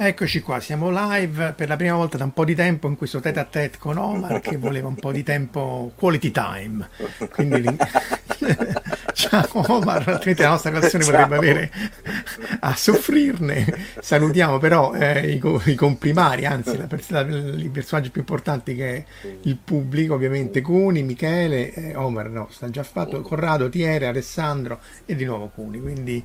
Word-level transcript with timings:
Eccoci 0.00 0.42
qua, 0.42 0.60
siamo 0.60 0.90
live 0.92 1.54
per 1.54 1.66
la 1.66 1.74
prima 1.74 1.96
volta 1.96 2.16
da 2.16 2.22
un 2.22 2.32
po' 2.32 2.44
di 2.44 2.54
tempo 2.54 2.86
in 2.86 2.94
questo 2.94 3.18
tete 3.18 3.40
a 3.40 3.44
tete 3.44 3.78
con 3.78 3.96
Omar 3.96 4.40
che 4.40 4.56
voleva 4.56 4.86
un 4.86 4.94
po' 4.94 5.10
di 5.10 5.24
tempo 5.24 5.90
quality 5.96 6.30
time. 6.30 6.88
Quindi 7.28 7.64
ciao 9.12 9.48
Omar, 9.52 10.08
altrimenti 10.08 10.42
la 10.42 10.50
nostra 10.50 10.70
relazione 10.70 11.02
ciao. 11.02 11.12
potrebbe 11.12 11.36
avere 11.36 11.72
a 12.60 12.76
soffrirne. 12.76 13.66
Salutiamo 13.98 14.58
però 14.58 14.94
eh, 14.94 15.32
i, 15.32 15.42
i, 15.64 15.74
comprimari, 15.74 16.46
anzi 16.46 16.76
la 16.76 16.86
pers- 16.86 17.56
i 17.56 17.68
personaggi 17.68 18.10
più 18.10 18.20
importanti 18.20 18.76
che 18.76 18.94
è 18.94 19.04
il 19.42 19.56
pubblico, 19.56 20.14
ovviamente 20.14 20.60
Cuni, 20.60 21.02
Michele, 21.02 21.74
eh, 21.74 21.96
Omar 21.96 22.28
no, 22.28 22.46
sta 22.52 22.70
già 22.70 22.84
fatto, 22.84 23.20
Corrado, 23.22 23.68
Tiere, 23.68 24.06
Alessandro 24.06 24.78
e 25.04 25.16
di 25.16 25.24
nuovo 25.24 25.48
Cuni. 25.52 25.80
Quindi 25.80 26.24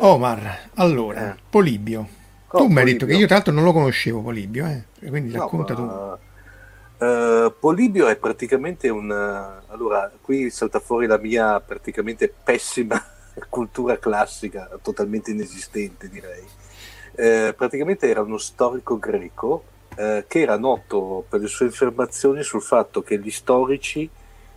Omar, 0.00 0.68
allora, 0.74 1.34
Polibio. 1.48 2.20
Tu 2.58 2.66
mi 2.68 2.78
hai 2.78 2.84
detto 2.84 3.06
che 3.06 3.14
io 3.14 3.26
tra 3.26 3.36
l'altro 3.36 3.52
non 3.52 3.64
lo 3.64 3.72
conoscevo 3.72 4.20
Polibio, 4.20 4.66
eh? 4.66 5.08
quindi 5.08 5.32
no, 5.32 5.40
racconta 5.40 5.74
ma... 5.74 6.18
tu. 6.98 7.04
Uh, 7.04 7.52
Polibio 7.58 8.06
è 8.06 8.16
praticamente 8.16 8.88
un... 8.88 9.10
Allora, 9.10 10.10
qui 10.20 10.50
salta 10.50 10.78
fuori 10.78 11.06
la 11.06 11.18
mia 11.18 11.60
praticamente 11.60 12.32
pessima 12.42 13.02
cultura 13.48 13.98
classica, 13.98 14.70
totalmente 14.80 15.32
inesistente 15.32 16.08
direi. 16.08 16.44
Uh, 17.16 17.54
praticamente 17.54 18.08
era 18.08 18.22
uno 18.22 18.38
storico 18.38 18.98
greco 18.98 19.64
uh, 19.96 20.24
che 20.26 20.40
era 20.40 20.56
noto 20.56 21.24
per 21.28 21.40
le 21.40 21.46
sue 21.48 21.66
affermazioni 21.66 22.42
sul 22.42 22.62
fatto 22.62 23.02
che 23.02 23.18
gli 23.18 23.30
storici 23.30 24.08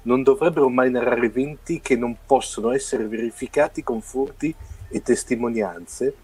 non 0.04 0.24
dovrebbero 0.24 0.70
mai 0.70 0.90
narrare 0.90 1.26
eventi 1.26 1.82
che 1.82 1.96
non 1.96 2.18
possono 2.26 2.72
essere 2.72 3.08
verificati 3.08 3.84
con 3.84 4.02
furti 4.02 4.54
e 4.90 5.02
testimonianze 5.02 6.16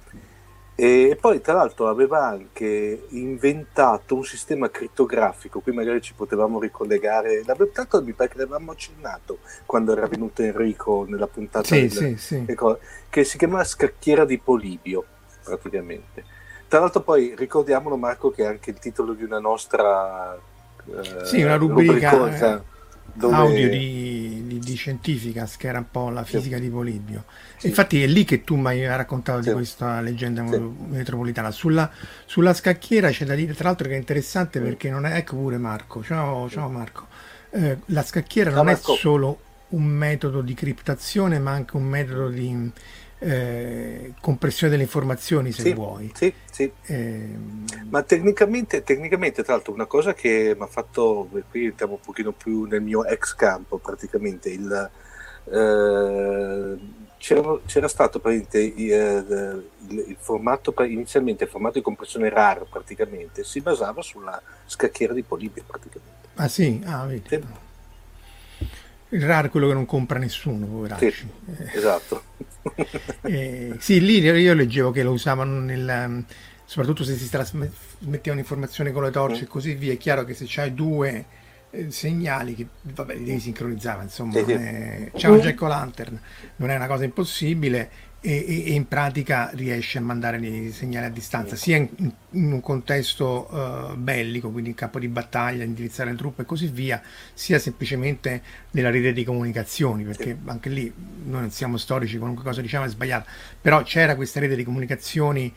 e 0.76 1.18
poi 1.22 1.40
tra 1.40 1.54
l'altro 1.54 1.88
aveva 1.88 2.26
anche 2.26 3.06
inventato 3.10 4.16
un 4.16 4.24
sistema 4.24 4.72
crittografico, 4.72 5.60
qui 5.60 5.72
magari 5.72 6.02
ci 6.02 6.14
potevamo 6.14 6.60
ricollegare, 6.60 7.44
tanto 7.72 8.02
mi 8.02 8.14
pare 8.14 8.30
che 8.30 8.38
l'avevamo 8.40 8.72
accennato 8.72 9.40
quando 9.66 9.92
era 9.92 10.08
venuto 10.08 10.42
Enrico 10.42 11.06
nella 11.08 11.28
puntata 11.28 11.66
sì, 11.66 11.82
del, 11.82 11.92
sì, 11.92 12.18
sì. 12.18 12.46
Che 13.10 13.24
si 13.24 13.38
chiamava 13.38 13.64
scacchiera 13.64 14.26
di 14.26 14.40
Polibio 14.40 15.06
praticamente. 15.44 16.24
Tra 16.68 16.80
l'altro 16.80 17.02
poi 17.02 17.36
ricordiamolo 17.38 17.96
Marco 17.96 18.32
che 18.32 18.44
è 18.44 18.48
anche 18.48 18.72
il 18.72 18.80
titolo 18.80 19.14
di 19.14 19.24
una 19.24 19.40
nostra 19.40 20.36
eh, 20.36 21.26
sì, 21.26 21.44
una 21.44 21.56
rubrica, 21.56 22.10
rubrica 22.10 22.64
dove... 23.14 23.36
audio 23.36 23.70
di, 23.70 24.44
di, 24.48 24.60
di 24.60 24.76
Scientificas 24.76 25.58
che 25.58 25.68
era 25.68 25.78
un 25.78 25.90
po' 25.90 26.10
la 26.10 26.24
fisica 26.24 26.56
sì. 26.56 26.64
di 26.64 26.70
Polibio 26.70 27.26
sì. 27.58 27.68
infatti 27.68 28.02
è 28.02 28.08
lì 28.08 28.24
che 28.24 28.44
tu 28.44 28.56
mi 28.56 28.68
hai 28.68 28.86
raccontato 28.86 29.42
sì. 29.42 29.50
di 29.50 29.56
questa 29.56 30.02
leggenda 30.02 30.42
metropolitana 30.42 31.52
sulla, 31.52 31.90
sulla, 32.26 32.54
scacchiera 32.54 33.10
c'è 33.10 33.26
da 33.26 33.36
dire 33.36 33.54
tra 33.54 33.70
l'altro 33.70 33.88
che 33.88 33.96
è 33.96 33.98
interessante 33.98 34.60
perché 34.60 34.90
non 34.90 35.06
è 35.06 35.16
ecco 35.16 35.36
pure 35.36 35.58
Marco 35.58 36.04
ciao, 36.04 36.50
ciao 36.50 36.70
Marco 36.70 37.08
eh, 37.52 37.78
la 37.88 38.04
scacchiera 38.04 38.50
ciao, 38.50 38.64
non 38.64 38.74
Marco. 38.74 38.94
è 38.94 38.98
solo 38.98 39.40
un 39.70 39.84
metodo 39.84 40.42
di 40.42 40.54
criptazione 40.54 41.40
ma 41.40 41.52
anche 41.52 41.78
un 41.78 41.84
metodo 41.84 42.30
di 42.30 42.72
eh, 43.24 44.14
compressione 44.20 44.72
delle 44.72 44.84
informazioni 44.84 45.52
se 45.52 45.62
sì, 45.62 45.74
vuoi. 45.74 46.12
Sì, 46.14 46.34
sì. 46.52 46.72
Eh, 46.86 47.30
Ma 47.90 48.04
tecnicamente, 48.04 48.84
tecnicamente, 48.84 49.44
tra 49.44 49.54
l'altro, 49.54 49.74
una 49.74 49.86
cosa 49.86 50.14
che 50.14 50.54
mi 50.58 50.64
ha 50.64 50.68
fatto, 50.68 51.30
qui 51.50 51.66
entriamo 51.66 51.94
un 51.94 52.00
pochino 52.00 52.32
più 52.32 52.66
nel 52.66 52.82
mio 52.82 53.06
ex 53.06 53.34
campo, 53.36 53.78
praticamente, 53.78 54.50
il, 54.50 54.90
eh, 55.46 56.78
c'era, 57.18 57.60
c'era, 57.66 57.88
stato 57.88 58.20
praticamente 58.20 58.60
eh, 58.60 59.64
il, 59.88 60.04
il, 60.08 60.18
formato, 60.20 60.74
inizialmente 60.84 61.46
il 61.46 61.50
formato 61.50 61.78
di 61.78 61.82
compressione 61.82 62.30
RAR 62.30 62.66
praticamente, 62.70 63.44
si 63.44 63.62
basava 63.62 64.02
sulla 64.02 64.42
scacchiera 64.66 65.14
di 65.14 65.24
Polibio 65.24 65.64
praticamente. 65.66 66.28
Ah 66.36 66.48
sì? 66.48 66.82
Ah, 66.86 67.06
vedi. 67.06 67.24
Sì. 67.28 67.63
È 69.14 69.50
quello 69.50 69.68
che 69.68 69.74
non 69.74 69.86
compra 69.86 70.18
nessuno, 70.18 70.66
poveracci. 70.66 71.12
Sì, 71.12 71.28
esatto. 71.76 72.24
eh, 73.22 73.76
sì, 73.78 74.02
lì 74.02 74.20
io 74.20 74.54
leggevo 74.54 74.90
che 74.92 75.04
lo 75.04 75.12
usavano 75.12 75.60
nel, 75.60 76.26
soprattutto 76.66 77.04
se 77.04 77.16
si 77.16 77.30
trasmettevano 77.30 78.42
informazioni 78.42 78.92
con 78.92 79.04
le 79.04 79.12
torce 79.12 79.42
mm. 79.42 79.44
e 79.44 79.48
così 79.48 79.74
via. 79.76 79.94
È 79.94 79.98
chiaro 79.98 80.24
che 80.24 80.34
se 80.34 80.46
c'hai 80.48 80.74
due 80.74 81.26
eh, 81.70 81.92
segnali 81.92 82.56
che 82.56 82.68
vabbè 82.82 83.16
li 83.16 83.24
devi 83.24 83.40
sincronizzare 83.40 84.04
insomma 84.04 84.34
sì, 84.34 84.44
sì. 84.46 84.52
È, 84.52 85.12
c'è 85.16 85.28
un 85.28 85.40
Jack 85.40 85.60
Lantern 85.62 86.20
non 86.58 86.70
è 86.70 86.76
una 86.76 86.86
cosa 86.86 87.04
impossibile 87.04 87.90
e, 88.26 88.64
e, 88.68 88.72
in 88.72 88.88
pratica 88.88 89.50
riesce 89.54 89.98
a 89.98 90.02
mandare 90.02 90.40
dei 90.40 90.72
segnali 90.72 91.08
a 91.08 91.10
distanza, 91.10 91.58
sia 91.58 91.76
in, 91.76 91.90
in 92.32 92.54
un 92.54 92.62
contesto 92.62 93.50
uh, 93.52 93.98
bellico, 93.98 94.50
quindi 94.50 94.70
in 94.70 94.76
campo 94.76 94.98
di 94.98 95.10
battaglia, 95.10 95.66
indirizzare 95.66 96.12
le 96.12 96.16
truppe 96.16 96.44
e 96.44 96.46
così 96.46 96.68
via, 96.68 97.02
sia 97.34 97.60
semplicemente 97.60 98.42
nella 98.72 98.90
rete 98.90 99.12
di 99.12 99.26
comunicazioni, 99.26 100.06
perché 100.06 100.38
anche 100.46 100.70
lì 100.70 100.94
noi 101.26 101.42
non 101.42 101.52
siamo 101.52 101.76
storici, 101.76 102.18
qualunque 102.18 102.46
cosa 102.46 102.62
diciamo 102.62 102.86
è 102.86 102.88
sbagliata, 102.88 103.30
però 103.60 103.84
c'era 103.84 104.16
questa 104.16 104.40
rete 104.40 104.56
di 104.56 104.64
comunicazioni 104.64 105.54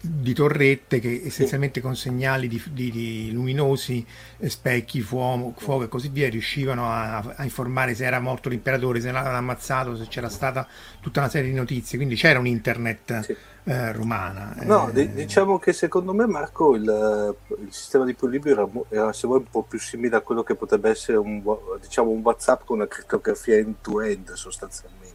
di 0.00 0.32
torrette 0.32 1.00
che 1.00 1.22
essenzialmente 1.24 1.80
con 1.80 1.96
segnali 1.96 2.46
di, 2.46 2.62
di, 2.70 2.90
di 2.90 3.30
luminosi, 3.32 4.04
eh, 4.38 4.48
specchi, 4.48 5.00
fuoco, 5.00 5.54
fuoco, 5.58 5.84
e 5.84 5.88
così 5.88 6.08
via 6.08 6.28
riuscivano 6.28 6.88
a, 6.88 7.34
a, 7.34 7.42
informare 7.42 7.94
se 7.94 8.04
era 8.04 8.20
morto 8.20 8.48
l'imperatore, 8.48 9.00
se 9.00 9.10
l'avevano 9.10 9.38
ammazzato, 9.38 9.96
se 9.96 10.06
c'era 10.06 10.28
stata 10.28 10.68
tutta 11.00 11.18
una 11.18 11.28
serie 11.28 11.50
di 11.50 11.56
notizie, 11.56 11.98
quindi 11.98 12.14
c'era 12.14 12.38
un 12.38 12.46
internet 12.46 13.20
sì. 13.20 13.36
eh, 13.64 13.92
romana. 13.92 14.54
No, 14.62 14.88
eh, 14.90 15.12
diciamo 15.12 15.58
che 15.58 15.72
secondo 15.72 16.14
me 16.14 16.26
Marco 16.26 16.76
il, 16.76 17.36
il 17.58 17.72
sistema 17.72 18.04
di 18.04 18.14
Polibio 18.14 18.52
era, 18.52 18.68
era 18.88 19.12
se 19.12 19.26
vuoi 19.26 19.40
un 19.40 19.50
po' 19.50 19.64
più 19.64 19.80
simile 19.80 20.14
a 20.14 20.20
quello 20.20 20.44
che 20.44 20.54
potrebbe 20.54 20.90
essere 20.90 21.18
un, 21.18 21.42
diciamo, 21.80 22.10
un 22.10 22.20
WhatsApp 22.20 22.62
con 22.64 22.76
una 22.76 22.86
crittografia 22.86 23.56
end-to-end 23.56 24.32
sostanzialmente 24.34 25.05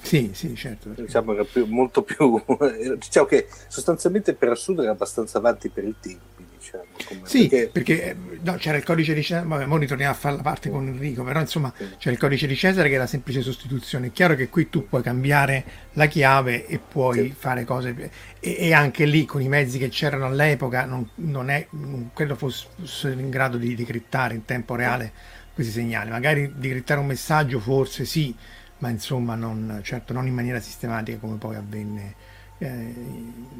sì, 0.00 0.30
sì, 0.32 0.54
certo. 0.54 0.90
Diciamo 0.90 1.34
era 1.34 1.44
più, 1.44 1.66
molto 1.66 2.02
più... 2.02 2.42
diciamo 2.98 3.26
che 3.26 3.48
sostanzialmente 3.68 4.34
per 4.34 4.50
assurdo 4.50 4.82
era 4.82 4.92
abbastanza 4.92 5.38
avanti 5.38 5.68
per 5.68 5.84
i 5.84 5.94
tempi. 6.00 6.44
diciamo. 6.56 6.84
Come, 7.04 7.20
sì, 7.24 7.48
perché, 7.48 7.70
perché 7.72 8.10
eh, 8.10 8.16
no, 8.42 8.54
c'era 8.54 8.76
il 8.76 8.84
codice 8.84 9.14
di 9.14 9.22
Cesare, 9.22 9.46
vabbè, 9.46 9.66
ora 9.66 9.78
ritorniamo 9.78 10.12
a 10.12 10.16
fare 10.16 10.36
la 10.36 10.42
parte 10.42 10.70
con 10.70 10.86
Enrico, 10.86 11.22
però 11.24 11.40
insomma 11.40 11.72
sì. 11.76 11.88
c'era 11.98 12.12
il 12.12 12.18
codice 12.18 12.46
di 12.46 12.56
Cesare 12.56 12.88
che 12.88 12.94
era 12.94 13.06
semplice 13.06 13.42
sostituzione. 13.42 14.08
È 14.08 14.12
chiaro 14.12 14.34
che 14.34 14.48
qui 14.48 14.68
tu 14.68 14.86
puoi 14.86 15.02
cambiare 15.02 15.64
la 15.92 16.06
chiave 16.06 16.66
e 16.66 16.78
puoi 16.78 17.28
sì. 17.28 17.34
fare 17.36 17.64
cose, 17.64 18.10
e, 18.40 18.56
e, 18.58 18.72
anche 18.72 19.04
lì 19.04 19.24
con 19.24 19.42
i 19.42 19.48
mezzi 19.48 19.78
che 19.78 19.88
c'erano 19.88 20.26
all'epoca 20.26 20.84
non, 20.84 21.08
non, 21.16 21.50
è, 21.50 21.66
non 21.70 22.10
credo 22.14 22.34
fosse 22.34 23.10
in 23.10 23.30
grado 23.30 23.56
di 23.56 23.74
decrittare 23.74 24.34
in 24.34 24.44
tempo 24.44 24.74
reale 24.74 25.12
questi 25.58 25.72
segnali. 25.72 26.10
Magari 26.10 26.52
decrittare 26.54 27.00
un 27.00 27.06
messaggio 27.06 27.58
forse 27.58 28.04
sì, 28.04 28.32
ma 28.78 28.88
insomma 28.88 29.34
non, 29.34 29.80
certo 29.82 30.12
non 30.12 30.26
in 30.26 30.34
maniera 30.34 30.60
sistematica 30.60 31.18
come 31.18 31.36
poi 31.36 31.56
avvenne 31.56 32.14
eh, 32.58 32.94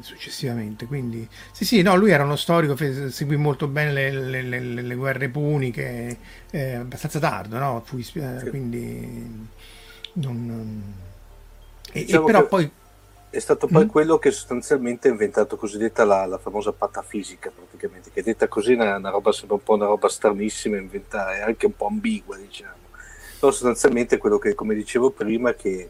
successivamente. 0.01 0.85
Quindi 0.85 1.27
sì, 1.51 1.65
sì, 1.65 1.81
no, 1.81 1.95
lui 1.95 2.11
era 2.11 2.23
uno 2.23 2.35
storico, 2.35 2.75
fe- 2.75 3.11
seguì 3.11 3.37
molto 3.37 3.67
bene 3.67 3.91
le, 3.91 4.11
le, 4.11 4.41
le, 4.41 4.81
le 4.81 4.95
guerre 4.95 5.29
puniche, 5.29 6.17
eh, 6.49 6.73
abbastanza 6.75 7.19
tardo, 7.19 7.57
no? 7.57 7.81
Fu, 7.85 7.97
eh, 7.97 8.03
sì. 8.03 8.49
quindi 8.49 9.47
non. 10.13 10.93
E, 11.91 12.05
diciamo 12.05 12.27
e 12.27 12.31
però 12.31 12.47
poi 12.47 12.71
è 13.31 13.39
stato 13.39 13.67
poi 13.67 13.85
mm. 13.85 13.89
quello 13.89 14.17
che 14.17 14.31
sostanzialmente 14.31 15.07
ha 15.07 15.11
inventato 15.11 15.55
cosiddetta 15.55 16.03
la, 16.03 16.25
la 16.25 16.39
famosa 16.39 16.71
patafisica 16.71 17.51
praticamente, 17.55 18.09
che 18.11 18.23
detta 18.23 18.47
così 18.47 18.73
è 18.73 18.75
una, 18.75 19.09
roba 19.09 19.31
sembra 19.31 19.55
un 19.55 19.63
po' 19.63 19.75
una 19.75 19.85
roba 19.85 20.09
stranissima, 20.09 20.77
inventare, 20.77 21.41
anche 21.41 21.67
un 21.67 21.75
po' 21.75 21.87
ambigua 21.87 22.37
diciamo. 22.37 22.78
Però 23.39 23.51
sostanzialmente 23.51 24.17
quello 24.17 24.37
che, 24.37 24.53
come 24.53 24.75
dicevo 24.75 25.11
prima, 25.11 25.53
che 25.53 25.89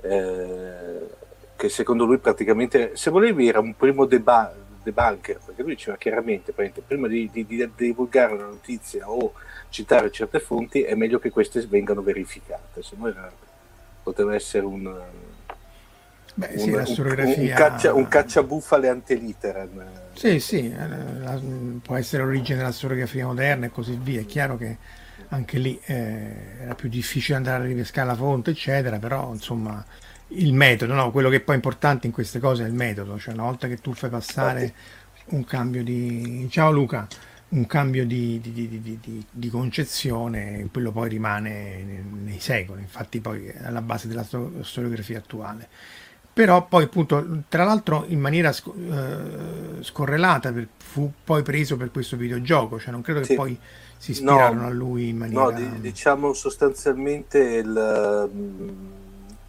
eh, 0.00 1.16
che 1.58 1.68
secondo 1.68 2.04
lui 2.04 2.18
praticamente, 2.18 2.92
se 2.94 3.10
volevi 3.10 3.48
era 3.48 3.58
un 3.58 3.74
primo 3.74 4.04
deba- 4.04 4.54
debunker, 4.80 5.40
perché 5.44 5.62
lui 5.62 5.74
diceva 5.74 5.96
chiaramente, 5.96 6.52
prima 6.52 7.08
di, 7.08 7.28
di, 7.32 7.44
di, 7.44 7.68
divulgare 7.74 8.34
una 8.34 8.46
notizia 8.46 9.10
o 9.10 9.32
citare 9.68 10.12
certe 10.12 10.38
fonti 10.38 10.82
è 10.82 10.94
meglio 10.94 11.18
che 11.18 11.30
queste 11.30 11.66
vengano 11.66 12.00
verificate, 12.00 12.80
se 12.80 12.94
no 12.96 13.08
era, 13.08 13.28
poteva 14.04 14.36
essere 14.36 14.66
un... 14.66 15.00
Beh, 16.34 16.50
un, 16.52 16.58
sì, 16.58 16.70
la 16.70 16.86
storiografia... 16.86 17.42
un, 17.42 17.48
caccia, 17.56 17.92
un 17.92 18.06
cacciabufale 18.06 18.88
antelitteram. 18.88 19.84
Sì, 20.12 20.38
sì, 20.38 20.72
eh, 20.72 21.18
la, 21.18 21.40
può 21.82 21.96
essere 21.96 22.22
l'origine 22.22 22.58
della 22.58 22.70
storiografia 22.70 23.26
moderna 23.26 23.66
e 23.66 23.70
così 23.70 23.98
via. 24.00 24.20
È 24.20 24.26
chiaro 24.26 24.56
che 24.56 24.76
anche 25.28 25.58
lì 25.58 25.78
eh, 25.84 26.62
era 26.62 26.74
più 26.74 26.88
difficile 26.88 27.36
andare 27.36 27.64
a 27.64 27.66
ripescare 27.66 28.06
la 28.06 28.14
fonte, 28.14 28.50
eccetera, 28.50 28.98
però 28.98 29.32
insomma 29.32 29.84
il 30.28 30.52
metodo, 30.52 30.94
no? 30.94 31.10
quello 31.10 31.28
che 31.28 31.40
poi 31.40 31.54
è 31.54 31.58
importante 31.58 32.06
in 32.06 32.12
queste 32.12 32.38
cose 32.38 32.64
è 32.64 32.66
il 32.66 32.74
metodo, 32.74 33.18
cioè 33.18 33.34
una 33.34 33.44
volta 33.44 33.68
che 33.68 33.78
tu 33.78 33.92
fai 33.94 34.10
passare 34.10 34.72
un 35.26 35.44
cambio 35.44 35.82
di... 35.82 36.46
Ciao 36.50 36.70
Luca, 36.70 37.06
un 37.50 37.66
cambio 37.66 38.04
di, 38.06 38.40
di, 38.40 38.52
di, 38.52 39.24
di 39.30 39.48
concezione, 39.48 40.68
quello 40.70 40.92
poi 40.92 41.08
rimane 41.08 41.82
nei 42.22 42.40
secoli, 42.40 42.82
infatti 42.82 43.20
poi 43.20 43.46
è 43.46 43.64
alla 43.64 43.82
base 43.82 44.08
della 44.08 44.26
storiografia 44.62 45.18
attuale. 45.18 45.68
Però 46.32 46.66
poi 46.66 46.84
appunto, 46.84 47.42
tra 47.48 47.64
l'altro 47.64 48.04
in 48.08 48.20
maniera 48.20 48.52
sc- 48.52 48.72
eh, 48.76 49.82
scorrelata 49.82 50.52
per, 50.52 50.68
fu 50.76 51.12
poi 51.24 51.42
preso 51.42 51.76
per 51.76 51.90
questo 51.90 52.16
videogioco, 52.16 52.78
cioè 52.78 52.92
non 52.92 53.02
credo 53.02 53.22
sì. 53.22 53.28
che 53.30 53.34
poi 53.34 53.58
si 53.98 54.12
ispirarono 54.12 54.62
no, 54.62 54.66
a 54.66 54.70
lui 54.70 55.08
in 55.08 55.18
maniera... 55.18 55.50
No, 55.50 55.78
diciamo 55.80 56.32
sostanzialmente 56.32 57.38
il 57.38 58.28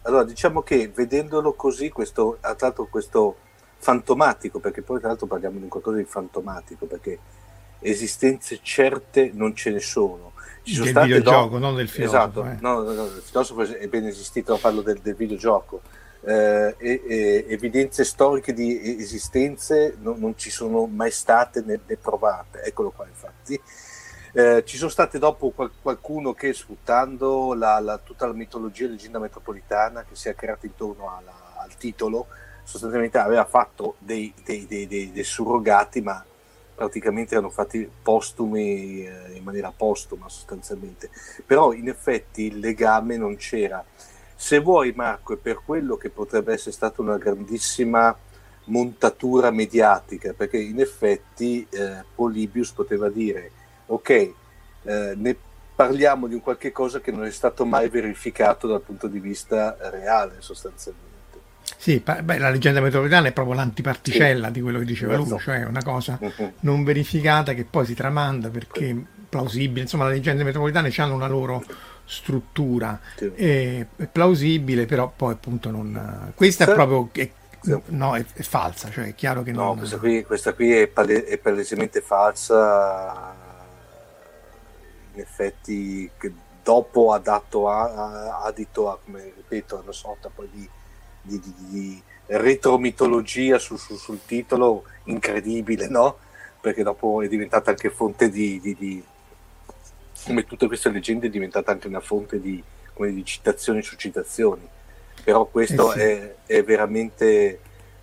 allora, 0.02 0.24
diciamo 0.24 0.62
che 0.62 0.90
vedendolo 0.94 1.52
così, 1.52 1.90
questo, 1.90 2.38
tra 2.40 2.56
l'altro 2.58 2.86
questo 2.86 3.36
fantomatico, 3.76 4.58
perché 4.58 4.82
poi 4.82 4.98
tra 4.98 5.08
l'altro 5.08 5.26
parliamo 5.26 5.58
di 5.58 5.68
qualcosa 5.68 5.98
di 5.98 6.04
fantomatico, 6.04 6.86
perché 6.86 7.18
esistenze 7.80 8.60
certe 8.62 9.30
non 9.34 9.54
ce 9.54 9.70
ne 9.70 9.80
sono. 9.80 10.32
Ci 10.62 10.74
sono 10.74 10.92
del 10.92 11.02
videogioco, 11.02 11.58
no, 11.58 11.66
non 11.66 11.76
del 11.76 11.88
filosofo. 11.88 12.16
Esatto, 12.16 12.44
eh. 12.44 12.56
no, 12.60 12.82
no, 12.82 13.04
il 13.04 13.22
filosofo 13.22 13.62
è 13.62 13.88
ben 13.88 14.06
esistito, 14.06 14.56
parlo 14.56 14.80
del, 14.80 15.00
del 15.02 15.14
videogioco. 15.14 15.82
Eh, 16.22 16.74
e, 16.76 17.02
e, 17.06 17.46
evidenze 17.48 18.04
storiche 18.04 18.52
di 18.52 19.00
esistenze 19.00 19.96
non, 20.00 20.18
non 20.18 20.36
ci 20.36 20.50
sono 20.50 20.86
mai 20.86 21.10
state 21.10 21.62
né, 21.64 21.78
né 21.86 21.96
provate. 21.96 22.62
Eccolo 22.62 22.90
qua, 22.90 23.06
infatti. 23.06 23.60
Eh, 24.32 24.62
ci 24.64 24.76
sono 24.76 24.90
state 24.90 25.18
dopo 25.18 25.50
qual- 25.50 25.72
qualcuno 25.82 26.34
che 26.34 26.52
sfruttando 26.52 27.52
la, 27.54 27.80
la, 27.80 27.98
tutta 27.98 28.26
la 28.26 28.32
mitologia 28.32 28.84
e 28.84 28.90
leggenda 28.90 29.18
metropolitana 29.18 30.04
che 30.04 30.14
si 30.14 30.28
è 30.28 30.36
creata 30.36 30.66
intorno 30.66 31.16
alla, 31.16 31.56
al 31.56 31.74
titolo, 31.76 32.28
sostanzialmente 32.62 33.18
aveva 33.18 33.44
fatto 33.44 33.96
dei, 33.98 34.32
dei, 34.44 34.66
dei, 34.68 34.86
dei, 34.86 35.24
surrogati, 35.24 36.00
ma 36.00 36.24
praticamente 36.72 37.34
erano 37.34 37.50
fatti 37.50 37.90
postumi 38.02 39.04
eh, 39.04 39.32
in 39.34 39.42
maniera 39.42 39.72
postuma 39.76 40.28
sostanzialmente. 40.28 41.10
Però 41.44 41.72
in 41.72 41.88
effetti 41.88 42.42
il 42.44 42.60
legame 42.60 43.16
non 43.16 43.34
c'era. 43.36 43.84
Se 44.36 44.60
vuoi 44.60 44.92
Marco, 44.92 45.34
è 45.34 45.36
per 45.36 45.60
quello 45.64 45.96
che 45.96 46.08
potrebbe 46.08 46.52
essere 46.52 46.70
stata 46.70 47.02
una 47.02 47.18
grandissima 47.18 48.16
montatura 48.66 49.50
mediatica, 49.50 50.32
perché 50.34 50.58
in 50.58 50.78
effetti 50.80 51.66
eh, 51.68 52.04
Polybius 52.14 52.70
poteva 52.70 53.08
dire 53.08 53.50
ok, 53.90 54.10
eh, 54.10 54.34
ne 55.16 55.36
parliamo 55.74 56.26
di 56.26 56.34
un 56.34 56.40
qualche 56.40 56.72
cosa 56.72 57.00
che 57.00 57.10
non 57.10 57.24
è 57.24 57.30
stato 57.30 57.64
mai 57.64 57.88
verificato 57.88 58.66
dal 58.66 58.82
punto 58.82 59.06
di 59.06 59.18
vista 59.18 59.76
reale 59.90 60.36
sostanzialmente. 60.40 61.08
Sì, 61.76 62.00
beh, 62.00 62.38
la 62.38 62.50
leggenda 62.50 62.80
metropolitana 62.80 63.28
è 63.28 63.32
proprio 63.32 63.54
l'antiparticella 63.54 64.48
sì. 64.48 64.52
di 64.52 64.60
quello 64.60 64.78
che 64.80 64.84
diceva 64.84 65.16
lui, 65.16 65.38
cioè 65.38 65.64
una 65.64 65.82
cosa 65.82 66.18
uh-huh. 66.20 66.52
non 66.60 66.84
verificata 66.84 67.54
che 67.54 67.64
poi 67.64 67.86
si 67.86 67.94
tramanda 67.94 68.50
perché 68.50 68.88
sì. 68.88 69.06
plausibile, 69.28 69.82
insomma 69.82 70.06
le 70.06 70.14
leggende 70.14 70.44
metropolitane 70.44 70.92
hanno 70.98 71.14
una 71.14 71.28
loro 71.28 71.64
struttura, 72.04 73.00
sì. 73.16 73.32
è, 73.34 73.86
è, 73.96 74.06
plausibile, 74.06 74.84
però 74.84 75.10
poi 75.14 75.32
appunto 75.32 75.70
non... 75.70 76.32
Questa 76.34 76.64
sì. 76.64 76.70
è 76.70 76.74
proprio... 76.74 77.08
È, 77.12 77.30
no, 77.86 78.16
è, 78.16 78.24
è, 78.34 78.42
falsa, 78.42 78.90
cioè 78.90 79.06
è 79.06 79.14
chiaro 79.14 79.42
che 79.42 79.52
no, 79.52 79.64
non... 79.64 79.78
questa 79.78 79.96
qui, 79.96 80.22
questa 80.24 80.52
qui 80.52 80.72
è, 80.72 80.86
pale, 80.88 81.24
è 81.24 81.38
palesemente 81.38 82.02
falsa 82.02 83.39
effetti 85.20 86.10
che 86.18 86.32
dopo 86.62 87.12
ha 87.12 87.18
dato 87.18 87.68
a, 87.68 88.42
adito 88.44 88.90
a, 88.90 88.98
come 89.02 89.32
ripeto, 89.36 89.76
a 89.76 89.80
una 89.82 89.92
sorta 89.92 90.30
poi 90.32 90.48
di, 90.52 90.68
di, 91.22 91.40
di, 91.40 91.54
di 91.68 92.02
retromitologia 92.26 93.58
su, 93.58 93.76
su, 93.76 93.96
sul 93.96 94.20
titolo 94.24 94.84
incredibile, 95.04 95.88
no? 95.88 96.18
Perché 96.60 96.82
dopo 96.82 97.22
è 97.22 97.28
diventata 97.28 97.70
anche 97.70 97.90
fonte 97.90 98.28
di, 98.30 98.60
di, 98.60 99.02
come 100.24 100.44
tutte 100.44 100.66
queste 100.66 100.90
leggende 100.90 101.26
è 101.26 101.30
diventata 101.30 101.72
anche 101.72 101.86
una 101.88 102.00
fonte 102.00 102.40
di, 102.40 102.62
come 102.92 103.12
di 103.12 103.24
citazioni 103.24 103.82
su 103.82 103.96
citazioni. 103.96 104.68
Però 105.24 105.46
questo 105.46 105.92
eh 105.94 106.34
sì. 106.46 106.52
è, 106.52 106.58
è 106.58 106.64
veramente 106.64 107.60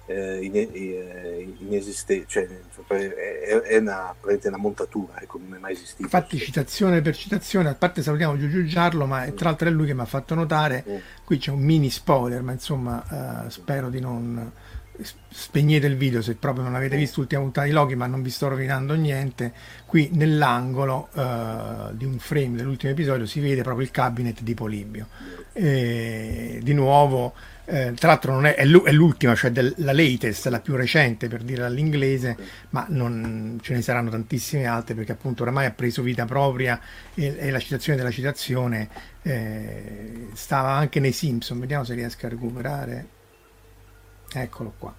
eh, 0.07 0.49
eh, 0.53 1.53
inesistente, 1.59 2.25
cioè, 2.27 2.47
è, 2.87 3.61
è, 3.61 3.77
una, 3.77 4.15
è, 4.25 4.47
una, 4.47 4.57
montatura, 4.57 5.21
ecco, 5.21 5.37
non 5.37 5.55
è 5.55 5.59
mai 5.59 5.73
esistita. 5.73 6.03
Infatti, 6.03 6.37
citazione 6.37 7.01
per 7.01 7.15
citazione, 7.15 7.69
a 7.69 7.75
parte 7.75 8.01
salutiamo 8.01 8.37
Giugiu 8.37 8.63
Giarlo, 8.63 9.05
ma 9.05 9.25
mm. 9.25 9.35
tra 9.35 9.49
l'altro 9.49 9.67
è 9.67 9.71
lui 9.71 9.85
che 9.85 9.93
mi 9.93 10.01
ha 10.01 10.05
fatto 10.05 10.33
notare, 10.33 10.85
mm. 10.89 10.95
qui 11.25 11.37
c'è 11.37 11.51
un 11.51 11.59
mini 11.59 11.89
spoiler, 11.89 12.41
ma 12.41 12.53
insomma, 12.53 13.43
uh, 13.45 13.49
spero 13.49 13.89
di 13.89 13.99
non 13.99 14.51
spegnete 15.29 15.85
il 15.85 15.95
video 15.95 16.23
se 16.23 16.33
proprio 16.33 16.63
non 16.63 16.73
avete 16.73 16.95
mm. 16.95 16.99
visto 16.99 17.19
l'ultima 17.19 17.41
puntata 17.41 17.67
di 17.67 17.73
Loki 17.73 17.93
ma 17.93 18.07
non 18.07 18.23
vi 18.23 18.31
sto 18.31 18.47
rovinando 18.47 18.95
niente 18.95 19.53
qui 19.85 20.09
nell'angolo 20.13 21.09
uh, 21.13 21.93
di 21.95 22.03
un 22.03 22.17
frame 22.17 22.55
dell'ultimo 22.55 22.93
episodio 22.93 23.27
si 23.27 23.39
vede 23.39 23.61
proprio 23.61 23.85
il 23.85 23.91
cabinet 23.91 24.41
di 24.41 24.55
Polibio 24.55 25.07
e, 25.53 26.59
di 26.63 26.73
nuovo 26.73 27.35
eh, 27.69 27.93
tra 27.95 28.07
l'altro 28.07 28.31
non 28.31 28.45
è, 28.45 28.55
è, 28.55 28.63
l'ultima, 28.63 29.36
cioè 29.36 29.51
del, 29.51 29.74
la 29.79 29.91
latest, 29.91 30.47
la 30.47 30.62
più 30.62 30.77
recente 30.77 31.27
per 31.27 31.43
dire 31.43 31.65
all'inglese, 31.65 32.38
ma 32.69 32.86
non, 32.88 33.59
ce 33.62 33.74
ne 33.74 33.81
saranno 33.81 34.09
tantissime 34.09 34.65
altre 34.65 34.95
perché 34.95 35.12
appunto 35.12 35.43
oramai 35.43 35.65
ha 35.65 35.71
preso 35.71 36.01
vita 36.01 36.24
propria 36.24 36.79
e, 37.13 37.36
e 37.38 37.51
la 37.51 37.59
citazione 37.59 37.97
della 37.97 38.12
citazione 38.12 38.88
eh, 39.21 40.27
stava 40.31 40.69
anche 40.69 41.01
nei 41.01 41.12
Simpson, 41.12 41.59
vediamo 41.59 41.83
se 41.83 41.93
riesco 41.93 42.25
a 42.25 42.29
recuperare. 42.29 43.07
Eccolo 44.31 44.74
qua, 44.77 44.95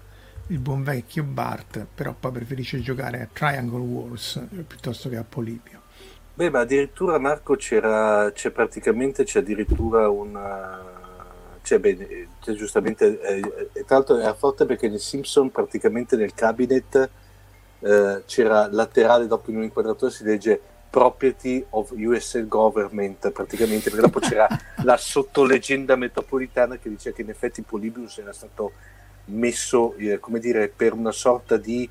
il 0.47 0.59
buon 0.59 0.83
vecchio 0.83 1.23
Bart, 1.23 1.87
però 1.95 2.13
poi 2.13 2.31
preferisce 2.33 2.81
giocare 2.81 3.21
a 3.21 3.27
Triangle 3.33 3.79
Wars 3.79 4.39
piuttosto 4.67 5.09
che 5.09 5.17
a 5.17 5.25
Polibio. 5.27 5.81
Beh, 6.35 6.51
ma 6.51 6.59
addirittura 6.59 7.17
Marco 7.17 7.55
c'era, 7.55 8.31
c'è 8.31 8.51
praticamente 8.51 9.23
c'è 9.23 9.39
addirittura 9.39 10.07
una 10.07 10.88
cioè, 11.61 11.79
beh, 11.79 12.27
cioè, 12.39 12.55
giustamente, 12.55 13.19
eh, 13.21 13.41
tra 13.85 13.97
l'altro 13.97 14.17
era 14.17 14.33
forte 14.33 14.65
perché 14.65 14.87
nel 14.87 14.99
Simpson 14.99 15.51
praticamente 15.51 16.15
nel 16.15 16.33
cabinet 16.33 17.09
eh, 17.79 18.23
c'era 18.25 18.67
laterale 18.71 19.27
dopo 19.27 19.49
in 19.49 19.57
un'inquadratura 19.57 20.11
si 20.11 20.23
legge 20.23 20.59
property 20.89 21.63
of 21.69 21.91
US 21.91 22.43
government 22.45 23.31
praticamente 23.31 23.89
perché 23.89 24.05
dopo 24.05 24.19
c'era 24.19 24.47
la 24.83 24.97
sottoleggenda 24.97 25.95
metropolitana 25.95 26.77
che 26.77 26.89
diceva 26.89 27.15
che 27.15 27.21
in 27.21 27.29
effetti 27.29 27.61
Polybius 27.61 28.17
era 28.17 28.33
stato 28.33 28.71
messo 29.25 29.93
eh, 29.95 30.19
come 30.19 30.39
dire 30.39 30.67
per 30.67 30.93
una 30.93 31.11
sorta 31.11 31.57
di 31.57 31.87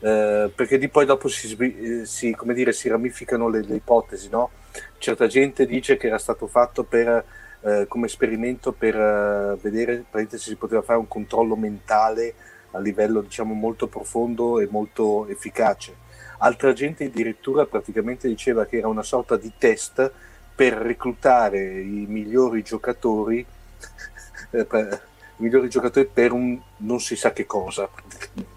eh, 0.00 0.50
perché 0.54 0.78
di 0.78 0.88
poi 0.88 1.04
dopo 1.04 1.28
si, 1.28 1.54
eh, 1.56 2.06
si, 2.06 2.34
come 2.34 2.54
dire, 2.54 2.72
si 2.72 2.88
ramificano 2.88 3.48
le, 3.48 3.62
le, 3.62 3.74
ipotesi, 3.76 4.30
no? 4.30 4.50
Certa 4.96 5.26
gente 5.26 5.66
dice 5.66 5.98
che 5.98 6.06
era 6.06 6.16
stato 6.16 6.46
fatto 6.46 6.84
per, 6.84 7.22
eh, 7.62 7.86
come 7.88 8.06
esperimento 8.06 8.72
per 8.72 8.96
uh, 8.96 9.60
vedere 9.60 10.04
se 10.28 10.38
si 10.38 10.56
poteva 10.56 10.82
fare 10.82 10.98
un 10.98 11.08
controllo 11.08 11.56
mentale 11.56 12.34
a 12.72 12.78
livello 12.78 13.20
diciamo 13.20 13.52
molto 13.54 13.86
profondo 13.86 14.60
e 14.60 14.68
molto 14.70 15.26
efficace. 15.26 16.08
Altra 16.38 16.72
gente 16.72 17.04
addirittura 17.04 17.66
praticamente 17.66 18.28
diceva 18.28 18.64
che 18.64 18.78
era 18.78 18.88
una 18.88 19.02
sorta 19.02 19.36
di 19.36 19.52
test 19.58 20.10
per 20.54 20.74
reclutare 20.74 21.80
i 21.80 22.06
migliori 22.08 22.62
giocatori, 22.62 23.44
eh, 24.50 24.64
per, 24.64 25.02
i 25.36 25.42
migliori 25.42 25.68
giocatori 25.68 26.08
per 26.10 26.32
un 26.32 26.58
non 26.78 27.00
si 27.00 27.16
sa 27.16 27.32
che 27.32 27.46
cosa, 27.46 27.88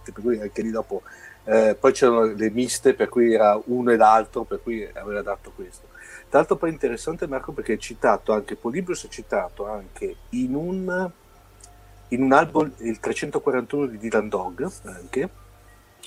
per 0.04 0.14
cui 0.14 0.40
anche 0.40 0.62
lì 0.62 0.72
dopo 0.72 1.02
eh, 1.46 1.76
poi 1.78 1.92
c'erano 1.92 2.24
le 2.24 2.50
miste 2.52 2.94
per 2.94 3.10
cui 3.10 3.34
era 3.34 3.60
uno 3.66 3.92
e 3.92 3.98
l'altro, 3.98 4.44
per 4.44 4.62
cui 4.62 4.88
aveva 4.94 5.22
dato 5.22 5.52
questo. 5.54 5.88
Tra 6.34 6.42
l'altro 6.42 6.58
poi 6.58 6.72
interessante 6.72 7.28
Marco 7.28 7.52
perché 7.52 7.74
è 7.74 7.78
citato 7.78 8.34
anche, 8.34 8.56
Polibius 8.56 9.06
è 9.06 9.08
citato 9.08 9.68
anche 9.68 10.16
in 10.30 10.56
un, 10.56 11.12
in 12.08 12.24
un 12.24 12.32
album, 12.32 12.74
il 12.80 13.00
341 13.00 13.86
di 13.86 14.00
Dylan 14.00 14.30
Dog, 14.30 14.68
anche, 14.86 15.30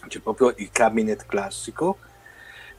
c'è 0.09 0.19
proprio 0.19 0.53
il 0.57 0.69
cabinet 0.73 1.27
classico, 1.27 1.99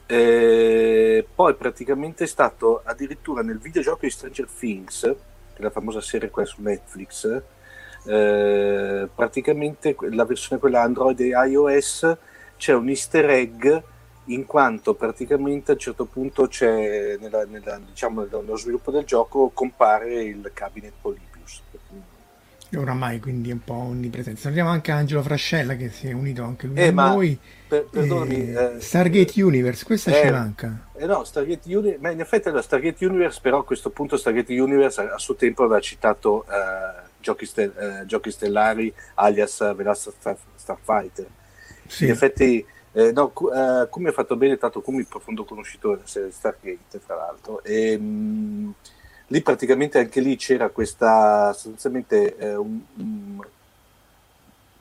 eh, 0.04 1.26
poi 1.34 1.54
praticamente 1.54 2.24
è 2.24 2.26
stato 2.26 2.82
addirittura 2.84 3.40
nel 3.40 3.56
videogioco 3.56 4.00
di 4.02 4.10
Stranger 4.10 4.46
Things, 4.46 5.00
che 5.00 5.16
è 5.58 5.62
la 5.62 5.70
famosa 5.70 6.02
serie 6.02 6.28
qua 6.28 6.44
su 6.44 6.60
Netflix, 6.60 7.42
eh, 8.04 9.08
praticamente 9.14 9.96
la 10.10 10.26
versione 10.26 10.60
quella 10.60 10.82
Android 10.82 11.18
e 11.20 11.28
iOS 11.28 12.14
c'è 12.58 12.74
un 12.74 12.90
easter 12.90 13.30
egg 13.30 13.82
in 14.28 14.46
quanto 14.46 14.94
praticamente 14.94 15.72
a 15.72 15.74
un 15.74 15.80
certo 15.80 16.04
punto 16.04 16.46
c'è 16.48 17.16
nella, 17.20 17.44
nella, 17.44 17.80
diciamo, 17.84 18.26
nello 18.30 18.56
sviluppo 18.56 18.90
del 18.90 19.04
gioco 19.04 19.50
compare 19.52 20.22
il 20.22 20.50
cabinet 20.52 20.92
Polybius. 21.00 21.62
Oramai 22.76 23.18
quindi 23.18 23.48
è 23.48 23.54
un 23.54 23.64
po' 23.64 23.72
onnipresente 23.72 24.38
salutiamo 24.38 24.68
anche 24.68 24.90
Angelo 24.92 25.22
Frascella 25.22 25.74
che 25.74 25.88
si 25.88 26.08
è 26.08 26.12
unito 26.12 26.42
anche 26.42 26.66
lui 26.66 26.76
eh, 26.76 26.88
a 26.88 26.92
noi. 26.92 27.38
per, 27.66 27.86
perdonami, 27.90 28.52
eh, 28.52 28.74
eh, 28.76 28.80
Stargate 28.80 29.42
Universe 29.42 29.86
questa 29.86 30.10
eh, 30.10 30.22
ci 30.22 30.30
manca. 30.30 30.88
eh 30.94 31.06
no, 31.06 31.24
Stargate 31.24 31.74
Universe 31.74 31.98
ma 32.02 32.10
in 32.10 32.20
effetti 32.20 32.48
allora, 32.48 32.62
Stargate 32.62 33.06
Universe 33.06 33.38
però 33.40 33.60
a 33.60 33.64
questo 33.64 33.88
punto 33.88 34.18
Stargate 34.18 34.52
Universe 34.60 35.00
a, 35.00 35.14
a 35.14 35.18
suo 35.18 35.34
tempo 35.34 35.64
aveva 35.64 35.80
citato 35.80 36.44
eh, 36.44 37.08
giochi, 37.20 37.46
stel- 37.46 38.04
giochi, 38.04 38.30
stellari 38.30 38.92
alias 39.14 39.74
Velocity 39.74 40.36
Starfighter. 40.56 41.26
Sì. 41.86 42.04
In 42.04 42.10
effetti, 42.10 42.66
eh, 42.92 43.12
no, 43.12 43.32
uh, 43.34 43.88
Kumi 43.88 44.08
ha 44.08 44.12
fatto 44.12 44.36
bene, 44.36 44.56
tanto 44.56 44.82
è 44.82 45.04
profondo 45.04 45.44
conoscitore 45.44 45.96
della 45.96 46.08
serie 46.08 46.30
Stargate, 46.30 47.00
tra 47.04 47.16
l'altro. 47.16 47.62
E, 47.62 47.98
mh, 47.98 48.02
mm, 48.02 48.70
lì 49.28 49.42
praticamente 49.42 49.98
anche 49.98 50.20
lì 50.20 50.36
c'era 50.36 50.70
questa, 50.70 51.52
sostanzialmente 51.52 52.36
eh, 52.36 52.54
un, 52.54 52.80
um, 52.96 53.46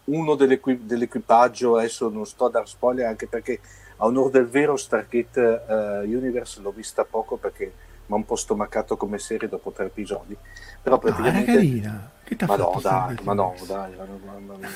uno 0.06 0.36
dell'equi- 0.36 0.86
dell'equipaggio, 0.86 1.78
adesso 1.78 2.10
non 2.10 2.26
sto 2.26 2.46
a 2.46 2.50
dar 2.50 2.68
spoiler 2.68 3.06
anche 3.06 3.28
perché 3.28 3.60
a 3.98 4.06
onore 4.06 4.32
del 4.32 4.48
vero 4.48 4.78
Stargate 4.78 5.64
uh, 5.68 5.74
Universe 6.04 6.62
l'ho 6.62 6.72
vista 6.72 7.04
poco 7.04 7.36
perché 7.36 7.66
mi 8.06 8.14
ha 8.14 8.16
un 8.16 8.26
po' 8.26 8.36
stomacato 8.36 8.96
come 8.96 9.20
serie 9.20 9.50
dopo 9.50 9.72
tre 9.72 9.86
episodi. 9.86 10.38
Però 10.82 10.98
praticamente... 10.98 11.52
No, 11.52 11.58
carina. 11.58 12.12
Che 12.24 12.38
ma 12.46 12.56
no, 12.58 12.80
dai, 12.82 13.18
ma 13.22 13.34
no, 13.34 13.56
dai, 13.66 13.96
ma 13.96 14.04
no, 14.06 14.20
mamma 14.24 14.68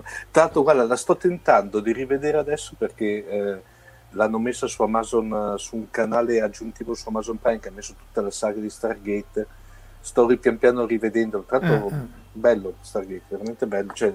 mia. 0.00 0.08
Tanto 0.30 0.62
guarda, 0.62 0.84
la 0.84 0.96
sto 0.96 1.16
tentando 1.16 1.80
di 1.80 1.92
rivedere 1.92 2.38
adesso 2.38 2.74
perché 2.76 3.26
eh, 3.26 3.62
l'hanno 4.14 4.38
messa 4.38 4.66
su 4.66 4.82
Amazon, 4.82 5.54
su 5.58 5.76
un 5.76 5.90
canale 5.90 6.40
aggiuntivo 6.40 6.94
su 6.94 7.08
Amazon 7.08 7.38
Prime 7.38 7.60
che 7.60 7.68
ha 7.68 7.72
messo 7.72 7.94
tutta 7.94 8.20
la 8.20 8.30
saga 8.30 8.60
di 8.60 8.70
Stargate. 8.70 9.46
Sto 10.00 10.26
pian 10.38 10.58
piano 10.58 10.84
rivedendo, 10.84 11.44
tra 11.46 11.58
l'altro 11.58 11.88
eh, 11.88 11.94
eh. 11.94 12.06
bello 12.32 12.74
Stargate, 12.80 13.22
veramente 13.28 13.66
bello. 13.66 13.92
Cioè, 13.94 14.12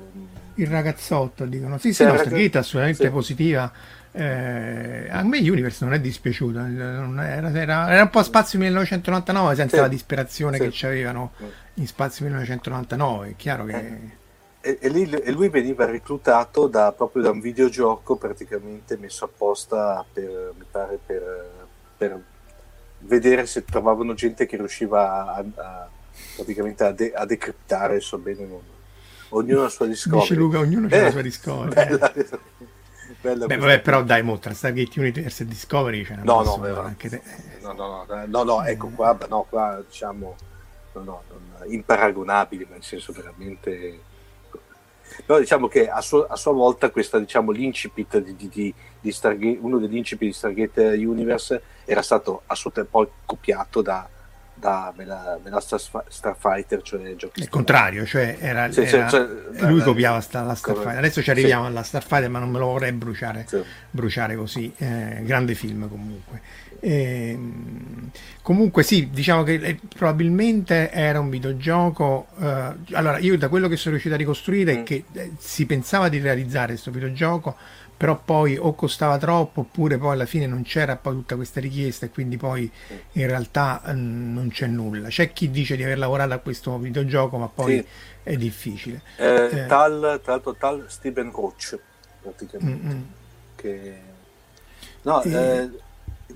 il 0.55 0.67
ragazzotto 0.67 1.45
dicono, 1.45 1.77
sì, 1.77 1.93
sì, 1.93 2.03
no, 2.03 2.15
Stargate 2.15 2.51
è 2.51 2.57
assolutamente 2.57 3.05
sì. 3.05 3.09
positiva. 3.09 3.71
Eh, 4.11 5.07
a 5.09 5.23
me 5.23 5.37
Universe 5.37 5.83
non 5.85 5.93
è 5.93 5.99
dispiaciuto, 5.99 6.59
era, 6.59 7.51
era, 7.51 7.91
era 7.91 8.01
un 8.01 8.09
po' 8.09 8.23
Spazio 8.23 8.57
1999 8.59 9.55
senza 9.55 9.75
sì. 9.75 9.81
la 9.81 9.87
disperazione 9.87 10.57
sì. 10.57 10.63
che 10.63 10.69
c'avevano 10.71 11.31
in 11.75 11.87
Spazio 11.87 12.25
1999. 12.25 13.29
È 13.29 13.35
chiaro 13.35 13.65
che 13.65 14.17
e, 14.61 14.77
e, 14.81 14.89
lì, 14.89 15.09
e, 15.09 15.31
lui 15.31 15.49
veniva 15.49 15.85
reclutato 15.85 16.67
da, 16.67 16.91
proprio 16.91 17.23
da 17.23 17.31
un 17.31 17.39
videogioco 17.39 18.17
praticamente 18.17 18.97
messo 18.97 19.25
apposta 19.25 20.05
per, 20.11 20.53
mi 20.57 20.65
pare, 20.69 20.99
per, 21.03 21.49
per 21.97 22.21
vedere 22.99 23.45
se 23.45 23.63
trovavano 23.63 24.13
gente 24.13 24.45
che 24.45 24.57
riusciva 24.57 25.33
a, 25.33 25.45
a 25.55 25.89
praticamente 26.35 26.83
a, 26.83 26.91
de, 26.91 27.11
a 27.13 27.25
decriptare 27.25 27.99
so 27.99 28.17
bene 28.17 28.45
non. 28.45 28.61
ognuno 29.29 29.61
ha 29.61 29.63
la 29.63 29.69
sua 29.69 29.85
discovery 29.85 30.21
dice 30.21 30.35
Luca 30.35 30.59
ognuno 30.59 30.87
eh, 30.89 30.97
ha 30.97 31.03
la 31.03 31.11
sua 31.11 31.21
discovery 31.21 31.73
bella, 31.73 32.13
bella 33.21 33.45
Beh, 33.47 33.57
vabbè, 33.57 33.81
però 33.81 34.03
dai 34.03 34.21
mo 34.23 34.37
tra 34.39 34.53
Stargate 34.53 34.99
Universe 34.99 35.43
e 35.43 35.45
Discovery 35.45 36.03
c'è 36.03 36.15
no 36.23 36.41
no, 36.43 36.81
anche 36.81 37.09
te. 37.09 37.21
no 37.61 37.73
no 37.73 38.05
no 38.07 38.25
no 38.25 38.43
no 38.43 38.63
ecco 38.63 38.89
qua 38.89 39.17
no 39.27 39.45
qua 39.49 39.83
diciamo 39.85 40.35
no, 40.93 41.01
no, 41.01 41.23
non, 41.29 41.71
imparagonabili 41.71 42.67
nel 42.69 42.83
senso 42.83 43.11
veramente 43.11 44.01
però 45.25 45.39
diciamo 45.39 45.67
che 45.67 45.89
a, 45.89 46.01
su- 46.01 46.25
a 46.27 46.35
sua 46.35 46.53
volta 46.53 46.89
questa, 46.89 47.19
diciamo, 47.19 47.51
l'incipit 47.51 48.19
di, 48.19 48.49
di, 48.49 48.73
di 48.99 49.11
Stargate, 49.11 49.57
uno 49.61 49.77
degli 49.77 49.97
incipit 49.97 50.27
di 50.27 50.33
Stargate 50.33 50.81
Universe 50.95 51.61
era 51.85 52.01
stato 52.01 52.43
a 52.45 52.55
suo 52.55 52.71
tempo 52.71 52.99
poi 52.99 53.07
copiato 53.25 53.81
da, 53.81 54.07
da 54.53 54.93
Mela, 54.95 55.39
Starfighter, 55.59 56.81
cioè 56.81 57.15
giochi 57.15 57.39
Il 57.39 57.49
contrario, 57.49 58.05
cioè, 58.05 58.37
era, 58.39 58.71
sì, 58.71 58.81
era 58.81 59.07
cioè, 59.07 59.25
lui 59.67 59.79
eh, 59.79 59.83
copiava 59.83 60.19
sta, 60.19 60.41
la 60.41 60.55
Starfighter. 60.55 60.97
Adesso 60.97 61.21
ci 61.21 61.29
arriviamo 61.29 61.63
sì. 61.63 61.69
alla 61.69 61.83
Starfighter, 61.83 62.29
ma 62.29 62.39
non 62.39 62.49
me 62.49 62.59
lo 62.59 62.65
vorrei 62.65 62.91
bruciare, 62.91 63.45
sì. 63.47 63.63
bruciare 63.89 64.35
così. 64.35 64.71
Eh, 64.77 65.21
grande 65.23 65.55
film 65.55 65.87
comunque. 65.87 66.41
E, 66.79 67.29
ehm, 67.29 68.09
comunque 68.41 68.83
sì, 68.83 69.09
diciamo 69.11 69.43
che 69.43 69.53
eh, 69.55 69.79
probabilmente 69.95 70.91
era 70.91 71.19
un 71.19 71.29
videogioco. 71.29 72.27
Eh, 72.39 72.73
allora, 72.93 73.17
io 73.19 73.37
da 73.37 73.49
quello 73.49 73.67
che 73.67 73.75
sono 73.75 73.91
riuscito 73.91 74.15
a 74.15 74.17
ricostruire 74.17 74.75
mm. 74.75 74.79
è 74.79 74.83
che 74.83 75.03
eh, 75.13 75.31
si 75.37 75.65
pensava 75.65 76.09
di 76.09 76.19
realizzare 76.19 76.67
questo 76.67 76.91
videogioco, 76.91 77.55
però 77.95 78.19
poi 78.23 78.57
o 78.57 78.73
costava 78.75 79.17
troppo 79.17 79.61
oppure 79.61 79.97
poi 79.97 80.13
alla 80.13 80.25
fine 80.25 80.47
non 80.47 80.63
c'era 80.63 80.95
poi 80.95 81.15
tutta 81.15 81.35
questa 81.35 81.59
richiesta 81.59 82.05
e 82.05 82.09
quindi 82.09 82.37
poi 82.37 82.71
in 83.13 83.27
realtà 83.27 83.81
eh, 83.85 83.93
non 83.93 84.49
c'è 84.51 84.67
nulla. 84.67 85.09
C'è 85.09 85.33
chi 85.33 85.51
dice 85.51 85.75
di 85.75 85.83
aver 85.83 85.97
lavorato 85.97 86.33
a 86.33 86.37
questo 86.37 86.77
videogioco, 86.77 87.37
ma 87.37 87.47
poi 87.47 87.77
sì. 87.77 87.85
è 88.23 88.35
difficile. 88.37 89.01
Eh, 89.17 89.65
tal, 89.67 90.19
tra 90.23 90.33
l'altro, 90.33 90.55
tal 90.55 90.85
Steven 90.87 91.31
Roach, 91.31 91.77
praticamente. 92.21 92.87
Mm-hmm. 92.87 93.01
Che... 93.55 93.99
No, 95.01 95.21
e... 95.23 95.69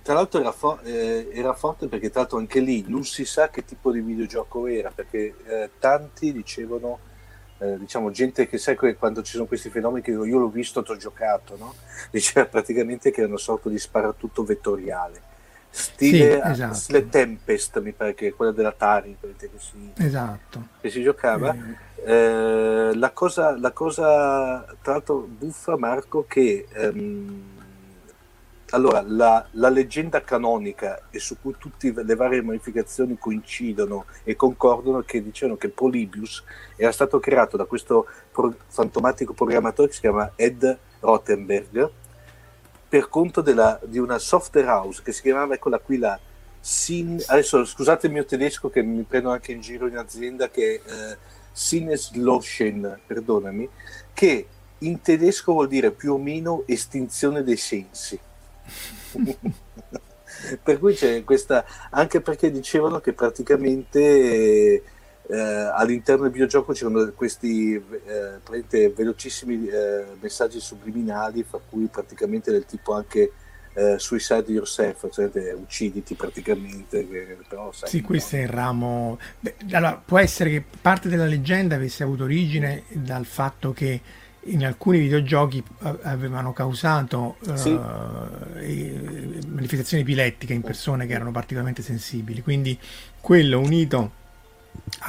eh, 0.04 0.06
tra 0.06 0.14
l'altro 0.14 0.40
era, 0.42 0.52
for- 0.52 0.82
eh, 0.84 1.30
era, 1.32 1.54
forte 1.54 1.88
perché 1.88 2.10
tra 2.10 2.22
l'altro 2.22 2.38
anche 2.38 2.60
lì 2.60 2.84
non 2.88 3.06
si 3.06 3.26
sa 3.26 3.50
che 3.50 3.64
tipo 3.64 3.92
di 3.92 4.02
videogioco 4.02 4.68
era 4.68 4.92
perché 4.94 5.36
eh, 5.46 5.70
tanti 5.80 6.34
dicevano 6.34 7.00
eh, 7.60 7.78
diciamo 7.78 8.12
gente 8.12 8.48
che 8.48 8.58
sai 8.58 8.76
quando 8.76 9.24
ci 9.24 9.32
sono 9.34 9.46
questi 9.46 9.70
fenomeni 9.70 10.04
che 10.04 10.12
io 10.12 10.38
l'ho 10.38 10.50
visto 10.50 10.84
ti 10.84 10.92
ho 10.92 10.98
giocato 10.98 11.56
no? 11.58 11.74
diceva 12.12 12.46
praticamente 12.46 13.12
che 13.12 13.22
era 13.22 13.30
una 13.30 13.38
sorta 13.38 13.70
di 13.70 13.80
sparatutto 13.80 14.44
vettoriale 14.44 15.32
stile 15.70 16.42
sì, 16.44 16.52
esatto. 16.52 17.08
Tempest 17.10 17.80
mi 17.82 17.94
pare 17.94 18.14
che 18.14 18.34
quella 18.34 18.52
dell'Atari 18.52 19.18
che 19.20 19.50
si, 19.58 19.92
esatto. 19.98 20.68
che 20.80 20.90
si 20.92 21.02
giocava 21.02 21.56
eh. 21.96 22.94
la 22.94 23.12
cosa, 23.12 23.58
la 23.58 23.72
cosa 23.72 24.66
tra 24.82 24.92
l'altro 24.92 25.28
buffa 25.28 25.76
Marco 25.76 26.26
che 26.28 26.68
ehm, 26.72 27.53
allora, 28.74 29.04
la, 29.06 29.46
la, 29.52 29.70
leggenda 29.70 30.24
canonica 30.24 31.04
e 31.12 31.20
su 31.20 31.38
cui 31.40 31.54
tutte 31.60 31.94
le 31.96 32.16
varie 32.16 32.42
modificazioni 32.42 33.18
coincidono 33.20 34.06
e 34.24 34.36
concordano 34.36 35.02
che 35.02 35.22
dicevano 35.22 35.58
che 35.58 35.70
Polybius 35.70 36.44
era 36.76 36.92
stato 36.92 37.20
creato 37.20 37.56
da 37.56 37.66
questo 37.66 38.08
pro, 38.32 38.54
fantomatico 38.68 39.34
programmatore 39.34 39.90
che 39.90 39.94
si 39.94 40.00
chiama 40.00 40.32
Ed 40.36 40.78
Rottenberg 41.00 41.92
per 42.90 43.10
conto 43.10 43.42
della, 43.42 43.80
di 43.84 44.00
una 44.00 44.18
software 44.18 44.68
house 44.68 45.02
che 45.04 45.12
si 45.12 45.22
chiamava, 45.22 45.54
eccola 45.54 45.80
qui, 45.80 45.98
la 45.98 46.20
Sin... 46.60 47.22
Adesso 47.26 47.66
scusate 47.66 48.08
il 48.08 48.14
mio 48.14 48.26
tedesco 48.26 48.70
che 48.70 48.82
mi 48.82 49.04
prendo 49.04 49.30
anche 49.30 49.52
in 49.52 49.62
giro 49.62 49.86
in 49.86 49.98
azienda 49.98 50.50
che 50.50 50.82
è 50.84 50.92
eh, 50.92 51.18
Sinnesloschen, 51.52 53.02
perdonami, 53.06 53.70
che 54.14 54.48
in 54.80 55.02
tedesco 55.02 55.54
vuol 55.54 55.68
dire 55.68 55.92
più 55.92 56.14
o 56.14 56.18
meno 56.18 56.64
estinzione 56.66 57.44
dei 57.44 57.58
sensi 57.58 58.20
per 60.64 60.80
cui 60.80 60.94
c'è 60.94 61.24
questa, 61.24 61.66
anche 61.90 62.22
perché 62.22 62.52
dicevano 62.52 63.00
che 63.00 63.14
praticamente 63.14 64.84
eh, 65.28 65.38
all'interno 65.38 66.24
del 66.24 66.32
videogioco 66.32 66.74
c'erano 66.74 67.12
questi 67.16 67.74
eh, 67.76 68.92
velocissimi 68.94 69.68
eh, 69.68 70.06
messaggi 70.20 70.60
subliminali, 70.60 71.44
fra 71.44 71.60
cui 71.70 71.86
praticamente 71.86 72.52
del 72.52 72.66
tipo 72.66 72.94
anche 72.94 73.32
eh, 73.74 73.98
suicide 73.98 74.52
yourself, 74.52 75.10
cioè 75.12 75.54
ucciditi 75.54 76.16
praticamente. 76.16 77.04
Però, 77.48 77.72
sai, 77.72 77.90
sì, 77.90 78.02
questo 78.02 78.36
è 78.36 78.42
il 78.42 78.50
ramo. 78.50 79.18
Beh, 79.40 79.56
allora, 79.72 80.02
può 80.04 80.20
essere 80.20 80.50
che 80.50 80.64
parte 80.82 81.10
della 81.10 81.26
leggenda 81.26 81.76
avesse 81.76 82.04
avuto 82.04 82.24
origine 82.24 82.84
dal 82.90 83.26
fatto 83.26 83.72
che 83.72 84.02
in 84.46 84.66
alcuni 84.66 85.00
videogiochi 85.00 85.64
avevano 86.02 86.54
causato 86.54 87.38
sì. 87.54 87.70
uh, 87.70 87.80
manifestazioni 89.48 90.04
epilettiche 90.04 90.54
in 90.54 90.62
persone 90.62 91.06
che 91.06 91.14
erano 91.14 91.32
particolarmente 91.32 91.82
sensibili. 91.82 92.42
Quindi 92.42 92.78
quello 93.22 93.60
unito 93.60 94.22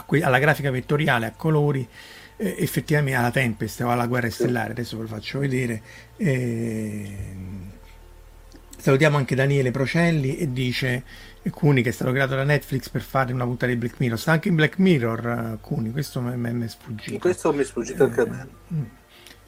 que- 0.06 0.22
alla 0.22 0.38
grafica 0.38 0.70
vettoriale 0.70 1.26
a 1.26 1.32
colori 1.32 1.86
eh, 2.36 2.56
effettivamente 2.58 3.18
alla 3.18 3.30
Tempest 3.30 3.80
o 3.80 3.90
alla 3.90 4.06
Guerra 4.06 4.30
Stellare, 4.30 4.72
adesso 4.72 4.96
ve 4.96 5.02
lo 5.02 5.08
faccio 5.08 5.38
vedere. 5.38 5.82
Eh, 6.16 7.16
salutiamo 8.76 9.16
anche 9.16 9.34
Daniele 9.34 9.70
Procelli 9.70 10.36
e 10.36 10.52
dice 10.52 11.02
Cuni 11.50 11.82
che 11.82 11.90
è 11.90 11.92
stato 11.92 12.10
creato 12.10 12.34
da 12.34 12.44
Netflix 12.44 12.88
per 12.88 13.02
fare 13.02 13.32
una 13.32 13.44
puntata 13.44 13.70
di 13.70 13.76
Black 13.76 13.96
Mirror. 13.98 14.18
Sta 14.18 14.32
anche 14.32 14.48
in 14.48 14.54
Black 14.54 14.78
Mirror 14.78 15.58
Cuni, 15.60 15.90
questo 15.90 16.20
mi 16.20 16.64
è 16.64 16.68
sfuggito. 16.68 17.18
Questo 17.18 17.52
mi 17.52 17.60
è 17.60 17.64
sfuggito 17.64 18.04
anche 18.04 18.20
a 18.20 18.26
me. 18.26 18.48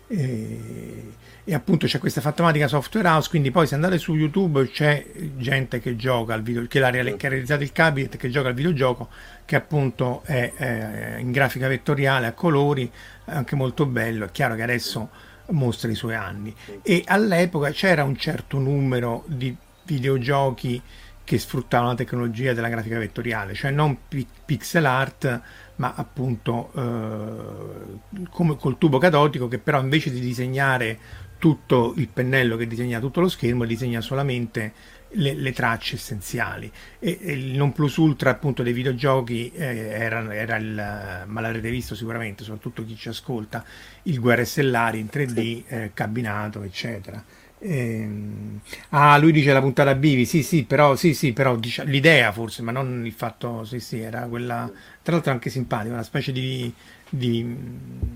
E, 0.08 1.12
e, 1.44 1.54
appunto 1.54 1.86
c'è 1.86 1.98
questa 1.98 2.20
fattomatica 2.20 2.68
software 2.68 3.08
house 3.08 3.28
quindi 3.28 3.50
poi 3.50 3.66
se 3.66 3.74
andate 3.74 3.98
su 3.98 4.14
youtube 4.14 4.70
c'è 4.70 5.04
gente 5.36 5.80
che 5.80 5.96
gioca 5.96 6.32
al 6.32 6.42
video 6.42 6.62
che, 6.62 6.68
che 6.68 6.84
ha 6.84 6.90
realizzato 6.90 7.64
il 7.64 7.72
cabinet 7.72 8.16
che 8.16 8.30
gioca 8.30 8.48
al 8.48 8.54
videogioco 8.54 9.08
che 9.44 9.56
appunto 9.56 10.22
è, 10.24 10.52
è 10.54 11.16
in 11.18 11.32
grafica 11.32 11.66
vettoriale 11.68 12.26
a 12.26 12.32
colori 12.32 12.90
anche 13.26 13.56
molto 13.56 13.86
bello. 13.86 14.26
È 14.26 14.30
chiaro 14.30 14.54
che 14.54 14.62
adesso 14.62 15.08
mostra 15.50 15.90
i 15.90 15.94
suoi 15.94 16.14
anni. 16.14 16.54
E 16.82 17.04
all'epoca 17.06 17.70
c'era 17.70 18.04
un 18.04 18.16
certo 18.16 18.58
numero 18.58 19.24
di 19.26 19.56
videogiochi 19.84 20.82
che 21.22 21.38
sfruttavano 21.38 21.90
la 21.90 21.96
tecnologia 21.96 22.52
della 22.52 22.68
grafica 22.68 22.98
vettoriale 23.00 23.52
cioè 23.52 23.72
non 23.72 23.98
pi- 24.06 24.26
pixel 24.44 24.84
art 24.84 25.40
ma 25.76 25.94
appunto 25.94 26.70
eh, 26.74 28.24
come 28.30 28.56
col 28.56 28.78
tubo 28.78 28.98
catodico 28.98 29.48
che 29.48 29.58
però 29.58 29.80
invece 29.80 30.10
di 30.10 30.20
disegnare 30.20 30.98
tutto 31.38 31.92
il 31.96 32.08
pennello 32.08 32.56
che 32.56 32.66
disegna 32.66 32.98
tutto 32.98 33.20
lo 33.20 33.28
schermo 33.28 33.64
disegna 33.64 34.00
solamente 34.00 34.72
le, 35.10 35.34
le 35.34 35.52
tracce 35.52 35.96
essenziali. 35.96 36.70
E, 36.98 37.18
e, 37.20 37.32
il 37.32 37.56
non 37.56 37.72
plus 37.72 37.96
ultra 37.96 38.30
appunto 38.30 38.62
dei 38.62 38.72
videogiochi 38.72 39.52
eh, 39.54 39.64
era, 39.64 40.34
era, 40.34 40.56
il 40.56 41.24
ma 41.26 41.40
l'avrete 41.40 41.70
visto 41.70 41.94
sicuramente 41.94 42.42
soprattutto 42.42 42.84
chi 42.84 42.96
ci 42.96 43.08
ascolta 43.08 43.64
il 44.04 44.18
Guerre 44.18 44.44
Stellari 44.44 44.98
in 44.98 45.08
3D 45.12 45.62
eh, 45.66 45.90
cabinato 45.94 46.62
eccetera 46.62 47.22
Ehm, 47.58 48.60
ah, 48.90 49.16
lui 49.16 49.32
dice 49.32 49.52
la 49.52 49.60
puntata 49.60 49.94
Bivi, 49.94 50.26
sì, 50.26 50.42
sì, 50.42 50.64
però, 50.64 50.94
sì, 50.94 51.14
sì, 51.14 51.32
però 51.32 51.56
dice, 51.56 51.84
l'idea 51.84 52.30
forse, 52.32 52.62
ma 52.62 52.70
non 52.70 53.04
il 53.06 53.12
fatto, 53.12 53.64
sì, 53.64 53.80
sì, 53.80 54.00
era 54.00 54.26
quella, 54.28 54.70
tra 55.02 55.14
l'altro 55.14 55.32
anche 55.32 55.48
simpatica, 55.48 55.92
una 55.92 56.02
specie 56.02 56.32
di, 56.32 56.72
di 57.08 57.56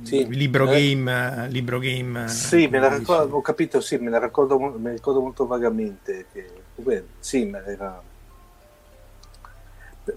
sì, 0.03 0.27
libro, 0.29 0.71
eh, 0.71 0.95
game, 0.95 1.49
libro 1.49 1.79
game. 1.79 2.29
Sì, 2.29 2.67
me 2.67 2.79
la 2.81 2.95
ricordo, 2.95 3.37
ho 3.37 3.41
capito, 3.41 3.81
sì, 3.81 3.97
me 3.97 4.11
la 4.11 4.19
ricordo, 4.19 4.59
me 4.59 4.93
ricordo 4.93 5.21
molto 5.21 5.47
vagamente. 5.47 6.27
Che, 6.33 7.05
sì, 7.19 7.45
ma 7.47 7.65
era... 7.65 8.03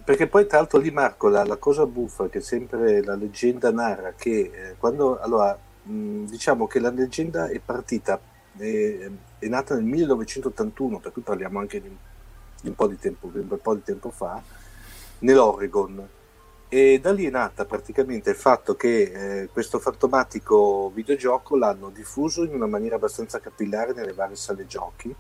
Perché 0.04 0.28
poi 0.28 0.48
tra 0.48 0.58
l'altro 0.58 0.80
lì 0.80 0.92
Marco, 0.92 1.28
la, 1.30 1.46
la 1.46 1.58
cosa 1.58 1.86
buffa 1.86 2.28
che 2.28 2.42
sempre 2.42 3.04
la 3.04 3.16
leggenda 3.16 3.72
narra, 3.72 4.14
che 4.18 4.52
eh, 4.54 4.76
quando, 4.78 5.20
allora, 5.20 5.58
mh, 5.84 6.26
diciamo 6.26 6.68
che 6.68 6.80
la 6.80 6.90
leggenda 6.90 7.48
è 7.48 7.60
partita 7.60 8.20
è, 8.58 9.10
è, 9.40 9.48
nata 9.48 9.76
nel 9.76 9.84
1981, 9.84 11.00
per 11.00 11.12
cui 11.12 11.22
parliamo 11.22 11.60
anche 11.60 11.82
di, 11.82 11.96
di, 12.62 12.68
un, 12.68 12.76
po 12.76 12.88
di 12.88 12.98
tempo, 12.98 13.30
di 13.32 13.40
un 13.40 13.60
po' 13.62 13.76
di 13.76 13.84
tempo 13.84 14.10
fa, 14.10 14.42
nell'Oregon. 15.20 16.08
E 16.70 17.00
da 17.00 17.12
lì 17.12 17.26
è 17.26 17.30
nata 17.30 17.66
praticamente 17.66 18.32
il 18.32 18.36
fatto 18.36 18.76
che 18.76 19.42
eh, 19.42 19.50
questo 19.52 19.78
fantomatico 19.78 20.92
videogioco 20.94 21.56
l'hanno 21.56 21.90
diffuso 21.90 22.44
in 22.44 22.54
una 22.54 22.66
maniera 22.66 22.96
abbastanza 22.96 23.40
capillare 23.40 23.94
nelle 23.94 24.14
varie 24.14 24.36
sale 24.36 24.66
giochi. 24.66 25.14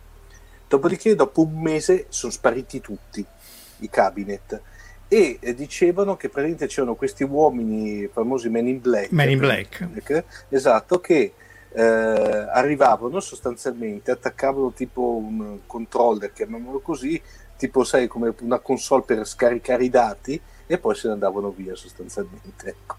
Dopodiché, 0.67 1.13
dopo 1.13 1.43
un 1.43 1.61
mese, 1.61 2.07
sono 2.09 2.31
spariti 2.31 2.81
tutti 2.81 3.23
i 3.79 3.89
cabinet 3.89 4.61
e 5.07 5.37
eh, 5.39 5.53
dicevano 5.53 6.15
che 6.15 6.29
praticamente 6.29 6.65
c'erano 6.65 6.95
questi 6.95 7.23
uomini 7.23 8.09
famosi 8.11 8.49
Men 8.49 8.67
in 8.67 8.81
Black, 8.81 9.11
Men 9.11 9.29
in 9.29 9.37
Black. 9.37 10.23
esatto, 10.49 10.99
che 10.99 11.33
eh, 11.73 11.81
arrivavano 11.81 13.19
sostanzialmente, 13.19 14.11
attaccavano 14.11 14.71
tipo 14.73 15.15
un 15.15 15.59
controller, 15.65 16.31
chiamiamolo 16.31 16.79
così, 16.79 17.21
tipo 17.57 17.83
sai 17.83 18.07
come 18.07 18.33
una 18.41 18.59
console 18.59 19.03
per 19.03 19.25
scaricare 19.25 19.83
i 19.85 19.89
dati 19.89 20.39
e 20.65 20.77
poi 20.77 20.95
se 20.95 21.07
ne 21.07 21.13
andavano 21.13 21.51
via 21.51 21.75
sostanzialmente. 21.75 22.69
Ecco, 22.69 22.97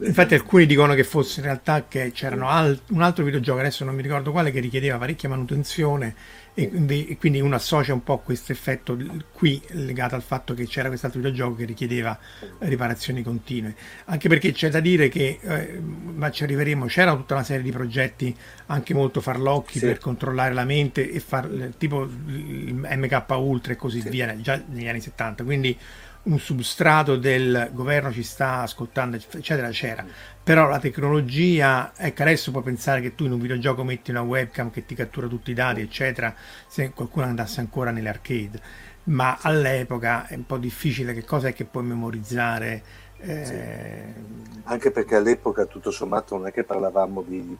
Infatti 0.00 0.34
alcuni 0.34 0.64
dicono 0.64 0.94
che 0.94 1.04
fosse 1.04 1.40
in 1.40 1.46
realtà 1.46 1.86
che 1.86 2.10
c'era 2.12 2.48
alt- 2.48 2.90
un 2.90 3.02
altro 3.02 3.24
videogioco, 3.24 3.58
adesso 3.60 3.84
non 3.84 3.94
mi 3.94 4.02
ricordo 4.02 4.32
quale, 4.32 4.50
che 4.50 4.60
richiedeva 4.60 4.96
parecchia 4.96 5.28
manutenzione 5.28 6.14
e 6.58 6.70
quindi, 6.70 7.06
e 7.06 7.18
quindi, 7.18 7.40
uno 7.40 7.54
associa 7.54 7.92
un 7.92 8.02
po' 8.02 8.20
questo 8.20 8.50
effetto 8.50 8.96
qui 9.32 9.60
legato 9.72 10.14
al 10.14 10.22
fatto 10.22 10.54
che 10.54 10.66
c'era 10.66 10.88
quest'altro 10.88 11.20
videogioco 11.20 11.56
che 11.56 11.66
richiedeva 11.66 12.18
riparazioni 12.60 13.22
continue 13.22 13.74
anche 14.06 14.30
perché 14.30 14.52
c'è 14.52 14.70
da 14.70 14.80
dire 14.80 15.08
che 15.10 15.38
eh, 15.38 15.78
ma 15.78 16.30
ci 16.30 16.44
arriveremo 16.44 16.86
c'era 16.86 17.14
tutta 17.14 17.34
una 17.34 17.44
serie 17.44 17.62
di 17.62 17.70
progetti 17.70 18.34
anche 18.66 18.94
molto 18.94 19.20
farlocchi 19.20 19.78
sì. 19.78 19.84
per 19.84 19.98
controllare 19.98 20.54
la 20.54 20.64
mente 20.64 21.10
e 21.10 21.20
far 21.20 21.74
tipo 21.76 22.04
il 22.04 22.74
MK 22.74 23.24
Ultra 23.28 23.74
e 23.74 23.76
così 23.76 24.00
sì. 24.00 24.08
via 24.08 24.34
già 24.40 24.58
negli 24.66 24.88
anni 24.88 25.02
70 25.02 25.44
quindi 25.44 25.76
un 26.26 26.38
substrato 26.38 27.16
del 27.16 27.70
governo 27.72 28.12
ci 28.12 28.22
sta 28.22 28.62
ascoltando, 28.62 29.16
eccetera, 29.16 29.68
c'era. 29.70 30.04
Però 30.42 30.68
la 30.68 30.78
tecnologia, 30.78 31.92
ecco, 31.96 32.22
adesso 32.22 32.50
puoi 32.50 32.62
pensare 32.62 33.00
che 33.00 33.14
tu 33.14 33.24
in 33.24 33.32
un 33.32 33.40
videogioco 33.40 33.84
metti 33.84 34.10
una 34.10 34.22
webcam 34.22 34.70
che 34.70 34.86
ti 34.86 34.94
cattura 34.94 35.26
tutti 35.26 35.50
i 35.50 35.54
dati, 35.54 35.80
eccetera, 35.80 36.34
se 36.66 36.90
qualcuno 36.90 37.26
andasse 37.26 37.60
ancora 37.60 37.90
nelle 37.90 38.08
arcade. 38.08 38.60
Ma 39.04 39.38
all'epoca 39.40 40.26
è 40.26 40.34
un 40.34 40.46
po' 40.46 40.58
difficile 40.58 41.14
che 41.14 41.24
cosa 41.24 41.48
è 41.48 41.52
che 41.52 41.64
puoi 41.64 41.84
memorizzare. 41.84 42.82
Eh... 43.18 43.44
Sì. 43.44 44.54
Anche 44.64 44.90
perché 44.90 45.14
all'epoca 45.14 45.66
tutto 45.66 45.92
sommato 45.92 46.36
non 46.36 46.48
è 46.48 46.52
che 46.52 46.64
parlavamo 46.64 47.22
di, 47.22 47.56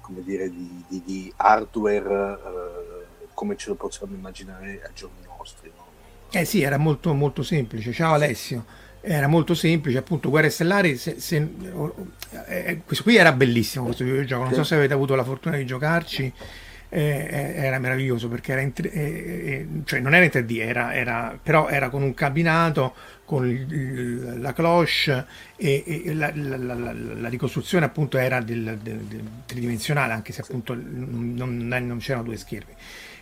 come 0.00 0.22
dire, 0.22 0.48
di, 0.48 0.84
di, 0.86 1.02
di 1.04 1.32
hardware 1.36 2.38
eh, 2.38 3.06
come 3.34 3.56
ce 3.56 3.70
lo 3.70 3.74
possiamo 3.74 4.14
immaginare 4.14 4.80
a 4.84 4.90
giorni 4.94 5.18
nostri. 5.26 5.72
Eh 6.30 6.44
sì, 6.44 6.62
era 6.62 6.76
molto, 6.76 7.14
molto 7.14 7.42
semplice. 7.42 7.92
Ciao 7.92 8.14
Alessio. 8.14 8.64
Era 9.00 9.28
molto 9.28 9.54
semplice, 9.54 9.98
appunto, 9.98 10.30
Guerre 10.30 10.50
Stellari. 10.50 10.96
Se, 10.96 11.20
se, 11.20 11.48
eh, 12.46 12.80
questo 12.84 13.04
qui 13.04 13.16
era 13.16 13.32
bellissimo 13.32 13.84
questo 13.84 14.04
videogioco. 14.04 14.44
Non 14.44 14.52
so 14.52 14.64
se 14.64 14.74
avete 14.74 14.92
avuto 14.92 15.14
la 15.14 15.24
fortuna 15.24 15.56
di 15.56 15.64
giocarci. 15.64 16.32
Eh, 16.88 17.00
eh 17.00 17.54
era 17.64 17.78
meraviglioso 17.78 18.28
perché 18.28 18.52
era 18.52 18.60
in, 18.60 18.72
eh, 18.76 18.88
eh, 18.92 19.66
cioè 19.84 20.00
non 20.00 20.14
era 20.14 20.24
in 20.24 20.30
3D, 20.32 20.58
era, 20.60 20.94
era, 20.94 21.38
però 21.40 21.68
era 21.68 21.88
con 21.88 22.02
un 22.02 22.14
cabinato, 22.14 22.94
con 23.24 23.48
il, 23.48 24.40
la 24.40 24.52
cloche 24.52 25.26
e, 25.56 25.82
e 25.86 26.14
la, 26.14 26.30
la, 26.34 26.56
la, 26.56 26.92
la, 26.92 27.28
ricostruzione 27.28 27.84
appunto 27.84 28.18
era 28.18 28.40
del, 28.40 28.78
del, 28.80 28.98
del 29.00 29.22
tridimensionale, 29.46 30.12
anche 30.12 30.32
se 30.32 30.42
appunto 30.42 30.74
non, 30.74 31.34
non, 31.34 31.66
non 31.66 31.98
c'erano 31.98 32.24
due 32.24 32.36
schermi. 32.36 32.72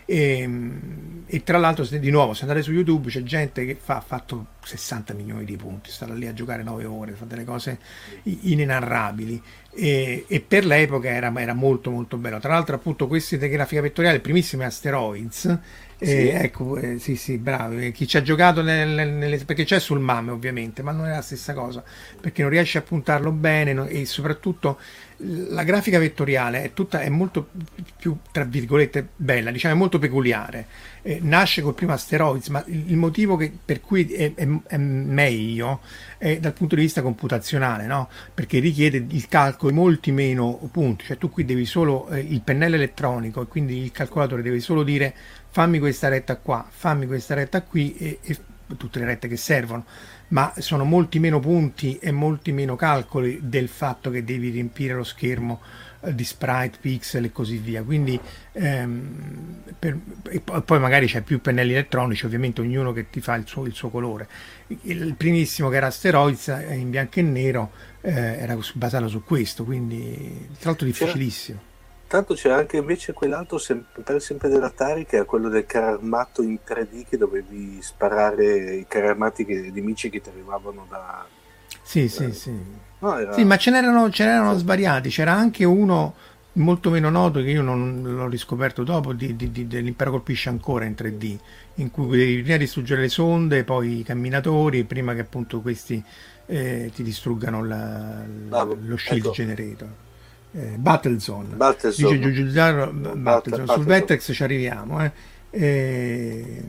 E, 0.05 0.39
ehm, 0.39 1.23
e, 1.25 1.43
tra 1.43 1.57
l'altro, 1.57 1.83
se, 1.83 1.99
di 1.99 2.11
nuovo, 2.11 2.33
se 2.33 2.43
andate 2.43 2.61
su 2.61 2.71
YouTube 2.71 3.09
c'è 3.09 3.23
gente 3.23 3.65
che 3.65 3.75
fa, 3.79 3.97
ha 3.97 4.01
fatto 4.01 4.45
60 4.63 5.13
milioni 5.13 5.43
di 5.43 5.55
punti, 5.55 5.89
è 5.89 5.93
stata 5.93 6.13
lì 6.13 6.27
a 6.27 6.33
giocare 6.33 6.63
9 6.63 6.85
ore, 6.85 7.13
fa 7.13 7.25
delle 7.25 7.43
cose 7.43 7.79
inenarrabili. 8.23 9.41
E, 9.77 10.23
e 10.27 10.39
per 10.39 10.65
l'epoca 10.65 11.09
era, 11.09 11.33
era, 11.35 11.53
molto 11.53 11.89
molto 11.89 12.17
bello. 12.17 12.39
Tra 12.39 12.53
l'altro, 12.53 12.75
appunto, 12.75 13.07
questi 13.07 13.37
di 13.37 13.49
grafica 13.49 13.81
vettoriale, 13.81 14.19
primissimi 14.19 14.63
Asteroids. 14.63 15.59
Sì. 15.97 16.05
Eh, 16.05 16.43
ecco, 16.43 16.77
eh, 16.77 16.99
sì, 16.99 17.15
sì, 17.15 17.37
bravo. 17.37 17.77
Eh, 17.77 17.91
chi 17.91 18.07
ci 18.07 18.17
ha 18.17 18.21
giocato 18.21 18.61
nelle, 18.61 19.05
nelle, 19.05 19.37
perché 19.43 19.63
c'è 19.63 19.79
sul 19.79 19.99
MAME, 19.99 20.31
ovviamente, 20.31 20.83
ma 20.83 20.91
non 20.91 21.07
è 21.07 21.11
la 21.11 21.21
stessa 21.21 21.53
cosa 21.53 21.83
perché 22.25 22.41
non 22.41 22.51
riesce 22.51 22.77
a 22.77 22.81
puntarlo 22.81 23.31
bene 23.31 23.73
no, 23.73 23.85
e 23.85 24.05
soprattutto 24.05 24.79
la 25.17 25.63
grafica 25.63 25.97
vettoriale 25.97 26.63
è, 26.63 26.73
tutta, 26.73 27.01
è 27.01 27.09
molto 27.09 27.49
più, 27.97 28.17
tra 28.31 28.43
virgolette, 28.43 29.07
bella, 29.15 29.51
diciamo, 29.51 29.73
è 29.73 29.77
molto 29.77 29.99
peculiare. 29.99 30.67
Eh, 31.01 31.19
nasce 31.21 31.61
col 31.61 31.73
primo 31.73 31.93
Asteroids, 31.93 32.47
ma 32.49 32.63
il, 32.67 32.91
il 32.91 32.97
motivo 32.97 33.35
che, 33.35 33.51
per 33.63 33.79
cui 33.79 34.11
è, 34.11 34.33
è, 34.33 34.47
è, 34.67 34.77
meglio 34.77 35.81
è 36.17 36.39
dal 36.39 36.53
punto 36.53 36.75
di 36.75 36.81
vista 36.81 37.01
computazionale, 37.01 37.85
no? 37.85 38.09
perché 38.33 38.59
richiede 38.59 39.05
il 39.07 39.27
calcolo 39.27 39.71
di 39.71 39.77
molti 39.77 40.11
meno 40.11 40.69
punti, 40.71 41.05
cioè 41.05 41.17
tu 41.17 41.29
qui 41.29 41.45
devi 41.45 41.65
solo 41.65 42.09
eh, 42.09 42.19
il 42.19 42.41
pennello 42.41 42.75
elettronico 42.75 43.41
e 43.41 43.47
quindi 43.47 43.77
il 43.77 43.91
calcolatore 43.91 44.41
deve 44.41 44.59
solo 44.59 44.83
dire 44.83 45.13
fammi 45.49 45.79
questa 45.79 46.09
retta 46.09 46.37
qua, 46.37 46.67
fammi 46.67 47.05
questa 47.05 47.35
retta 47.35 47.61
qui 47.61 47.95
e, 47.95 48.19
e 48.21 48.37
tutte 48.77 48.99
le 48.99 49.05
rette 49.05 49.27
che 49.27 49.37
servono, 49.37 49.85
ma 50.29 50.53
sono 50.57 50.83
molti 50.83 51.19
meno 51.19 51.39
punti 51.39 51.97
e 51.97 52.11
molti 52.11 52.51
meno 52.51 52.75
calcoli 52.75 53.39
del 53.43 53.67
fatto 53.67 54.09
che 54.09 54.23
devi 54.23 54.49
riempire 54.49 54.93
lo 54.93 55.03
schermo 55.03 55.61
di 56.11 56.23
sprite, 56.23 56.77
pixel 56.79 57.25
e 57.25 57.31
così 57.31 57.57
via. 57.57 57.83
Quindi 57.83 58.19
ehm, 58.51 59.63
per, 59.77 59.97
e 60.29 60.39
poi 60.39 60.79
magari 60.79 61.07
c'è 61.07 61.21
più 61.21 61.41
pennelli 61.41 61.71
elettronici, 61.71 62.25
ovviamente 62.25 62.61
ognuno 62.61 62.91
che 62.93 63.09
ti 63.09 63.21
fa 63.21 63.35
il 63.35 63.47
suo, 63.47 63.65
il 63.65 63.73
suo 63.73 63.89
colore. 63.89 64.27
Il 64.83 65.15
primissimo 65.15 65.69
che 65.69 65.77
era 65.77 65.87
Asteroids 65.87 66.47
eh, 66.47 66.75
in 66.75 66.89
bianco 66.89 67.19
e 67.19 67.23
nero 67.23 67.71
eh, 68.01 68.11
era 68.11 68.57
basato 68.73 69.07
su 69.07 69.23
questo, 69.23 69.63
quindi 69.63 70.47
tra 70.59 70.69
l'altro 70.69 70.85
difficilissimo. 70.85 71.73
Tanto 72.07 72.35
c'è 72.35 72.51
anche 72.51 72.77
invece 72.77 73.13
quell'altro 73.13 73.57
sempre, 73.57 74.19
sempre 74.19 74.47
dell'Atari 74.47 75.05
che 75.05 75.15
era 75.17 75.25
quello 75.25 75.49
del 75.49 75.65
carro 75.65 75.95
armato 75.95 76.43
in 76.43 76.59
3D 76.65 77.03
che 77.09 77.17
dovevi 77.17 77.79
sparare 77.81 78.75
i 78.75 78.85
carri 78.87 79.07
armati 79.07 79.43
che, 79.43 79.71
nemici 79.73 80.09
che 80.09 80.21
ti 80.21 80.29
arrivavano 80.29 80.85
da... 80.87 81.25
Sì, 81.81 82.03
eh, 82.03 82.07
sì, 82.07 82.31
sì. 82.31 82.55
No, 82.99 83.17
era... 83.17 83.33
Sì, 83.33 83.43
ma 83.43 83.57
ce 83.57 83.71
n'erano, 83.71 84.09
ce 84.11 84.23
n'erano 84.23 84.55
svariati, 84.55 85.09
c'era 85.09 85.33
anche 85.33 85.65
uno 85.65 86.13
molto 86.53 86.89
meno 86.89 87.09
noto 87.09 87.41
che 87.41 87.49
io 87.49 87.61
non 87.61 88.01
l'ho 88.01 88.27
riscoperto 88.27 88.83
dopo 88.83 89.11
di, 89.11 89.35
di, 89.35 89.51
di, 89.51 89.67
dell'impero 89.67 90.11
colpisce 90.11 90.49
ancora 90.49 90.85
in 90.85 90.93
3D 90.93 91.37
in 91.75 91.91
cui 91.91 92.17
devi 92.17 92.41
prima 92.43 92.57
distruggere 92.57 93.01
le 93.01 93.09
sonde 93.09 93.65
poi 93.65 93.99
i 93.99 94.03
camminatori 94.03 94.85
prima 94.85 95.13
che 95.13 95.19
appunto 95.21 95.59
questi 95.59 96.01
eh, 96.45 96.91
ti 96.95 97.03
distruggano 97.03 97.65
la, 97.65 98.23
la, 98.47 98.63
lo 98.63 98.95
shield 98.95 99.25
ecco. 99.25 99.31
generator 99.31 99.89
eh, 100.55 100.77
Battlezone, 100.77 101.55
Battlezone. 101.55 102.17
dice 102.17 102.31
Giugiaro 102.31 102.91
Battlezone. 102.91 103.67
sul 103.73 103.83
Vetex 103.83 104.31
ci 104.33 104.43
arriviamo 104.43 105.03
eh. 105.03 105.11
Eh, 105.49 106.63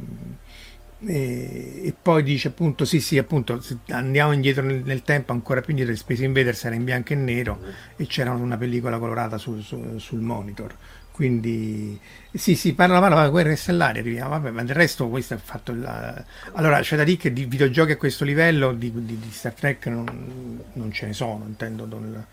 e, 0.99 1.81
e, 1.85 1.95
poi 2.01 2.23
dice 2.23 2.49
appunto 2.49 2.85
sì 2.85 3.01
sì 3.01 3.19
appunto 3.19 3.63
andiamo 3.91 4.33
indietro 4.33 4.65
nel, 4.65 4.83
nel 4.85 5.03
tempo 5.03 5.33
ancora 5.33 5.61
più 5.61 5.71
indietro 5.71 5.95
Space 5.95 6.25
Invaders 6.25 6.65
era 6.65 6.75
in 6.75 6.85
bianco 6.85 7.13
e 7.13 7.17
nero 7.17 7.61
mm. 7.61 7.69
e 7.97 8.07
c'era 8.07 8.33
una 8.33 8.57
pellicola 8.57 8.99
colorata 8.99 9.39
sul, 9.39 9.63
sul, 9.63 10.01
sul 10.01 10.21
monitor 10.21 10.75
quindi 11.13 11.99
sì 12.33 12.57
sì 12.57 12.75
parla 12.75 12.99
parla 12.99 13.25
di 13.25 13.31
guerre 13.31 13.57
stellari 13.57 14.01
arriviamo 14.01 14.31
vabbè 14.31 14.51
ma 14.51 14.65
del 14.65 14.75
resto 14.75 15.09
questo 15.09 15.35
è 15.35 15.39
fatto 15.39 15.73
la... 15.75 16.25
allora 16.53 16.81
c'è 16.81 16.97
da 16.97 17.05
dire 17.05 17.19
che 17.19 17.33
di 17.33 17.45
videogiochi 17.45 17.93
a 17.93 17.97
questo 17.97 18.25
livello 18.25 18.73
di, 18.73 18.91
di, 18.93 19.19
di 19.19 19.31
Star 19.31 19.53
Trek 19.53 19.87
non, 19.87 20.61
non, 20.73 20.93
ce 20.93 21.07
ne 21.07 21.13
sono 21.13 21.45
intendo 21.47 21.85
don, 21.85 22.25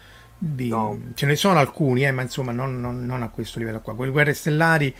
di, 0.45 0.67
no. 0.67 0.99
ce 1.13 1.25
ne 1.25 1.35
sono 1.35 1.59
alcuni 1.59 2.05
eh, 2.05 2.11
ma 2.11 2.21
insomma 2.21 2.51
non, 2.51 2.81
non, 2.81 3.05
non 3.05 3.23
a 3.23 3.29
questo 3.29 3.59
livello 3.59 3.79
qua 3.79 3.95
quelle 3.95 4.11
guerre 4.11 4.33
stellari 4.33 4.93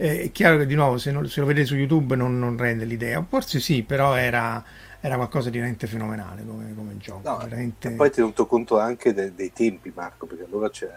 eh, 0.00 0.22
è 0.22 0.32
chiaro 0.32 0.58
che 0.58 0.66
di 0.66 0.76
nuovo 0.76 0.96
se, 0.96 1.10
non, 1.10 1.28
se 1.28 1.40
lo 1.40 1.46
vedete 1.46 1.66
su 1.66 1.74
YouTube 1.74 2.14
non, 2.14 2.38
non, 2.38 2.56
rende 2.56 2.84
l'idea, 2.84 3.24
forse 3.28 3.58
sì, 3.58 3.82
però 3.82 4.14
era, 4.14 4.62
era 5.00 5.16
qualcosa 5.16 5.50
di 5.50 5.56
veramente 5.56 5.88
fenomenale 5.88 6.44
come, 6.46 6.72
come 6.76 6.96
gioco. 6.98 7.28
No, 7.28 7.36
veramente... 7.38 7.90
Poi 7.90 8.08
tenuto 8.08 8.46
conto 8.46 8.78
anche 8.78 9.12
de, 9.12 9.34
dei 9.34 9.52
tempi, 9.52 9.90
Marco, 9.92 10.26
perché 10.26 10.44
allora 10.44 10.70
c'è 10.70 10.88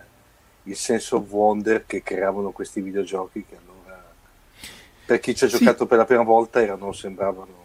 il 0.63 0.75
sense 0.75 1.15
of 1.15 1.27
wonder 1.31 1.83
che 1.87 2.03
creavano 2.03 2.51
questi 2.51 2.79
videogiochi 2.79 3.43
che 3.43 3.55
allora 3.55 4.03
per 5.03 5.19
chi 5.19 5.33
ci 5.33 5.45
ha 5.45 5.47
giocato 5.47 5.83
sì. 5.83 5.85
per 5.87 5.97
la 5.97 6.05
prima 6.05 6.21
volta 6.21 6.61
erano, 6.61 6.91
sembravano 6.91 7.60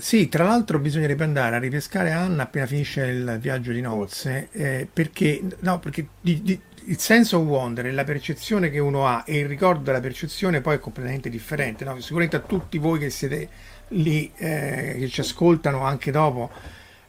sì, 0.00 0.28
tra 0.28 0.44
l'altro 0.44 0.78
bisognerebbe 0.78 1.24
andare 1.24 1.56
a 1.56 1.58
ripescare 1.58 2.10
Anna 2.10 2.44
appena 2.44 2.66
finisce 2.66 3.02
il 3.04 3.38
viaggio 3.40 3.70
di 3.70 3.80
nozze, 3.80 4.48
eh, 4.52 4.88
perché, 4.90 5.42
no, 5.60 5.78
perché 5.78 6.06
di, 6.20 6.42
di, 6.42 6.60
il 6.86 6.98
senso 6.98 7.38
of 7.38 7.44
wonder 7.44 7.86
e 7.86 7.92
la 7.92 8.04
percezione 8.04 8.70
che 8.70 8.78
uno 8.78 9.06
ha 9.06 9.22
e 9.26 9.38
il 9.38 9.46
ricordo 9.46 9.82
della 9.82 10.00
percezione 10.00 10.60
poi 10.60 10.76
è 10.76 10.78
completamente 10.78 11.28
differente. 11.28 11.84
No? 11.84 12.00
Sicuramente 12.00 12.36
a 12.36 12.40
tutti 12.40 12.78
voi 12.78 12.98
che 12.98 13.10
siete 13.10 13.48
lì, 13.88 14.32
eh, 14.36 14.96
che 14.98 15.08
ci 15.08 15.20
ascoltano 15.20 15.82
anche 15.82 16.10
dopo, 16.10 16.50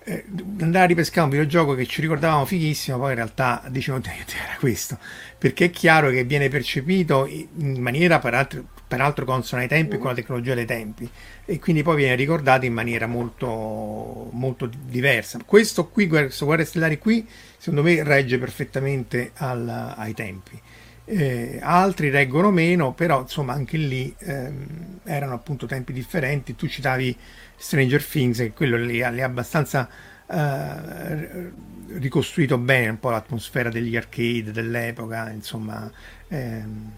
eh, 0.04 0.26
andare 0.60 0.86
a 0.86 0.88
ripescare 0.88 1.24
un 1.24 1.30
videogioco 1.30 1.76
che 1.76 1.86
ci 1.86 2.02
ricordavamo 2.02 2.46
fighissimo, 2.46 2.98
poi 2.98 3.10
in 3.10 3.16
realtà 3.16 3.64
diciamo 3.70 4.02
era 4.04 4.58
questo, 4.60 4.98
perché 5.38 5.66
è 5.66 5.70
chiaro 5.70 6.10
che 6.10 6.24
viene 6.26 6.50
percepito 6.50 7.26
in 7.26 7.80
maniera 7.80 8.20
peraltro, 8.20 8.66
peraltro 8.92 9.24
consona 9.24 9.62
ai 9.62 9.70
tempi 9.70 9.98
con 9.98 10.08
la 10.08 10.16
tecnologia 10.16 10.54
dei 10.54 10.66
tempi 10.66 11.10
e 11.46 11.60
quindi 11.60 11.82
poi 11.82 11.96
viene 11.96 12.16
ricordato 12.16 12.66
in 12.66 12.74
maniera 12.74 13.08
molto, 13.08 14.28
molto 14.34 14.70
diversa. 14.86 15.40
Questo 15.46 15.88
qui, 15.88 16.08
questo 16.08 16.44
Guerre 16.44 16.66
Stellari 16.66 16.98
qui, 16.98 17.26
secondo 17.58 17.84
me 17.84 18.04
regge 18.04 18.38
perfettamente 18.38 19.32
al, 19.36 19.94
ai 19.96 20.14
tempi. 20.14 20.60
Eh, 21.06 21.60
altri 21.62 22.10
reggono 22.10 22.52
meno, 22.52 22.92
però 22.94 23.22
insomma 23.22 23.54
anche 23.54 23.78
lì 23.78 24.14
ehm, 24.20 25.00
erano 25.06 25.36
appunto 25.36 25.66
tempi 25.68 25.94
differenti. 25.94 26.58
Tu 26.58 26.68
citavi 26.68 27.16
Stranger 27.56 28.04
Things, 28.04 28.40
che 28.40 28.52
quello 28.52 28.76
li 28.76 29.02
ha 29.02 29.24
abbastanza 29.24 29.88
eh, 30.30 31.52
ricostruito 31.98 32.58
bene 32.58 32.90
un 32.90 33.00
po' 33.00 33.10
l'atmosfera 33.10 33.70
degli 33.70 33.96
arcade 33.96 34.52
dell'epoca, 34.52 35.30
insomma. 35.30 35.90
Ehm, 36.28 36.92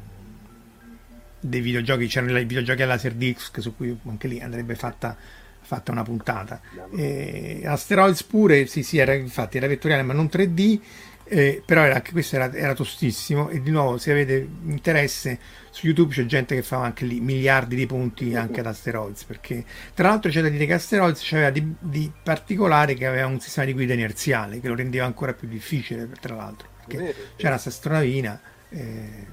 dei 1.43 1.61
videogiochi, 1.61 2.07
c'erano 2.07 2.37
i 2.39 2.45
videogiochi 2.45 2.81
a 2.81 2.85
Laserdisc 2.85 3.61
su 3.61 3.75
cui 3.75 3.97
anche 4.07 4.27
lì 4.27 4.39
andrebbe 4.39 4.75
fatta 4.75 5.15
fatta 5.63 5.91
una 5.91 6.03
puntata. 6.03 6.61
Eh, 6.95 7.61
Asteroids 7.65 8.23
pure, 8.23 8.67
sì, 8.67 8.83
sì, 8.83 8.97
era, 8.97 9.13
infatti 9.13 9.57
era 9.57 9.67
vettoriale 9.67 10.03
ma 10.03 10.13
non 10.13 10.29
3D, 10.31 10.79
eh, 11.25 11.63
però 11.65 11.83
era, 11.83 11.95
anche 11.95 12.11
questo 12.11 12.35
era, 12.35 12.53
era, 12.53 12.73
tostissimo 12.73 13.49
e 13.49 13.61
di 13.61 13.71
nuovo 13.71 13.97
se 13.97 14.11
avete 14.11 14.45
interesse 14.65 15.39
su 15.69 15.85
YouTube 15.87 16.13
c'è 16.13 16.25
gente 16.25 16.53
che 16.53 16.61
fa 16.61 16.81
anche 16.81 17.05
lì 17.05 17.21
miliardi 17.21 17.75
di 17.75 17.85
punti 17.85 18.35
anche 18.35 18.59
ad 18.59 18.67
Asteroids, 18.67 19.23
perché 19.23 19.63
tra 19.93 20.09
l'altro 20.09 20.29
c'è 20.29 20.41
da 20.41 20.49
dire 20.49 20.65
che 20.65 20.73
Asteroids 20.73 21.21
c'aveva 21.23 21.49
di, 21.49 21.75
di 21.79 22.11
particolare 22.21 22.93
che 22.93 23.07
aveva 23.07 23.25
un 23.25 23.39
sistema 23.39 23.65
di 23.65 23.73
guida 23.73 23.93
inerziale 23.93 24.59
che 24.59 24.67
lo 24.67 24.75
rendeva 24.75 25.05
ancora 25.05 25.33
più 25.33 25.47
difficile 25.47 26.07
tra 26.19 26.35
l'altro, 26.35 26.67
perché 26.77 26.97
vero, 26.97 27.17
c'era 27.35 27.51
questa 27.51 27.69
astronavina. 27.69 28.41
Eh... 28.69 29.27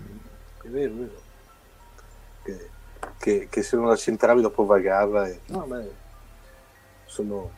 È 0.63 0.69
vero, 0.69 0.93
è 0.93 0.97
vero. 0.97 1.20
Che, 3.21 3.49
che, 3.51 3.63
se 3.63 3.77
non 3.77 3.87
la 3.87 3.97
centravi 3.97 4.41
dopo 4.41 4.65
vagava 4.65 5.29
e... 5.29 5.41
no, 5.49 5.67
ma 5.69 5.85
sono... 7.05 7.51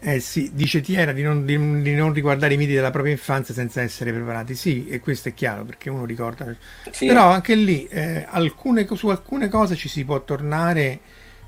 Eh 0.00 0.18
sì, 0.20 0.50
dice 0.54 0.80
Tiera 0.80 1.12
di 1.12 1.22
non, 1.22 1.44
di, 1.44 1.82
di 1.82 1.94
non, 1.94 2.14
riguardare 2.14 2.54
i 2.54 2.56
miti 2.56 2.72
della 2.72 2.90
propria 2.90 3.12
infanzia 3.12 3.52
senza 3.52 3.82
essere 3.82 4.12
preparati. 4.12 4.54
Sì, 4.54 4.88
e 4.88 5.00
questo 5.00 5.28
è 5.28 5.34
chiaro 5.34 5.64
perché 5.64 5.90
uno 5.90 6.06
ricorda. 6.06 6.54
Sì. 6.90 7.06
Però 7.06 7.28
anche 7.28 7.54
lì 7.54 7.86
eh, 7.88 8.24
alcune, 8.30 8.86
su 8.94 9.08
alcune 9.08 9.48
cose 9.48 9.74
ci 9.74 9.88
si 9.88 10.04
può 10.04 10.22
tornare 10.22 11.00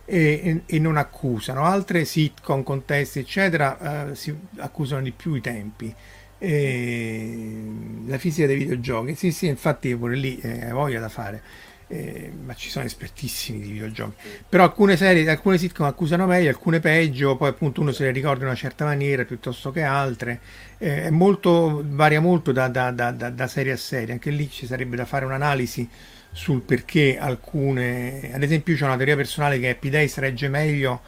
e, 0.05 0.40
e, 0.42 0.62
e 0.66 0.79
non 0.79 0.98
accusano, 0.98 1.64
altre 1.64 2.05
sitcom, 2.05 2.62
contesti, 2.62 3.20
eccetera, 3.20 4.11
eh, 4.11 4.14
si 4.16 4.37
accusano 4.59 5.03
di 5.03 5.12
più 5.12 5.35
i 5.35 5.40
tempi. 5.40 5.94
E 6.37 7.62
la 8.07 8.18
fisica 8.18 8.46
dei 8.46 8.57
videogiochi, 8.57 9.14
sì, 9.14 9.31
sì, 9.31 9.46
infatti 9.46 9.94
pure 9.96 10.16
lì 10.16 10.38
eh, 10.40 10.70
voglia 10.72 10.98
da 10.98 11.09
fare 11.09 11.68
eh, 11.92 12.31
ma 12.44 12.55
ci 12.55 12.70
sono 12.70 12.85
espertissimi 12.85 13.61
di 13.61 13.72
videogiochi. 13.72 14.14
Però 14.48 14.62
alcune 14.62 14.96
serie, 14.96 15.29
alcune 15.29 15.59
sitcom 15.59 15.87
accusano 15.87 16.24
meglio, 16.24 16.48
alcune 16.48 16.79
peggio, 16.79 17.37
poi 17.37 17.48
appunto 17.48 17.81
uno 17.81 17.90
se 17.90 18.05
le 18.05 18.12
ricorda 18.12 18.42
in 18.42 18.46
una 18.46 18.55
certa 18.55 18.85
maniera 18.85 19.24
piuttosto 19.24 19.72
che 19.72 19.83
altre. 19.83 20.40
Eh, 20.79 21.11
molto, 21.11 21.83
varia 21.85 22.20
molto 22.20 22.53
da, 22.53 22.68
da, 22.68 22.92
da, 22.92 23.11
da, 23.11 23.46
serie 23.48 23.72
a 23.72 23.76
serie, 23.76 24.12
anche 24.12 24.31
lì 24.31 24.48
ci 24.48 24.66
sarebbe 24.66 24.94
da 24.94 25.05
fare 25.05 25.24
un'analisi 25.24 25.88
sul 26.31 26.62
perché 26.62 27.18
alcune, 27.18 28.31
ad 28.33 28.42
esempio 28.44 28.76
c'è 28.76 28.85
una 28.85 28.96
teoria 28.96 29.16
personale 29.16 29.59
che 29.59 29.70
Happy 29.70 29.90
Days 29.90 30.16
regge 30.18 30.48
meglio 30.48 31.00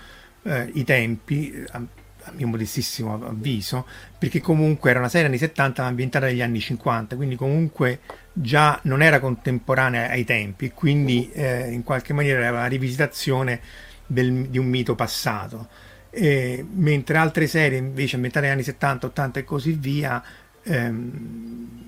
eh, 0.42 0.68
i 0.74 0.82
tempi, 0.82 1.64
a 1.70 1.86
mio 2.32 2.48
modestissimo 2.48 3.14
avviso, 3.14 3.86
perché 4.18 4.40
comunque 4.40 4.90
era 4.90 4.98
una 4.98 5.08
serie 5.08 5.28
anni 5.28 5.38
70 5.38 5.82
ma 5.82 5.88
ambientata 5.88 6.26
negli 6.26 6.42
anni 6.42 6.58
50, 6.58 7.14
quindi 7.14 7.36
comunque 7.36 8.00
già 8.32 8.78
non 8.84 9.02
era 9.02 9.20
contemporanea 9.20 10.08
ai 10.08 10.24
tempi, 10.24 10.70
quindi 10.72 11.30
eh, 11.32 11.70
in 11.70 11.82
qualche 11.82 12.12
maniera 12.12 12.40
era 12.40 12.56
una 12.56 12.66
rivisitazione 12.66 13.60
del, 14.06 14.48
di 14.48 14.58
un 14.58 14.66
mito 14.66 14.94
passato. 14.94 15.68
E, 16.10 16.64
mentre 16.74 17.16
altre 17.16 17.46
serie 17.46 17.78
invece 17.78 18.16
ambientate 18.16 18.46
negli 18.46 18.54
anni 18.54 18.64
70, 18.64 19.06
80 19.06 19.40
e 19.40 19.44
così 19.44 19.72
via 19.72 20.22
ehm, 20.62 21.80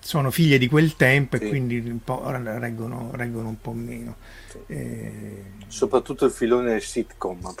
sono 0.00 0.30
figlie 0.30 0.58
di 0.58 0.68
quel 0.68 0.96
tempo 0.96 1.36
sì. 1.36 1.44
e 1.44 1.48
quindi 1.48 1.78
un 1.78 2.00
reggono, 2.58 3.10
reggono, 3.12 3.48
un 3.48 3.60
po' 3.60 3.72
meno. 3.72 4.16
Sì. 4.48 4.58
Eh, 4.66 5.42
Soprattutto 5.68 6.24
il 6.24 6.32
filone 6.32 6.80
sitcom. 6.80 7.54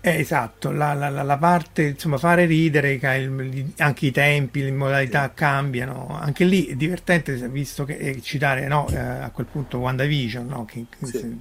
Eh, 0.00 0.20
esatto, 0.20 0.70
la, 0.70 0.94
la, 0.94 1.10
la, 1.10 1.36
parte, 1.38 1.82
insomma, 1.82 2.18
fare 2.18 2.44
ridere, 2.44 3.00
anche 3.78 4.06
i 4.06 4.10
tempi, 4.12 4.62
le 4.62 4.70
modalità 4.70 5.32
cambiano, 5.34 6.16
anche 6.20 6.44
lì 6.44 6.66
è 6.66 6.76
divertente 6.76 7.34
visto 7.48 7.84
che 7.84 7.96
eh, 7.96 8.22
citare 8.22 8.68
no, 8.68 8.88
eh, 8.90 8.96
a 8.96 9.30
quel 9.30 9.46
punto 9.46 9.78
WandaVision, 9.78 10.46
no, 10.46 10.64
che, 10.64 10.86
sì. 11.02 11.40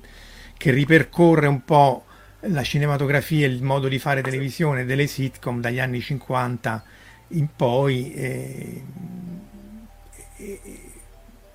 che, 0.58 0.72
ripercorre 0.72 1.46
un 1.46 1.64
po' 1.64 2.06
la 2.42 2.64
cinematografia 2.64 3.46
e 3.46 3.50
il 3.50 3.62
modo 3.62 3.88
di 3.88 4.00
fare 4.00 4.24
televisione 4.24 4.86
delle 4.86 5.06
sitcom 5.06 5.62
dagli 5.62 5.80
anni 5.80 6.02
50 6.02 6.84
in 7.30 7.50
poi, 7.56 8.12
eh, 8.14 8.84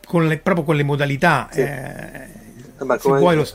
con 0.07 0.29
le, 0.29 0.39
proprio 0.39 0.65
con 0.65 0.77
le 0.77 0.85
modalità. 0.85 1.49
Sì. 1.51 1.61
Eh, 1.63 2.29
Ma 2.85 2.97
come, 2.97 3.35
lo... 3.35 3.47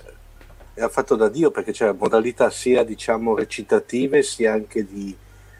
era 0.77 0.89
fatto 0.89 1.15
da 1.15 1.27
Dio 1.27 1.49
perché 1.49 1.71
c'era 1.71 1.91
modalità 1.91 2.51
sia 2.51 2.83
diciamo 2.83 3.35
recitative 3.35 4.21
sia 4.21 4.53
anche 4.53 4.85
di, 4.85 5.15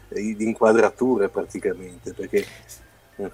di 0.08 0.36
inquadrature 0.38 1.28
praticamente 1.28 2.12
perché 2.12 2.46
eh, 3.16 3.30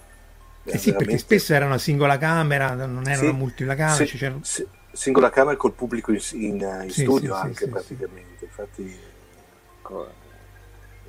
eh 0.65 0.79
sì, 0.79 0.95
perché 0.95 1.19
spesso 1.19 1.53
era 1.53 1.67
una 1.67 1.77
singola 1.77 2.17
camera, 2.17 2.73
non 2.73 3.07
era 3.07 3.19
sì, 3.19 3.25
una 3.25 3.35
multipla 3.35 3.75
camera. 3.75 4.07
Sì, 4.07 4.41
sì, 4.41 4.67
singola 4.93 5.29
camera 5.29 5.57
col 5.57 5.75
pubblico 5.75 6.11
in, 6.11 6.21
in, 6.33 6.81
in 6.85 6.91
studio 6.91 7.35
anche 7.35 7.69
praticamente. 7.69 8.47
Infatti, 8.47 8.97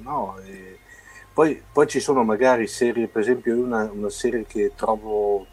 no, 0.01 0.37
eh, 0.43 0.77
poi, 1.31 1.63
poi, 1.71 1.87
ci 1.87 2.01
sono 2.01 2.25
magari 2.25 2.67
serie, 2.67 3.07
per 3.07 3.21
esempio, 3.21 3.57
una, 3.57 3.89
una 3.89 4.09
serie 4.09 4.45
che 4.45 4.73
trovo 4.75 5.47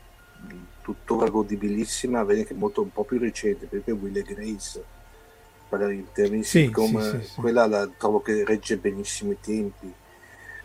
tuttora 0.82 1.30
godibilissima, 1.30 2.24
vede 2.24 2.44
che 2.44 2.54
è 2.54 2.56
molto 2.56 2.82
un 2.82 2.90
po' 2.90 3.04
più 3.04 3.20
recente, 3.20 3.66
perché 3.66 3.92
Will 3.92 4.16
e 4.16 4.22
Grace 4.22 4.85
parlare 5.72 5.94
in 5.94 6.12
termini 6.12 6.44
sì, 6.44 6.64
sitcom, 6.64 7.00
sì, 7.00 7.26
sì, 7.26 7.40
quella 7.40 7.66
la 7.66 7.88
trovo 7.96 8.20
che 8.20 8.44
regge 8.44 8.76
benissimo 8.76 9.32
i 9.32 9.38
tempi. 9.40 9.92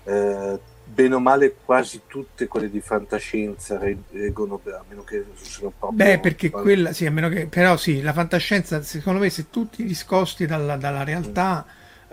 Eh, 0.03 0.59
bene 0.89 1.15
o 1.15 1.19
male 1.19 1.55
quasi 1.63 2.01
tutte 2.07 2.47
quelle 2.47 2.69
di 2.69 2.79
fantascienza 2.79 3.77
reggono 3.77 4.61
a 4.63 4.83
meno 4.87 5.03
che 5.03 5.25
siano 5.35 5.73
proprio 5.77 5.97
beh 5.97 6.19
perché 6.19 6.49
qual... 6.49 6.63
quella 6.63 6.93
sì 6.93 7.05
a 7.05 7.11
meno 7.11 7.27
che 7.27 7.47
però 7.47 7.75
sì 7.75 8.01
la 8.01 8.13
fantascienza 8.13 8.81
secondo 8.81 9.19
me 9.19 9.29
se 9.29 9.49
tutti 9.49 9.83
discosti 9.83 10.45
dalla, 10.45 10.77
dalla 10.77 11.03
realtà 11.03 11.65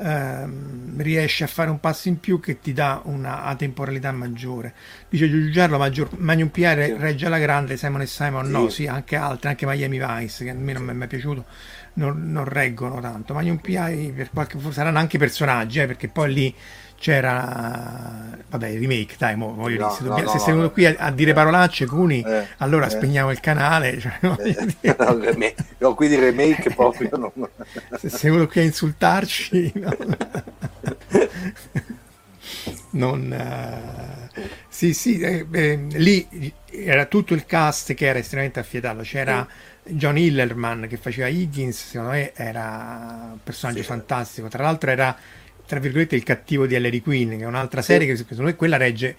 mm. 0.03 0.07
ehm, 0.07 1.03
riesce 1.03 1.45
a 1.45 1.47
fare 1.47 1.71
un 1.71 1.79
passo 1.79 2.09
in 2.09 2.19
più 2.19 2.41
che 2.41 2.59
ti 2.59 2.73
dà 2.73 3.01
una 3.05 3.45
atemporalità 3.45 4.11
maggiore 4.11 4.75
dice 5.09 5.31
Giugiarlo 5.31 5.79
maggior, 5.79 6.09
Magnum 6.17 6.49
Pierre 6.49 6.87
sì. 6.87 6.97
regge 6.99 7.27
alla 7.27 7.39
grande 7.39 7.77
Simon 7.77 8.01
e 8.01 8.07
Simon 8.07 8.47
sì. 8.47 8.51
no 8.51 8.69
sì 8.71 8.87
anche 8.89 9.15
altri 9.15 9.51
anche 9.51 9.67
Miami 9.67 10.05
Vice 10.05 10.43
che 10.43 10.51
a 10.51 10.55
me 10.55 10.73
non 10.73 10.83
mi 10.83 10.91
è 10.91 10.95
mai 10.95 11.07
piaciuto 11.07 11.45
non, 11.95 12.31
non 12.31 12.45
reggono 12.45 13.01
tanto. 13.01 13.35
Magnum 13.35 13.59
PI 13.59 14.13
per 14.15 14.31
qualche, 14.33 14.59
saranno 14.71 14.99
anche 14.99 15.19
personaggi, 15.19 15.81
eh, 15.81 15.87
perché 15.87 16.09
poi 16.09 16.33
lì 16.33 16.55
c'era 16.97 18.39
vabbè 18.49 18.69
il 18.69 18.79
remake 18.79 19.17
dai 19.19 19.37
mo, 19.37 19.53
voglio 19.55 19.81
no, 19.81 19.89
dire, 19.89 19.97
se, 19.99 20.05
dobbiamo, 20.05 20.31
no, 20.31 20.31
se 20.31 20.39
sei 20.39 20.55
venuto 20.55 20.73
qui 20.73 20.87
a, 20.87 20.95
a, 20.97 21.11
dire 21.11 21.35
parolacce 21.35 21.85
Cuni 21.87 22.23
eh, 22.23 22.47
allora 22.59 22.87
eh. 22.87 22.91
spegniamo 22.91 23.31
il 23.31 23.41
canale 23.41 23.99
cioè, 24.01 24.19
eh, 24.81 24.97
no, 24.97 25.19
no, 25.79 25.95
quindi 25.95 26.17
remake 26.17 26.71
proprio 26.71 27.11
non... 27.17 27.31
se 27.99 28.09
sei 28.09 28.31
venuto 28.31 28.51
qui 28.51 28.61
a 28.61 28.65
insultarci 28.65 29.73
non 32.93 33.37
uh, 33.37 34.39
sì 34.69 34.95
sì 34.95 35.21
eh, 35.21 35.47
eh, 35.51 35.87
lì 35.91 36.55
era 36.71 37.05
tutto 37.05 37.35
il 37.35 37.45
cast 37.45 37.93
che 37.93 38.07
era 38.07 38.19
estremamente 38.19 38.61
affiatato 38.61 39.03
c'era 39.03 39.41
mm 39.43 39.73
John 39.87 40.17
Hillerman 40.17 40.87
che 40.89 40.97
faceva 40.97 41.29
Higgins, 41.29 41.89
secondo 41.89 42.13
me 42.13 42.33
era 42.35 43.31
un 43.33 43.39
personaggio 43.43 43.81
sì. 43.81 43.85
fantastico. 43.85 44.49
Tra 44.49 44.63
l'altro 44.63 44.91
era, 44.91 45.17
tra 45.67 45.79
virgolette, 45.79 46.17
il 46.17 46.23
cattivo 46.23 46.67
di 46.67 46.75
Ellery 46.75 47.01
Queen, 47.01 47.37
che 47.37 47.45
è 47.45 47.47
un'altra 47.47 47.83
serie 47.83 48.07
che 48.07 48.17
secondo 48.17 48.45
me 48.45 48.57
quella 48.57 48.77
regge 48.77 49.15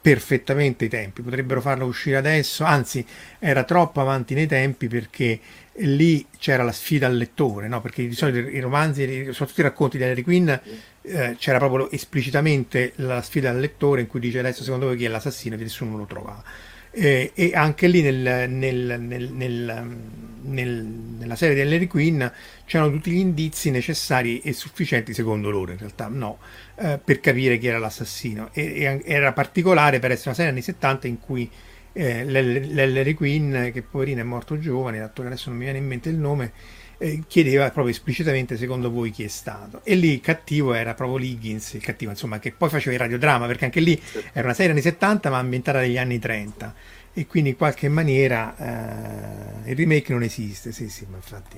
perfettamente 0.00 0.86
i 0.86 0.88
tempi. 0.88 1.22
Potrebbero 1.22 1.60
farlo 1.60 1.86
uscire 1.86 2.16
adesso, 2.16 2.64
anzi 2.64 3.04
era 3.38 3.64
troppo 3.64 4.00
avanti 4.00 4.34
nei 4.34 4.46
tempi 4.46 4.88
perché 4.88 5.38
lì 5.82 6.26
c'era 6.38 6.62
la 6.62 6.72
sfida 6.72 7.06
al 7.06 7.16
lettore, 7.16 7.68
no? 7.68 7.80
perché 7.80 8.06
di 8.06 8.14
solito 8.14 8.48
i 8.48 8.60
romanzi, 8.60 9.24
soprattutto 9.32 9.60
i 9.60 9.64
racconti 9.64 9.96
di 9.96 10.04
Ellery 10.04 10.22
Queen, 10.22 10.60
eh, 11.02 11.36
c'era 11.38 11.58
proprio 11.58 11.90
esplicitamente 11.90 12.92
la 12.96 13.22
sfida 13.22 13.50
al 13.50 13.58
lettore 13.58 14.02
in 14.02 14.06
cui 14.06 14.20
dice 14.20 14.38
adesso 14.38 14.62
secondo 14.62 14.86
voi 14.86 14.96
chi 14.96 15.04
è 15.04 15.08
l'assassino 15.08 15.54
e 15.54 15.58
nessuno 15.58 15.96
lo 15.96 16.04
trovava 16.04 16.42
eh, 16.90 17.32
e 17.34 17.52
anche 17.54 17.86
lì 17.86 18.02
nel, 18.02 18.50
nel, 18.50 19.00
nel, 19.00 20.84
nella 20.84 21.36
serie 21.36 21.54
di 21.54 21.68
Larry 21.68 21.86
Quinn 21.86 22.24
c'erano 22.64 22.90
tutti 22.90 23.10
gli 23.10 23.18
indizi 23.18 23.70
necessari 23.70 24.40
e 24.40 24.52
sufficienti 24.52 25.14
secondo 25.14 25.50
loro 25.50 25.72
in 25.72 25.78
realtà 25.78 26.08
no 26.08 26.38
eh, 26.76 26.98
per 27.02 27.20
capire 27.20 27.58
chi 27.58 27.66
era 27.68 27.78
l'assassino. 27.78 28.50
E, 28.52 28.62
e, 28.82 29.02
era 29.04 29.32
particolare 29.32 29.98
per 29.98 30.10
essere 30.10 30.28
una 30.28 30.36
serie 30.36 30.50
anni 30.50 30.62
70 30.62 31.06
in 31.06 31.20
cui 31.20 31.48
eh, 31.92 32.24
l'Ellery 32.24 33.14
Quinn 33.14 33.70
che 33.70 33.82
poverino 33.82 34.20
è 34.20 34.24
morto 34.24 34.58
giovane 34.58 34.98
l'attore 34.98 35.28
adesso 35.28 35.48
non 35.48 35.58
mi 35.58 35.64
viene 35.64 35.78
in 35.78 35.86
mente 35.86 36.08
il 36.08 36.16
nome 36.16 36.52
eh, 37.02 37.22
chiedeva 37.26 37.70
proprio 37.70 37.94
esplicitamente 37.94 38.58
secondo 38.58 38.90
voi 38.90 39.10
chi 39.10 39.24
è 39.24 39.28
stato. 39.28 39.80
E 39.84 39.94
lì 39.94 40.12
il 40.12 40.20
cattivo 40.20 40.74
era 40.74 40.92
proprio 40.92 41.16
Liggins 41.16 41.72
il 41.72 41.82
cattivo 41.82 42.10
insomma 42.10 42.38
che 42.38 42.52
poi 42.52 42.68
faceva 42.68 42.92
il 42.92 43.00
radiodramma 43.00 43.46
perché 43.46 43.64
anche 43.64 43.80
lì 43.80 44.00
era 44.32 44.44
una 44.44 44.54
serie 44.54 44.72
anni 44.72 44.82
70 44.82 45.30
ma 45.30 45.38
ambientata 45.38 45.80
negli 45.80 45.96
anni 45.96 46.18
30 46.18 46.74
e 47.14 47.26
quindi 47.26 47.50
in 47.50 47.56
qualche 47.56 47.88
maniera 47.88 49.64
eh, 49.64 49.70
il 49.70 49.76
remake 49.76 50.12
non 50.12 50.22
esiste 50.22 50.72
sì 50.72 50.88
sì 50.88 51.06
ma 51.08 51.16
infatti 51.16 51.56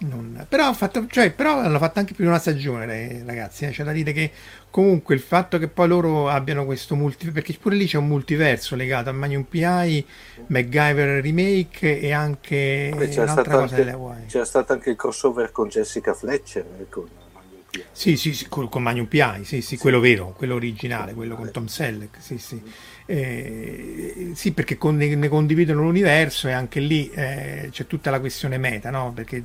non... 0.00 0.44
Però, 0.48 0.72
fatto, 0.74 1.06
cioè, 1.08 1.32
però, 1.32 1.58
hanno 1.58 1.78
fatto 1.78 1.98
anche 1.98 2.12
più 2.12 2.24
di 2.24 2.30
una 2.30 2.38
stagione, 2.38 3.22
ragazzi. 3.24 3.64
Eh? 3.64 3.70
C'è 3.70 3.82
da 3.82 3.92
dire 3.92 4.12
che 4.12 4.30
comunque 4.68 5.14
il 5.14 5.22
fatto 5.22 5.56
che 5.58 5.68
poi 5.68 5.88
loro 5.88 6.28
abbiano 6.28 6.66
questo 6.66 6.94
multiverso, 6.94 7.32
perché 7.32 7.56
pure 7.58 7.76
lì 7.76 7.86
c'è 7.86 7.96
un 7.96 8.06
multiverso 8.06 8.76
legato 8.76 9.08
a 9.08 9.12
Magnum 9.12 9.44
PI, 9.44 10.06
MacGyver 10.48 11.22
Remake 11.22 11.98
e 11.98 12.12
anche 12.12 12.92
Beh, 12.94 13.08
c'era 13.08 13.32
un'altra 13.32 13.58
cosa 13.58 13.76
Hawaii. 13.76 14.26
C'era 14.26 14.44
stato 14.44 14.74
anche 14.74 14.90
il 14.90 14.96
crossover 14.96 15.50
con 15.50 15.68
Jessica 15.68 16.12
Fletcher. 16.12 16.66
Eh, 16.78 16.88
con 16.90 17.08
Magnum 17.32 17.60
PI. 17.70 17.84
Sì, 17.90 18.16
sì, 18.16 18.34
sì 18.34 18.48
con, 18.48 18.68
con, 18.68 18.82
Magnum 18.82 19.06
PI, 19.06 19.36
sì, 19.36 19.44
sì, 19.44 19.62
sì, 19.62 19.78
quello 19.78 19.98
vero, 19.98 20.34
quello 20.36 20.56
originale, 20.56 21.14
quello 21.14 21.36
con 21.36 21.50
Tom 21.50 21.66
Selleck. 21.66 22.16
Sì, 22.20 22.36
sì. 22.36 22.60
Eh, 23.08 24.32
sì, 24.34 24.52
perché 24.52 24.76
con, 24.76 24.96
ne, 24.96 25.14
ne, 25.14 25.28
condividono 25.28 25.82
l'universo 25.82 26.48
e 26.48 26.52
anche 26.52 26.80
lì 26.80 27.08
eh, 27.12 27.68
c'è 27.70 27.86
tutta 27.86 28.10
la 28.10 28.20
questione 28.20 28.58
meta, 28.58 28.90
no? 28.90 29.12
Perché 29.14 29.44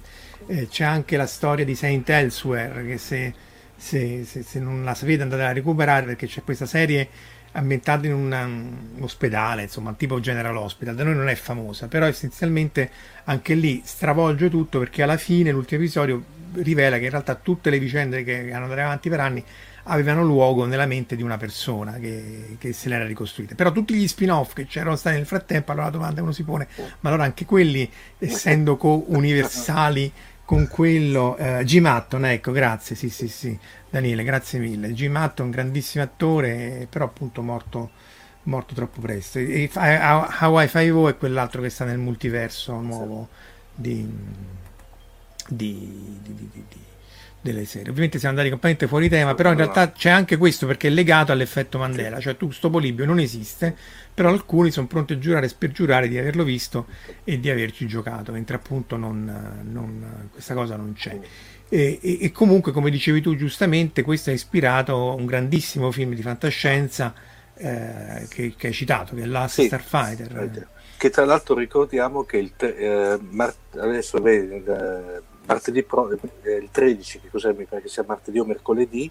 eh, 0.52 0.68
c'è 0.68 0.84
anche 0.84 1.16
la 1.16 1.28
storia 1.28 1.64
di 1.64 1.76
Saint 1.76 2.10
Elsewhere 2.10 2.86
che 2.86 2.98
se, 2.98 3.34
se, 3.76 4.26
se, 4.26 4.44
se, 4.44 4.60
non 4.60 4.84
la 4.84 4.94
sapete 4.94 5.22
andate 5.22 5.44
a 5.44 5.54
recuperare 5.54 6.06
perché 6.06 6.28
c'è 6.28 6.44
questa 6.44 6.66
serie 6.66 7.08
ambientata 7.54 8.06
in 8.06 8.14
una, 8.14 8.44
un 8.44 8.98
ospedale, 9.00 9.64
insomma, 9.64 9.94
tipo 9.94 10.20
General 10.20 10.56
Hospital, 10.56 10.96
da 10.96 11.04
noi 11.04 11.16
non 11.16 11.30
è 11.30 11.36
famosa, 11.36 11.88
però 11.88 12.06
essenzialmente 12.06 12.90
anche 13.26 13.54
lì 13.54 13.82
stravolge 13.84 14.50
tutto 14.50 14.80
perché 14.80 15.04
alla 15.04 15.18
fine 15.18 15.52
l'ultimo 15.52 15.82
episodio 15.82 16.24
rivela 16.56 16.98
che 16.98 17.06
in 17.06 17.12
realtà 17.12 17.36
tutte 17.36 17.70
le 17.70 17.80
vicende 17.80 18.24
che 18.24 18.52
hanno 18.52 18.66
andato 18.66 18.82
avanti 18.82 19.10
per 19.10 19.20
anni 19.22 19.44
avevano 19.84 20.24
luogo 20.24 20.66
nella 20.66 20.86
mente 20.86 21.16
di 21.16 21.24
una 21.24 21.38
persona 21.38 21.94
che, 21.94 22.56
che 22.60 22.74
se 22.74 22.90
l'era 22.90 23.06
ricostruita. 23.06 23.56
Però 23.56 23.72
tutti 23.72 23.94
gli 23.96 24.08
spin-off 24.08 24.54
che 24.54 24.66
c'erano 24.66 24.96
stati 24.96 25.16
nel 25.16 25.26
frattempo, 25.26 25.72
allora 25.72 25.88
la 25.88 25.92
domanda 25.92 26.22
uno 26.22 26.32
si 26.32 26.44
pone, 26.44 26.68
ma 27.00 27.10
allora 27.10 27.24
anche 27.24 27.46
quelli, 27.46 27.90
essendo 28.20 28.78
co-universali 28.78 30.12
con 30.52 30.68
quello, 30.68 31.38
eh, 31.38 31.64
Jim 31.64 31.86
Hatton, 31.86 32.26
ecco, 32.26 32.52
grazie, 32.52 32.94
sì, 32.94 33.08
sì, 33.08 33.30
sì, 33.30 33.58
Daniele, 33.90 34.22
grazie 34.26 34.60
mille. 34.60 34.92
Jim 34.92 35.16
Hatton, 35.16 35.50
grandissimo 35.50 36.04
attore, 36.04 36.88
però 36.90 37.06
appunto 37.06 37.42
morto, 37.42 37.92
morto 38.44 38.74
troppo 38.74 39.00
presto. 39.00 39.40
E 39.40 39.70
Hawaii 39.74 40.68
Five-O 40.68 41.08
è 41.08 41.16
quell'altro 41.16 41.62
che 41.62 41.70
sta 41.70 41.86
nel 41.86 42.00
multiverso 42.00 42.82
nuovo 42.82 43.30
di, 43.74 44.06
di, 45.48 46.20
di, 46.22 46.50
di 46.52 46.64
delle 47.42 47.66
serie. 47.66 47.90
Ovviamente 47.90 48.20
siamo 48.20 48.38
andati 48.38 48.50
completamente 48.50 48.88
fuori 48.88 49.10
tema, 49.10 49.34
però 49.34 49.52
in 49.52 49.58
realtà 49.58 49.92
c'è 49.92 50.10
anche 50.10 50.38
questo 50.38 50.68
perché 50.68 50.88
è 50.88 50.92
legato 50.92 51.32
all'effetto 51.32 51.78
Mandela, 51.80 52.20
cioè 52.20 52.38
tu 52.38 52.52
sto 52.52 52.70
Polibio 52.70 53.06
non 53.06 53.20
esiste, 53.20 53.76
però 54.22 54.34
alcuni 54.34 54.70
sono 54.70 54.86
pronti 54.86 55.14
a 55.14 55.18
giurare 55.18 55.48
e 55.48 55.50
spergiurare 55.50 56.08
di 56.08 56.16
averlo 56.16 56.44
visto 56.44 56.86
e 57.24 57.40
di 57.40 57.50
averci 57.50 57.88
giocato, 57.88 58.32
mentre 58.32 58.56
appunto 58.56 58.96
non, 58.96 59.64
non, 59.64 60.30
questa 60.32 60.54
cosa 60.54 60.76
non 60.76 60.94
c'è. 60.94 61.20
E, 61.68 61.98
e, 62.00 62.20
e, 62.22 62.32
comunque, 62.32 62.72
come 62.72 62.92
dicevi 62.92 63.20
tu 63.20 63.36
giustamente, 63.36 64.04
questo 64.04 64.30
ha 64.30 64.34
ispirato 64.34 65.16
un 65.16 65.26
grandissimo 65.26 65.90
film 65.90 66.14
di 66.14 66.22
fantascienza 66.22 67.16
eh, 67.56 68.28
che, 68.30 68.54
che, 68.56 68.68
hai 68.68 68.74
citato, 68.74 69.16
che 69.16 69.24
è 69.24 69.26
Last 69.26 69.60
sì, 69.60 69.66
Starfighter. 69.66 70.68
Che 70.98 71.10
tra 71.10 71.26
l'altro 71.26 71.56
ricordiamo 71.56 72.24
che 72.24 72.38
il, 72.38 72.52
eh, 72.60 73.20
adesso 73.80 74.22
vedi, 74.22 74.64
eh, 74.64 75.22
martedì 75.48 75.82
pro, 75.82 76.12
eh, 76.12 76.58
il 76.58 76.70
13, 76.70 77.22
che 77.22 77.30
cos'è, 77.32 77.54
mi 77.54 77.66
pare 77.66 77.82
che 77.82 77.88
sia 77.88 78.04
martedì 78.06 78.38
o 78.38 78.46
mercoledì, 78.46 79.10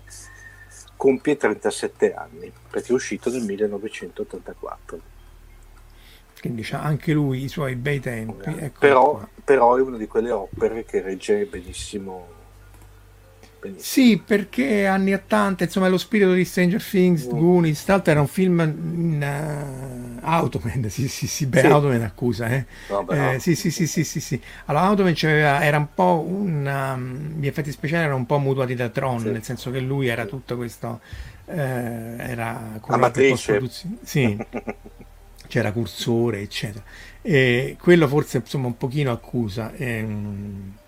compie 1.00 1.38
37 1.38 2.12
anni, 2.12 2.52
perché 2.68 2.88
è 2.88 2.92
uscito 2.92 3.30
nel 3.30 3.40
1984. 3.40 5.00
Quindi 6.38 6.66
ha 6.72 6.82
anche 6.82 7.14
lui 7.14 7.44
i 7.44 7.48
suoi 7.48 7.74
bei 7.74 8.00
tempi. 8.00 8.50
Ecco 8.50 8.78
però, 8.78 9.26
però, 9.42 9.78
è 9.78 9.80
una 9.80 9.96
di 9.96 10.06
quelle 10.06 10.30
opere 10.30 10.84
che 10.84 11.00
regge 11.00 11.46
benissimo 11.46 12.39
Benissimo. 13.60 13.82
Sì, 13.82 14.22
perché 14.24 14.86
anni 14.86 15.12
80, 15.12 15.64
insomma, 15.64 15.88
lo 15.88 15.98
spirito 15.98 16.32
di 16.32 16.46
Stranger 16.46 16.82
Things, 16.82 17.26
mm. 17.26 17.38
Goonies, 17.38 17.84
tra 17.84 17.94
l'altro 17.94 18.12
era 18.12 18.20
un 18.22 18.26
film 18.26 18.60
in 18.60 20.18
uh, 20.22 20.24
Automan, 20.24 20.88
sì, 20.88 21.08
sì, 21.08 21.26
sì, 21.26 21.44
beh, 21.44 21.60
sì. 21.60 21.66
Automan 21.66 22.02
accusa, 22.02 22.48
eh. 22.48 22.64
No, 22.88 23.06
eh, 23.10 23.38
sì, 23.38 23.54
sì, 23.54 23.70
sì, 23.70 23.86
sì, 23.86 24.02
sì, 24.02 24.20
sì. 24.20 24.40
Allora, 24.66 24.86
Automan 24.86 25.14
era 25.14 25.76
un 25.76 25.88
po' 25.92 26.24
un... 26.26 26.66
Um, 26.66 27.38
gli 27.38 27.46
effetti 27.46 27.70
speciali 27.70 28.04
erano 28.04 28.16
un 28.16 28.26
po' 28.26 28.38
mutuati 28.38 28.74
da 28.74 28.88
Tron, 28.88 29.20
sì. 29.20 29.30
nel 29.30 29.42
senso 29.42 29.70
che 29.70 29.80
lui 29.80 30.08
era 30.08 30.24
tutto 30.24 30.56
questo... 30.56 31.00
Eh, 31.44 31.54
era... 31.54 32.80
Amatrice. 32.86 33.60
Sì, 34.02 34.38
c'era 35.48 35.72
cursore, 35.72 36.40
eccetera. 36.40 36.82
E 37.20 37.76
quello 37.78 38.08
forse, 38.08 38.38
insomma, 38.38 38.68
un 38.68 38.78
pochino 38.78 39.12
accusa. 39.12 39.70
Ehm, 39.74 40.78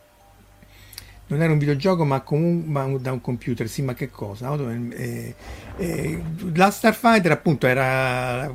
non 1.33 1.43
era 1.43 1.53
un 1.53 1.59
videogioco 1.59 2.05
ma 2.05 2.21
comunque 2.21 3.01
da 3.01 3.13
un 3.13 3.21
computer, 3.21 3.69
sì 3.69 3.83
ma 3.83 3.95
che 3.95 4.11
cosa? 4.11 4.55
Eh, 4.55 5.35
eh, 5.77 6.23
la 6.55 6.71
Starfighter 6.71 7.33
appunto 7.33 7.67
era, 7.67 8.51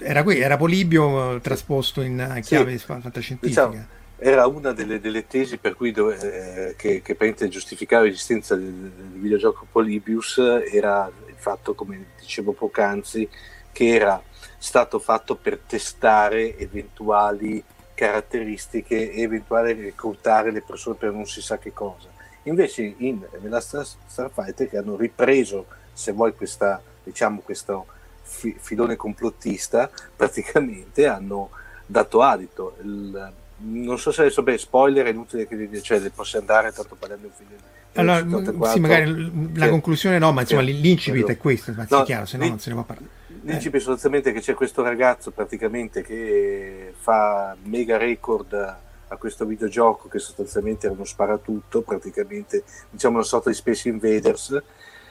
era, 0.00 0.24
era 0.34 0.56
Polibio 0.56 1.40
trasposto 1.40 2.00
in 2.00 2.40
chiave 2.42 2.76
sì, 2.76 2.84
fantascientifica. 2.84 3.66
Diciamo, 3.66 3.86
era 4.18 4.46
una 4.46 4.72
delle, 4.72 5.00
delle, 5.00 5.26
tesi 5.26 5.58
per 5.58 5.74
cui 5.74 5.90
dove, 5.90 6.70
eh, 6.70 6.76
che, 6.76 7.02
che 7.02 7.14
per 7.14 7.34
giustificava 7.48 8.04
l'esistenza 8.04 8.54
del, 8.54 8.72
del 8.72 9.20
videogioco 9.20 9.66
Polybius 9.70 10.38
era 10.70 11.10
il 11.26 11.34
fatto, 11.36 11.74
come 11.74 12.06
dicevo 12.20 12.52
poc'anzi, 12.52 13.28
che 13.72 13.88
era 13.88 14.22
stato 14.58 15.00
fatto 15.00 15.34
per 15.34 15.58
testare 15.66 16.56
eventuali 16.56 17.62
caratteristiche 18.02 19.12
e 19.12 19.22
eventuali 19.22 19.74
reclutare 19.74 20.50
le 20.50 20.60
persone 20.60 20.96
per 20.96 21.12
non 21.12 21.24
si 21.24 21.40
sa 21.40 21.58
che 21.58 21.72
cosa. 21.72 22.08
Invece 22.44 22.94
in, 22.96 23.24
nella 23.40 23.60
Star, 23.60 23.86
Starfighter 23.86 24.68
che 24.68 24.76
hanno 24.76 24.96
ripreso, 24.96 25.66
se 25.92 26.10
vuoi, 26.10 26.34
questa, 26.34 26.82
diciamo, 27.04 27.42
questo 27.44 27.86
fi, 28.22 28.56
filone 28.58 28.96
complottista, 28.96 29.88
praticamente 30.16 31.06
hanno 31.06 31.50
dato 31.86 32.22
adito. 32.22 32.76
Il, 32.82 33.32
non 33.58 33.98
so 34.00 34.10
se 34.10 34.22
adesso, 34.22 34.42
beh, 34.42 34.58
spoiler 34.58 35.06
è 35.06 35.10
inutile 35.10 35.46
che 35.46 35.80
cioè, 35.80 36.00
possa 36.10 36.38
andare, 36.38 36.72
tanto 36.72 36.96
parliamo 36.96 37.22
di 37.22 37.28
un 37.28 37.32
film. 37.36 37.60
Allora, 37.94 38.18
74, 38.18 38.72
sì, 38.72 38.80
magari 38.80 39.54
la 39.54 39.68
conclusione 39.68 40.18
no, 40.18 40.32
ma 40.32 40.40
insomma 40.40 40.62
l'incipit 40.62 41.28
è 41.28 41.36
questo, 41.36 41.72
ma 41.76 41.86
no, 41.88 42.02
chiaro, 42.02 42.24
se 42.24 42.36
no 42.36 42.48
non 42.48 42.58
se 42.58 42.70
ne 42.70 42.74
può 42.74 42.84
parlare. 42.84 43.20
Eh. 43.44 43.60
sostanzialmente 43.60 44.32
che 44.32 44.40
c'è 44.40 44.54
questo 44.54 44.82
ragazzo 44.82 45.32
praticamente 45.32 46.02
che 46.02 46.94
fa 46.96 47.56
mega 47.64 47.96
record 47.96 48.52
a 48.54 49.16
questo 49.16 49.44
videogioco 49.44 50.08
che 50.08 50.18
sostanzialmente 50.18 50.86
era 50.86 50.94
uno 50.94 51.04
sparatutto, 51.04 51.82
praticamente 51.82 52.62
diciamo 52.88 53.16
una 53.16 53.24
sorta 53.24 53.50
di 53.50 53.56
Space 53.56 53.88
Invaders, 53.88 54.62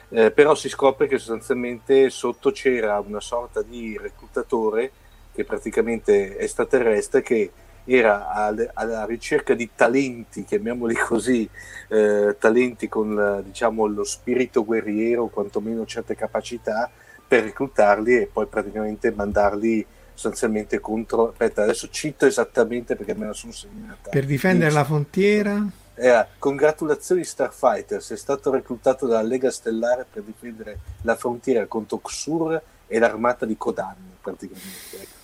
eh, 0.08 0.30
però 0.30 0.54
si 0.54 0.68
scopre 0.68 1.06
che 1.06 1.18
sostanzialmente 1.18 2.10
sotto 2.10 2.50
c'era 2.50 2.98
una 2.98 3.20
sorta 3.20 3.62
di 3.62 3.96
reclutatore 4.00 4.90
che 5.32 5.44
praticamente 5.44 6.36
è 6.36 6.42
extraterrestre 6.42 7.22
che 7.22 7.50
era 7.84 8.28
alla 8.74 9.04
ricerca 9.04 9.54
di 9.54 9.70
talenti, 9.74 10.44
chiamiamoli 10.44 10.94
così, 10.94 11.48
eh, 11.88 12.36
talenti 12.38 12.88
con 12.88 13.42
diciamo, 13.44 13.86
lo 13.86 14.04
spirito 14.04 14.64
guerriero, 14.64 15.26
quantomeno 15.26 15.84
certe 15.84 16.14
capacità, 16.14 16.90
per 17.32 17.44
reclutarli 17.44 18.14
e 18.18 18.28
poi 18.30 18.44
praticamente 18.44 19.10
mandarli 19.10 19.86
sostanzialmente 20.12 20.80
contro. 20.80 21.30
Aspetta, 21.30 21.62
adesso 21.62 21.88
cito 21.88 22.26
esattamente 22.26 22.94
perché 22.94 23.14
me 23.14 23.24
la 23.24 23.32
sono 23.32 23.52
segnata. 23.52 24.10
Per 24.10 24.26
difendere 24.26 24.66
Dice, 24.66 24.78
la 24.78 24.84
frontiera. 24.84 25.66
Eh, 25.94 26.26
congratulazioni 26.38 27.24
Starfighter, 27.24 28.02
sei 28.02 28.18
stato 28.18 28.50
reclutato 28.50 29.06
dalla 29.06 29.26
Lega 29.26 29.50
Stellare 29.50 30.04
per 30.12 30.24
difendere 30.24 30.78
la 31.02 31.16
frontiera 31.16 31.64
contro 31.64 32.00
Xur 32.00 32.60
e 32.86 32.98
l'armata 32.98 33.46
di 33.46 33.56
Kodan, 33.56 33.96
praticamente. 34.20 35.20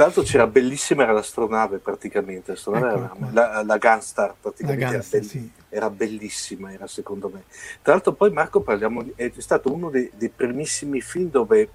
Ecco. 0.00 0.04
Tra 0.04 0.04
l'altro 0.04 0.22
c'era 0.22 0.46
bellissima 0.46 1.02
era 1.02 1.12
l'astronave 1.12 1.78
praticamente, 1.78 2.52
l'astronave 2.52 3.04
ecco 3.04 3.16
era, 3.16 3.30
la, 3.32 3.62
la 3.62 3.78
Gunstar 3.78 4.34
praticamente 4.40 4.84
la 4.84 4.92
Gunstar, 4.92 5.20
era, 5.20 5.26
be- 5.26 5.28
sì. 5.28 5.50
era, 5.68 5.90
bellissima, 5.90 6.72
era 6.72 6.86
secondo 6.86 7.28
me. 7.28 7.44
Tra 7.82 7.92
l'altro 7.92 8.12
poi 8.12 8.30
Marco 8.30 8.60
parliamo 8.60 9.02
di, 9.02 9.12
è 9.14 9.30
stato 9.36 9.72
uno 9.72 9.90
dei, 9.90 10.10
dei 10.14 10.30
primissimi 10.30 11.00
film 11.00 11.30
dove 11.30 11.68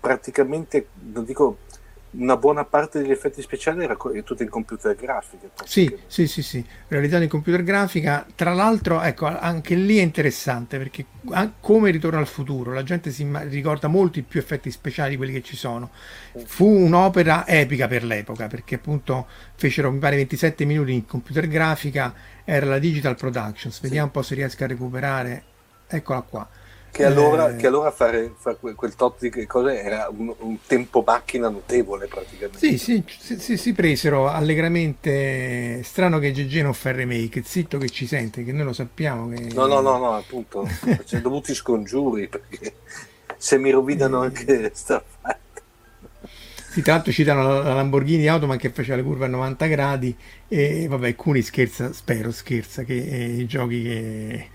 praticamente, 0.00 0.88
non 1.12 1.24
dico 1.24 1.58
una 2.18 2.36
buona 2.36 2.64
parte 2.64 3.00
degli 3.00 3.10
effetti 3.10 3.42
speciali 3.42 3.84
era 3.84 3.96
tutta 4.24 4.42
in 4.42 4.48
computer 4.48 4.94
grafica. 4.94 5.48
Sì, 5.64 5.94
sì, 6.06 6.26
sì, 6.26 6.42
sì, 6.42 6.64
realizzata 6.88 7.22
in 7.22 7.28
computer 7.28 7.62
grafica. 7.62 8.26
Tra 8.34 8.52
l'altro, 8.52 9.00
ecco, 9.02 9.26
anche 9.26 9.74
lì 9.74 9.98
è 9.98 10.02
interessante 10.02 10.78
perché 10.78 11.04
come 11.60 11.90
Ritorno 11.90 12.18
al 12.18 12.26
futuro, 12.26 12.72
la 12.72 12.82
gente 12.82 13.10
si 13.10 13.28
ricorda 13.48 13.88
molti 13.88 14.22
più 14.22 14.40
effetti 14.40 14.70
speciali 14.70 15.10
di 15.10 15.16
quelli 15.16 15.32
che 15.32 15.42
ci 15.42 15.56
sono. 15.56 15.90
Fu 16.44 16.66
un'opera 16.66 17.46
epica 17.46 17.86
per 17.86 18.04
l'epoca 18.04 18.46
perché 18.46 18.76
appunto 18.76 19.26
fecero, 19.54 19.90
mi 19.90 19.98
pare, 19.98 20.16
27 20.16 20.64
minuti 20.64 20.92
in 20.92 21.06
computer 21.06 21.46
grafica, 21.46 22.14
era 22.44 22.66
la 22.66 22.78
Digital 22.78 23.16
Productions. 23.16 23.80
Vediamo 23.80 24.10
sì. 24.10 24.16
un 24.16 24.22
po' 24.22 24.26
se 24.26 24.34
riesco 24.34 24.64
a 24.64 24.66
recuperare. 24.66 25.44
Eccola 25.88 26.20
qua 26.22 26.48
che 26.96 27.04
allora, 27.04 27.50
eh, 27.50 27.56
che 27.56 27.66
allora 27.66 27.90
fare, 27.90 28.32
fare, 28.38 28.56
quel 28.74 28.94
top 28.94 29.20
di 29.20 29.46
cose 29.46 29.82
era 29.82 30.08
un, 30.10 30.34
un, 30.38 30.56
tempo 30.66 31.02
macchina 31.04 31.50
notevole 31.50 32.06
praticamente. 32.06 32.58
Sì, 32.58 32.78
sì, 32.78 33.04
sì, 33.06 33.38
sì, 33.38 33.56
si 33.58 33.74
presero 33.74 34.28
allegramente. 34.28 35.82
Strano 35.84 36.18
che 36.18 36.32
GG 36.32 36.62
non 36.62 36.72
fa 36.72 36.88
il 36.88 36.94
remake, 36.94 37.42
zitto 37.44 37.76
che 37.76 37.90
ci 37.90 38.06
sente, 38.06 38.44
che 38.44 38.52
noi 38.52 38.64
lo 38.64 38.72
sappiamo. 38.72 39.28
Che... 39.28 39.48
No, 39.52 39.66
no, 39.66 39.80
no, 39.80 39.98
no, 39.98 40.14
appunto, 40.14 40.66
ci 41.04 41.20
dovuti 41.20 41.54
scongiuri 41.54 42.28
perché 42.28 42.76
se 43.36 43.58
mi 43.58 43.70
rovinano 43.70 44.22
eh. 44.22 44.26
anche 44.28 44.70
sta 44.72 45.02
sì, 46.76 46.82
tra 46.82 46.92
l'altro 46.92 47.10
citano 47.10 47.62
la 47.62 47.72
Lamborghini 47.72 48.28
Automan 48.28 48.58
che 48.58 48.68
faceva 48.68 48.96
le 48.96 49.02
curve 49.02 49.24
a 49.24 49.28
90 49.28 49.66
gradi 49.66 50.14
e 50.46 50.86
vabbè, 50.86 51.06
alcuni 51.06 51.40
scherza, 51.40 51.90
spero 51.94 52.30
scherza, 52.30 52.82
che 52.82 52.96
eh, 52.96 53.24
i 53.24 53.46
giochi 53.46 53.82
che, 53.82 54.48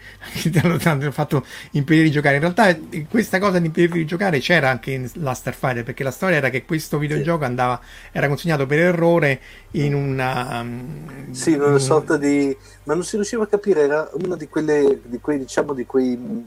che 0.51 0.59
hanno, 0.59 0.77
hanno, 0.83 1.11
fatto 1.11 1.43
impedire 1.71 2.05
di 2.05 2.11
giocare. 2.11 2.35
In 2.35 2.41
realtà 2.41 2.67
eh, 2.67 3.07
questa 3.09 3.39
cosa 3.39 3.57
di 3.57 3.65
impedire 3.65 3.93
di 3.93 4.05
giocare 4.05 4.37
c'era 4.37 4.69
anche 4.69 4.91
in 4.91 5.09
la 5.13 5.33
Starfighter 5.33 5.83
perché 5.83 6.03
la 6.03 6.11
storia 6.11 6.37
era 6.37 6.51
che 6.51 6.63
questo 6.63 6.99
videogioco 6.99 7.43
andava, 7.43 7.81
era 8.11 8.27
consegnato 8.27 8.67
per 8.67 8.77
errore 8.77 9.41
in 9.71 9.95
una... 9.95 10.59
Um, 10.59 11.31
sì, 11.31 11.53
in 11.53 11.61
una 11.61 11.79
sorta 11.79 12.17
di... 12.17 12.55
ma 12.83 12.93
non 12.93 13.03
si 13.03 13.15
riusciva 13.15 13.45
a 13.45 13.47
capire, 13.47 13.81
era 13.81 14.07
una 14.23 14.35
di 14.35 14.47
quelle, 14.47 14.99
di 15.05 15.19
quei, 15.19 15.39
diciamo, 15.39 15.73
di 15.73 15.87
quei 15.87 16.45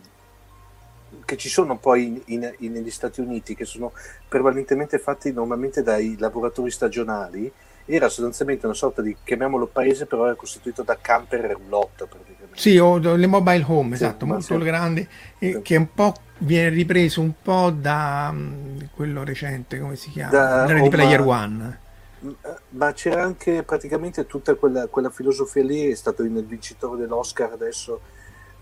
che 1.25 1.37
ci 1.37 1.49
sono 1.49 1.77
poi 1.77 2.23
in, 2.27 2.55
in, 2.59 2.73
negli 2.73 2.91
Stati 2.91 3.21
Uniti, 3.21 3.55
che 3.55 3.65
sono 3.65 3.93
prevalentemente 4.29 4.99
fatti 4.99 5.33
normalmente 5.33 5.83
dai 5.83 6.17
lavoratori 6.19 6.71
stagionali, 6.71 7.51
era 7.87 8.09
sostanzialmente 8.09 8.67
una 8.67 8.75
sorta 8.75 9.03
di, 9.03 9.17
chiamiamolo 9.23 9.67
paese, 9.67 10.07
però 10.07 10.27
era 10.27 10.35
costituito 10.35 10.83
da 10.83 10.97
camper 11.01 11.45
e 11.45 11.53
roulotte 11.53 12.07
praticamente. 12.07 12.59
Sì, 12.59 12.79
o 12.79 12.99
le 12.99 13.27
mobile 13.27 13.65
home, 13.67 13.97
sì, 13.97 14.05
esatto, 14.05 14.27
molto 14.27 14.59
sì. 14.59 14.65
grandi, 14.65 15.07
sì. 15.39 15.61
che 15.63 15.77
un 15.77 15.93
po' 15.93 16.15
viene 16.39 16.71
ripreso 16.71 17.21
un 17.21 17.33
po' 17.43 17.71
da 17.71 18.31
um, 18.33 18.89
quello 18.95 19.25
recente, 19.25 19.79
come 19.79 19.97
si 19.97 20.11
chiama? 20.11 20.31
Da, 20.31 20.67
Ready 20.67 20.89
Player 20.89 21.21
One. 21.21 21.81
Eh, 22.23 22.55
ma 22.71 22.93
c'era 22.93 23.23
anche 23.23 23.63
praticamente 23.65 24.27
tutta 24.27 24.55
quella, 24.55 24.87
quella 24.87 25.11
filosofia 25.11 25.63
lì, 25.63 25.91
è 25.91 25.95
stato 25.95 26.23
il 26.23 26.45
vincitore 26.45 26.99
dell'Oscar 27.01 27.53
adesso 27.53 28.01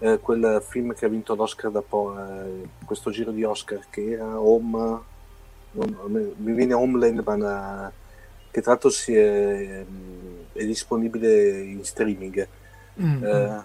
eh, 0.03 0.19
quel 0.19 0.63
film 0.67 0.95
che 0.95 1.05
ha 1.05 1.09
vinto 1.09 1.37
l'Oscar 1.37 1.71
da 1.71 1.81
po', 1.81 2.13
eh, 2.19 2.69
questo 2.85 3.11
giro 3.11 3.31
di 3.31 3.45
Oscar 3.45 3.87
che 3.89 4.11
era 4.11 4.41
Home, 4.41 5.01
mi 5.71 6.53
viene 6.53 6.75
Homeland, 6.75 7.23
ma 7.25 7.91
che 8.51 8.61
tra 8.61 8.73
l'altro 8.73 8.91
si 8.91 9.15
è, 9.15 9.85
è 10.53 10.65
disponibile 10.65 11.61
in 11.61 11.85
streaming. 11.85 12.47
Mm. 13.01 13.25
Eh, 13.25 13.63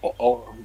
oh, 0.00 0.14
oh. 0.16 0.56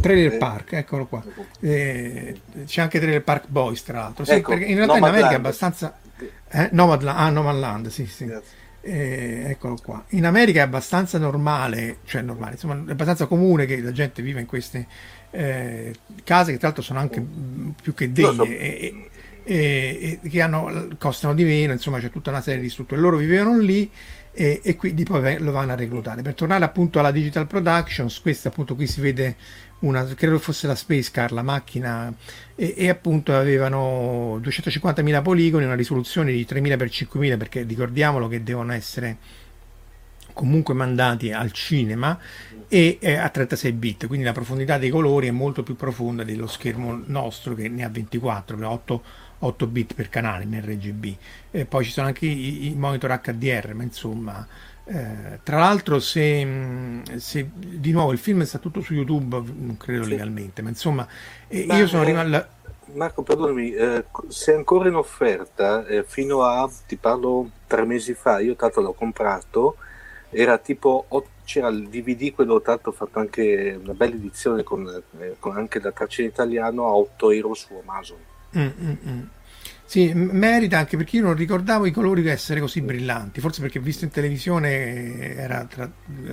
Trailer 0.00 0.34
eh, 0.34 0.36
Park, 0.36 0.72
eccolo 0.72 1.06
qua. 1.06 1.22
Eh, 1.60 2.40
c'è 2.66 2.82
anche 2.82 2.98
Trailer 2.98 3.22
Park 3.22 3.46
Boys, 3.46 3.84
tra 3.84 4.00
l'altro. 4.00 4.24
Sì, 4.24 4.32
ecco, 4.32 4.52
in 4.54 4.74
realtà 4.74 4.96
in 4.96 5.04
America 5.04 5.30
è 5.30 5.34
abbastanza. 5.34 5.96
Eh, 6.48 6.68
Nomadland, 6.72 7.18
ah, 7.18 7.30
Nomadland, 7.30 7.86
sì, 7.86 8.06
sì. 8.06 8.26
Grazie. 8.26 8.61
Eh, 8.84 9.44
eccolo 9.46 9.76
qua. 9.80 10.04
In 10.08 10.26
America 10.26 10.58
è 10.58 10.62
abbastanza 10.62 11.16
normale, 11.18 11.98
cioè 12.04 12.20
normale, 12.20 12.52
insomma, 12.52 12.74
è 12.74 12.90
abbastanza 12.90 13.26
comune 13.26 13.64
che 13.64 13.80
la 13.80 13.92
gente 13.92 14.22
viva 14.22 14.40
in 14.40 14.46
queste 14.46 14.86
eh, 15.30 15.94
case 16.24 16.50
che 16.50 16.58
tra 16.58 16.66
l'altro 16.66 16.82
sono 16.82 16.98
anche 16.98 17.24
più 17.80 17.94
che 17.94 18.12
degne 18.12 18.34
so. 18.34 18.44
e, 18.44 19.10
e, 19.44 20.18
e, 20.22 20.28
che 20.28 20.40
hanno, 20.40 20.88
costano 20.98 21.34
di 21.34 21.44
meno, 21.44 21.72
insomma 21.72 21.98
c'è 21.98 22.10
tutta 22.10 22.30
una 22.30 22.40
serie 22.40 22.60
di 22.60 22.68
strutture. 22.68 23.00
Loro 23.00 23.16
vivevano 23.16 23.58
lì 23.58 23.90
e, 24.32 24.60
e 24.62 24.76
quindi 24.76 25.04
poi 25.04 25.38
lo 25.38 25.52
vanno 25.52 25.72
a 25.72 25.76
reclutare. 25.76 26.22
Per 26.22 26.34
tornare 26.34 26.64
appunto 26.64 26.98
alla 26.98 27.10
Digital 27.10 27.46
Productions, 27.46 28.20
questa 28.20 28.48
appunto 28.48 28.74
qui 28.74 28.86
si 28.86 29.00
vede 29.00 29.36
una, 29.80 30.04
credo 30.04 30.38
fosse 30.38 30.66
la 30.66 30.74
Space 30.74 31.10
Car, 31.10 31.32
la 31.32 31.42
macchina, 31.42 32.12
e, 32.54 32.74
e 32.76 32.88
appunto 32.88 33.34
avevano 33.34 34.38
250.000 34.38 35.22
poligoni, 35.22 35.64
una 35.64 35.74
risoluzione 35.74 36.32
di 36.32 36.46
3.000 36.48 36.88
x 36.88 37.06
5.000 37.14 37.36
perché 37.36 37.62
ricordiamolo 37.62 38.28
che 38.28 38.42
devono 38.42 38.72
essere 38.72 39.40
comunque 40.32 40.72
mandati 40.74 41.30
al 41.30 41.52
cinema 41.52 42.18
e 42.68 42.98
a 43.02 43.28
36 43.28 43.72
bit, 43.72 44.06
quindi 44.06 44.24
la 44.24 44.32
profondità 44.32 44.78
dei 44.78 44.88
colori 44.88 45.26
è 45.26 45.30
molto 45.30 45.62
più 45.62 45.76
profonda 45.76 46.24
dello 46.24 46.46
schermo 46.46 47.02
nostro 47.04 47.54
che 47.54 47.68
ne 47.68 47.84
ha 47.84 47.90
24, 47.90 48.56
8, 48.66 49.02
8 49.44 49.66
bit 49.66 49.94
per 49.94 50.08
canale 50.08 50.44
in 50.44 50.60
RGB. 50.60 51.14
E 51.50 51.64
poi 51.64 51.84
ci 51.84 51.90
sono 51.90 52.06
anche 52.06 52.26
i, 52.26 52.66
i 52.68 52.74
monitor 52.74 53.20
HDR, 53.20 53.74
ma 53.74 53.82
insomma 53.82 54.46
eh, 54.84 55.38
tra 55.42 55.58
l'altro, 55.58 56.00
se, 56.00 57.02
se, 57.16 57.48
di 57.54 57.92
nuovo 57.92 58.12
il 58.12 58.18
film 58.18 58.42
sta 58.42 58.58
tutto 58.58 58.80
su 58.80 58.94
YouTube, 58.94 59.36
non 59.36 59.76
credo 59.76 60.04
sì. 60.04 60.10
legalmente, 60.10 60.60
ma 60.60 60.70
insomma, 60.70 61.06
eh, 61.48 61.64
ma 61.66 61.76
io 61.76 61.86
sono 61.86 62.02
arrivato. 62.02 62.60
Marco, 62.94 63.22
perdonami, 63.22 63.72
eh, 63.72 64.04
se 64.28 64.52
è 64.52 64.56
ancora 64.56 64.88
in 64.88 64.96
offerta, 64.96 65.86
eh, 65.86 66.04
fino 66.04 66.42
a 66.42 66.68
ti 66.86 66.96
parlo 66.96 67.48
tre 67.66 67.86
mesi 67.86 68.12
fa, 68.12 68.40
io 68.40 68.56
tanto 68.56 68.80
l'ho 68.80 68.92
comprato, 68.92 69.76
era 70.30 70.58
tipo 70.58 71.06
c'era 71.44 71.68
il 71.68 71.88
DVD, 71.88 72.34
quello 72.34 72.60
tanto 72.60 72.92
fatto 72.92 73.18
anche 73.18 73.78
una 73.80 73.94
bella 73.94 74.14
edizione 74.14 74.62
con, 74.62 74.86
eh, 75.20 75.36
con 75.38 75.56
anche 75.56 75.80
la 75.80 75.92
traccia 75.92 76.22
in 76.22 76.28
italiano 76.28 76.86
a 76.86 76.94
8 76.94 77.30
euro 77.30 77.54
su 77.54 77.80
Amazon. 77.80 78.18
Mm, 78.58 78.68
mm, 78.80 78.94
mm. 79.08 79.20
Sì, 79.84 80.10
merita 80.14 80.78
anche 80.78 80.96
perché 80.96 81.16
io 81.16 81.22
non 81.22 81.34
ricordavo 81.34 81.84
i 81.84 81.90
colori 81.90 82.26
essere 82.26 82.60
così 82.60 82.80
brillanti, 82.80 83.40
forse 83.40 83.60
perché 83.60 83.78
visto 83.78 84.04
in 84.04 84.10
televisione 84.10 85.36
era 85.36 85.66
tra, 85.66 85.90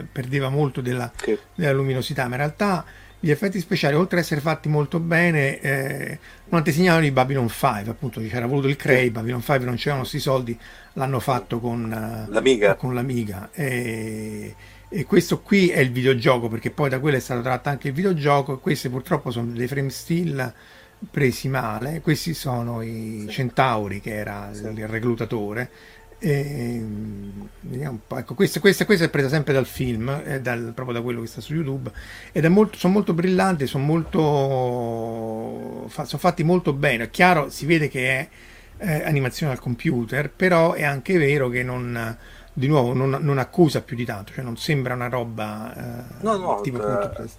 perdeva 0.10 0.48
molto 0.48 0.80
della, 0.80 1.12
Sì. 1.22 1.38
della 1.56 1.74
luminosità, 1.74 2.24
ma 2.28 2.36
in 2.36 2.38
realtà 2.38 2.86
gli 3.20 3.30
effetti 3.32 3.60
speciali, 3.60 3.96
oltre 3.96 4.20
ad 4.20 4.24
essere 4.24 4.40
fatti 4.40 4.70
molto 4.70 5.02
bene, 5.02 5.60
eh, 5.60 6.20
non 6.46 6.60
antesegnavano 6.60 7.04
di 7.04 7.12
Babylon 7.12 7.50
5, 7.50 7.92
appunto 7.92 8.22
c'era 8.22 8.46
voluto 8.46 8.70
il 8.70 8.78
Cray, 8.78 9.10
Babylon 9.10 9.42
5 9.42 9.66
non 9.66 9.76
c'erano 9.76 10.00
questi 10.02 10.20
soldi, 10.20 10.58
l'hanno 10.94 11.20
fatto 11.20 11.60
con 11.60 11.92
eh, 11.92 12.32
L'Amiga. 12.32 12.76
Con 12.76 12.94
l'Amiga. 12.94 13.50
E, 13.52 14.56
e 14.88 15.04
questo 15.06 15.42
qui 15.42 15.68
è 15.68 15.80
il 15.80 15.92
videogioco, 15.92 16.48
perché 16.48 16.72
poi 16.72 16.88
da 16.90 17.00
quello 17.00 17.18
è 17.18 17.20
stato 17.20 17.42
tratto 17.42 17.68
anche 17.68 17.90
il 17.90 17.94
videogioco, 17.94 18.54
e 18.54 18.60
questi 18.60 18.88
purtroppo 18.88 19.32
sono 19.32 19.52
dei 19.52 19.68
frame 19.68 19.90
still 19.90 20.54
presi 21.10 21.48
male, 21.48 22.02
questi 22.02 22.34
sono 22.34 22.82
i 22.82 23.26
Centauri, 23.30 24.02
che 24.02 24.16
era 24.16 24.50
il, 24.54 24.78
il 24.78 24.88
reclutatore. 24.88 25.70
E, 26.22 26.84
vediamo 27.62 27.92
un 27.94 28.00
po'. 28.06 28.18
Ecco, 28.18 28.34
questa, 28.34 28.60
questa, 28.60 28.86
questa 28.86 29.06
è 29.06 29.10
presa 29.10 29.30
sempre 29.30 29.54
dal 29.54 29.66
film, 29.66 30.10
eh, 30.26 30.42
dal- 30.42 30.72
proprio 30.76 30.96
da 30.96 31.02
quello 31.02 31.22
che 31.22 31.28
sta 31.28 31.42
su 31.42 31.54
YouTube, 31.54 31.92
ed 32.32 32.44
è 32.44 32.50
molto, 32.50 32.78
sono 32.78 32.94
molto 32.94 33.14
brillanti, 33.14 33.68
sono 33.68 33.86
molto, 33.86 35.88
fa- 35.88 36.06
sono 36.06 36.22
fatti 36.22 36.44
molto 36.44 36.74
bene. 36.74 37.06
È 37.06 37.10
chiaro, 37.10 37.50
si 37.50 37.66
vede 37.66 37.88
che 37.88 38.10
è 38.10 38.30
eh, 38.80 39.04
animazione 39.06 39.54
al 39.54 39.60
computer, 39.60 40.30
però 40.30 40.74
è 40.74 40.84
anche 40.84 41.18
vero 41.18 41.48
che 41.50 41.64
non, 41.64 42.18
di 42.54 42.68
nuovo, 42.68 42.94
non, 42.94 43.18
non 43.22 43.38
accusa 43.38 43.82
più 43.82 43.96
di 43.96 44.06
tanto, 44.06 44.34
cioè 44.34 44.44
non 44.44 44.58
sembra 44.58 44.94
una 44.94 45.08
roba 45.08 45.74
eh, 45.74 46.04
No, 46.22 46.36
no, 46.38 46.60
tipo 46.62 46.86
eh, 46.86 47.30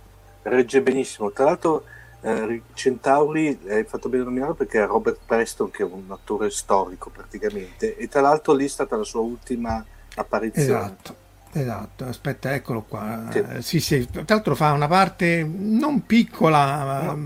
regge 0.43 0.81
benissimo. 0.81 1.31
Tra 1.33 1.45
l'altro, 1.45 1.85
eh, 2.23 2.62
Centauri 2.75 3.59
hai 3.68 3.85
fatto 3.85 4.09
bene 4.09 4.23
a 4.23 4.27
nominarlo 4.27 4.55
perché 4.55 4.83
è 4.83 4.87
Robert 4.87 5.18
Preston, 5.25 5.71
che 5.71 5.83
è 5.83 5.87
un 5.87 6.05
attore 6.09 6.51
storico 6.51 7.11
praticamente, 7.11 7.97
e 7.97 8.09
tra 8.09 8.21
l'altro 8.21 8.55
lì 8.55 8.64
è 8.64 8.68
stata 8.68 8.97
la 8.97 9.05
sua 9.05 9.21
ultima 9.21 9.85
apparizione. 10.16 10.68
Esatto, 10.68 11.14
esatto. 11.53 12.05
Aspetta, 12.05 12.53
eccolo 12.55 12.83
qua. 12.83 13.29
Sì. 13.31 13.45
Sì, 13.61 13.81
sì, 13.81 14.09
tra 14.11 14.25
l'altro 14.27 14.55
fa 14.55 14.73
una 14.73 14.89
parte 14.89 15.43
non 15.45 16.05
piccola, 16.07 16.85
ma, 16.85 17.03
No. 17.12 17.16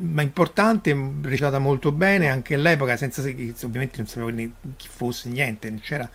ma 0.00 0.22
importante, 0.22 0.96
recitata 1.22 1.58
molto 1.58 1.90
bene, 1.92 2.28
anche 2.30 2.54
all'epoca, 2.54 2.96
senza 2.96 3.22
se- 3.22 3.54
ovviamente 3.64 3.96
non 3.98 4.06
sapevo 4.06 4.30
chi 4.76 4.88
fosse, 4.88 5.28
niente, 5.28 5.68
non 5.70 5.80
c'era 5.80 6.08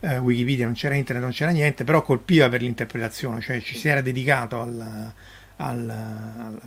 eh, 0.00 0.18
Wikipedia, 0.18 0.64
non 0.64 0.74
c'era 0.74 0.94
internet, 0.94 1.22
non 1.22 1.32
c'era 1.32 1.50
niente, 1.50 1.84
però 1.84 2.02
colpiva 2.02 2.48
per 2.48 2.62
l'interpretazione, 2.62 3.40
cioè 3.40 3.60
ci 3.60 3.76
si 3.76 3.86
era 3.88 4.00
dedicato 4.00 4.60
al, 4.60 5.12
al- 5.56 5.90
al- 5.90 6.60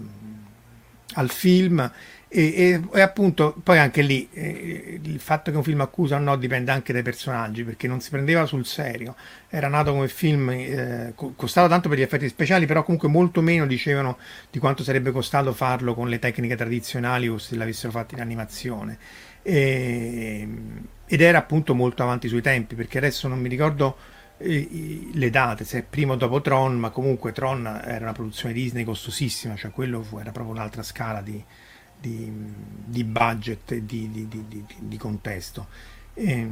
al 1.13 1.29
film 1.29 1.91
e, 2.27 2.41
e- 2.55 2.81
e 2.91 3.01
appunto 3.01 3.55
poi 3.63 3.77
anche 3.77 4.01
lì 4.01 4.27
eh, 4.33 4.99
il 5.03 5.19
fatto 5.19 5.51
che 5.51 5.57
un 5.57 5.63
film 5.63 5.81
accusa 5.81 6.15
o 6.15 6.19
no 6.19 6.35
dipende 6.35 6.71
anche 6.71 6.91
dai 6.91 7.03
personaggi 7.03 7.63
perché 7.63 7.87
non 7.87 8.01
si 8.01 8.09
prendeva 8.09 8.45
sul 8.45 8.65
serio. 8.65 9.15
Era 9.49 9.67
nato 9.67 9.91
come 9.93 10.07
film 10.07 10.49
eh, 10.49 11.11
co- 11.15 11.33
costava 11.35 11.67
tanto 11.67 11.89
per 11.89 11.99
gli 11.99 12.01
effetti 12.01 12.27
speciali 12.27 12.65
però 12.65 12.83
comunque 12.83 13.07
molto 13.07 13.41
meno 13.41 13.67
dicevano 13.67 14.17
di 14.49 14.57
quanto 14.59 14.83
sarebbe 14.83 15.11
costato 15.11 15.53
farlo 15.53 15.93
con 15.93 16.09
le 16.09 16.17
tecniche 16.19 16.55
tradizionali 16.55 17.27
o 17.27 17.37
se 17.37 17.55
l'avessero 17.55 17.91
fatto 17.91 18.15
in 18.15 18.21
animazione. 18.21 18.97
E- 19.43 20.47
ed 21.05 21.21
era 21.21 21.37
appunto 21.37 21.75
molto 21.75 22.01
avanti 22.01 22.27
sui 22.27 22.41
tempi 22.41 22.75
perché 22.75 22.97
adesso 22.97 23.27
non 23.27 23.39
mi 23.39 23.49
ricordo 23.49 23.97
le 24.37 25.29
date, 25.29 25.63
se 25.63 25.83
prima 25.83 26.13
o 26.13 26.15
dopo 26.15 26.41
Tron, 26.41 26.77
ma 26.77 26.89
comunque 26.89 27.31
Tron 27.31 27.65
era 27.85 28.03
una 28.03 28.11
produzione 28.13 28.53
Disney 28.53 28.83
costosissima, 28.83 29.55
cioè 29.55 29.71
quello 29.71 30.01
fu- 30.03 30.19
era 30.19 30.31
proprio 30.31 30.53
un'altra 30.55 30.83
scala 30.83 31.21
di, 31.21 31.41
di- 31.99 32.31
di 32.85 33.03
budget 33.03 33.71
e 33.71 33.85
di, 33.85 34.09
di- 34.11 34.27
di- 34.27 34.45
di- 34.47 34.65
di 34.79 34.97
contesto. 34.97 35.67
E, 36.15 36.47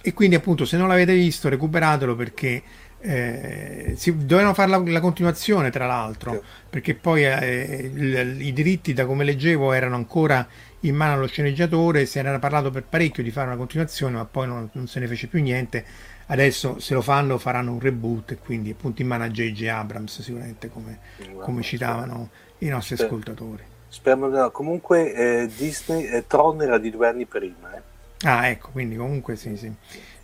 e 0.00 0.14
quindi 0.14 0.36
appunto 0.36 0.64
se 0.64 0.76
non 0.78 0.88
l'avete 0.88 1.12
visto 1.14 1.48
recuperatelo 1.48 2.14
perché 2.16 2.62
eh, 3.00 3.94
si, 3.96 4.16
dovevano 4.16 4.54
fare 4.54 4.70
la, 4.70 4.78
la 4.84 5.00
continuazione 5.00 5.70
tra 5.70 5.86
l'altro 5.86 6.32
Sì. 6.32 6.40
perché 6.70 6.94
poi 6.94 7.24
eh, 7.26 7.90
il- 7.94 8.38
i 8.40 8.52
diritti 8.52 8.92
da 8.92 9.06
come 9.06 9.24
leggevo 9.24 9.72
erano 9.72 9.94
ancora 9.96 10.46
in 10.80 10.94
mano 10.96 11.14
allo 11.14 11.26
sceneggiatore 11.26 12.06
si 12.06 12.18
era 12.18 12.38
parlato 12.38 12.70
per 12.70 12.84
parecchio 12.84 13.22
di 13.22 13.30
fare 13.30 13.48
una 13.48 13.56
continuazione 13.56 14.16
ma 14.16 14.24
poi 14.24 14.46
non, 14.48 14.68
non 14.72 14.86
se 14.88 15.00
ne 15.00 15.06
fece 15.06 15.26
più 15.28 15.40
niente 15.42 15.84
adesso 16.30 16.78
se 16.78 16.94
lo 16.94 17.02
fanno 17.02 17.36
faranno 17.38 17.72
un 17.72 17.80
reboot 17.80 18.32
e 18.32 18.38
quindi 18.38 18.70
appunto 18.70 19.02
in 19.02 19.08
mano 19.08 19.24
a 19.24 19.28
J.J. 19.28 19.66
Abrams 19.68 20.20
sicuramente 20.22 20.68
come, 20.68 20.98
come 21.40 21.62
citavano 21.62 22.30
i 22.58 22.68
nostri 22.68 22.96
Sì. 22.96 23.02
ascoltatori 23.02 23.62
Speriamo 23.90 24.28
no. 24.28 24.50
Comunque 24.50 25.14
eh, 25.14 25.50
Disney, 25.56 26.04
eh, 26.04 26.26
Tron 26.26 26.60
era 26.62 26.76
di 26.78 26.90
due 26.90 27.08
anni 27.08 27.24
prima. 27.24 27.74
eh. 27.74 27.80
ah 28.26 28.48
ecco 28.48 28.70
quindi 28.70 28.96
comunque 28.96 29.36
sì 29.36 29.56
sì 29.56 29.72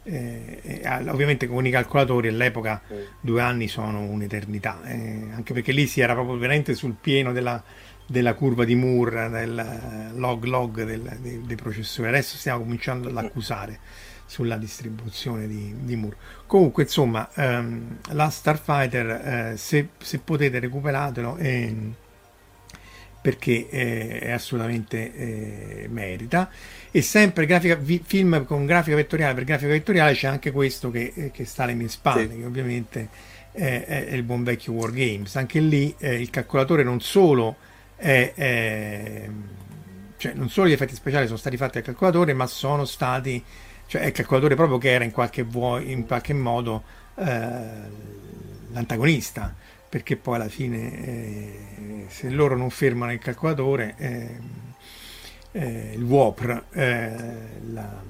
Eh, 0.07 0.61
eh, 0.63 1.09
ovviamente 1.09 1.47
con 1.47 1.65
i 1.67 1.71
calcolatori 1.71 2.29
all'epoca 2.29 2.83
Mm. 2.93 2.97
due 3.21 3.41
anni 3.41 3.69
sono 3.69 4.01
un'eternità 4.01 4.81
eh, 4.85 5.29
anche 5.35 5.55
perché 5.55 5.73
lì 5.73 5.87
si 5.87 6.03
era 6.03 6.13
proprio 6.13 6.37
veramente 6.37 6.75
sul 6.75 6.93
pieno 7.01 7.33
della, 7.33 7.63
della 8.07 8.35
curva 8.35 8.65
di 8.67 8.75
Moore 8.75 9.31
del 9.31 9.59
eh, 9.59 10.19
log 10.19 10.45
log 10.45 10.85
del- 10.85 11.17
dei, 11.21 11.41
dei 11.47 11.57
processori 11.57 12.09
adesso 12.09 12.37
stiamo 12.37 12.59
cominciando 12.61 13.09
ad 13.09 13.17
accusare 13.17 13.79
sulla 14.35 14.57
distribuzione 14.57 15.47
di, 15.47 15.73
di 15.83 15.95
Moore. 15.95 16.17
Comunque 16.47 16.83
insomma 16.83 17.29
ehm, 17.35 17.99
la 18.11 18.29
Starfighter 18.31 19.53
eh, 19.53 19.57
se, 19.57 19.91
se 19.99 20.19
potete 20.19 20.59
recuperatelo 20.59 21.37
ehm, 21.37 21.95
perché 23.21 23.69
eh, 23.71 24.19
è 24.19 24.31
assolutamente 24.33 25.15
eh, 25.15 25.87
merita. 25.89 26.51
E 26.91 27.01
sempre 27.01 27.47
grafica, 27.47 27.75
vi- 27.77 28.03
film 28.05 28.45
con 28.45 28.67
grafica 28.67 28.97
vettoriale 28.97 29.35
per 29.35 29.45
grafica 29.45 29.71
vettoriale 29.71 30.13
c'è 30.15 30.27
anche 30.27 30.51
questo 30.51 30.91
che, 30.91 31.13
eh, 31.15 31.31
che 31.31 31.45
sta 31.45 31.63
alle 31.63 31.75
mie 31.75 31.89
spalle 31.89 32.29
Sì. 32.29 32.37
che 32.39 32.45
ovviamente 32.45 33.09
è, 33.53 33.85
è- 33.87 34.15
il 34.15 34.25
buon 34.25 34.43
vecchio 34.45 34.73
Wargames 34.73 35.37
anche 35.37 35.61
lì 35.61 35.95
eh, 35.99 36.21
il 36.21 36.29
calcolatore 36.31 36.83
non 36.83 37.01
solo 37.01 37.57
è, 37.97 38.33
è- 38.35 39.29
cioè 40.17 40.33
non 40.35 40.49
solo 40.51 40.69
gli 40.69 40.73
effetti 40.73 40.95
speciali 40.95 41.27
sono 41.27 41.39
stati 41.39 41.57
fatti 41.57 41.79
al 41.79 41.85
calcolatore 41.85 42.33
ma 42.35 42.47
sono 42.47 42.85
stati 42.85 43.43
cioè 43.95 44.07
il 44.07 44.13
calcolatore 44.13 44.57
proprio 44.57 44.79
che 44.79 44.91
era 44.91 45.05
in 45.05 45.13
qualche, 45.13 45.47
in 45.85 46.05
qualche 46.05 46.35
modo 46.35 46.83
eh, 47.15 47.61
l'antagonista 48.73 49.55
perché 49.89 50.17
poi 50.17 50.35
alla 50.35 50.49
fine 50.49 51.05
eh, 51.05 52.05
se 52.09 52.29
loro 52.31 52.57
non 52.57 52.71
fermano 52.71 53.13
il 53.13 53.21
calcolatore 53.21 53.95
eh, 53.97 54.29
eh, 55.53 55.93
il 55.95 56.03
WOPR 56.03 56.65
eh, 56.73 57.13
la- 57.71 58.03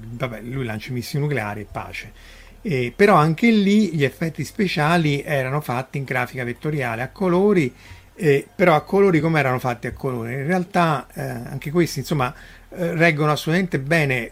vabbè, 0.00 0.42
lui 0.42 0.66
lancia 0.66 0.90
i 0.90 0.92
missili 0.92 1.22
nucleari 1.22 1.62
e 1.62 1.66
pace. 1.70 2.12
Eh, 2.60 2.92
però 2.94 3.14
anche 3.14 3.50
lì 3.50 3.94
gli 3.94 4.04
effetti 4.04 4.44
speciali 4.44 5.22
erano 5.22 5.62
fatti 5.62 5.96
in 5.96 6.04
grafica 6.04 6.44
vettoriale 6.44 7.00
a 7.00 7.08
colori 7.08 7.74
eh, 8.14 8.46
però 8.54 8.74
a 8.74 8.82
colori 8.82 9.20
come 9.20 9.40
erano 9.40 9.58
fatti 9.58 9.86
a 9.86 9.92
colori? 9.92 10.34
In 10.34 10.46
realtà 10.46 11.06
eh, 11.14 11.22
anche 11.22 11.70
questi 11.70 12.00
insomma 12.00 12.32
eh, 12.68 12.92
reggono 12.92 13.32
assolutamente 13.32 13.78
bene 13.78 14.30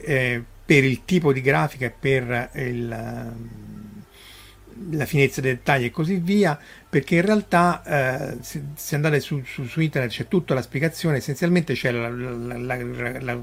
per 0.70 0.84
il 0.84 1.04
tipo 1.04 1.32
di 1.32 1.40
grafica 1.40 1.86
e 1.86 1.90
per 1.90 2.50
il, 2.54 2.92
ehm, 2.92 4.02
la 4.96 5.04
finezza 5.04 5.40
dei 5.40 5.54
dettagli 5.54 5.86
e 5.86 5.90
così 5.90 6.14
via, 6.22 6.56
perché 6.88 7.16
in 7.16 7.22
realtà 7.22 7.82
eh, 7.82 8.36
se, 8.40 8.62
se 8.76 8.94
andate 8.94 9.18
su, 9.18 9.42
su- 9.44 9.64
su 9.64 9.80
internet 9.80 10.12
c'è 10.12 10.28
tutta 10.28 10.54
la 10.54 10.62
spiegazione, 10.62 11.16
essenzialmente 11.16 11.74
c'è 11.74 11.90
la, 11.90 12.08
la- 12.08 12.56
la- 12.56 13.20
la 13.20 13.40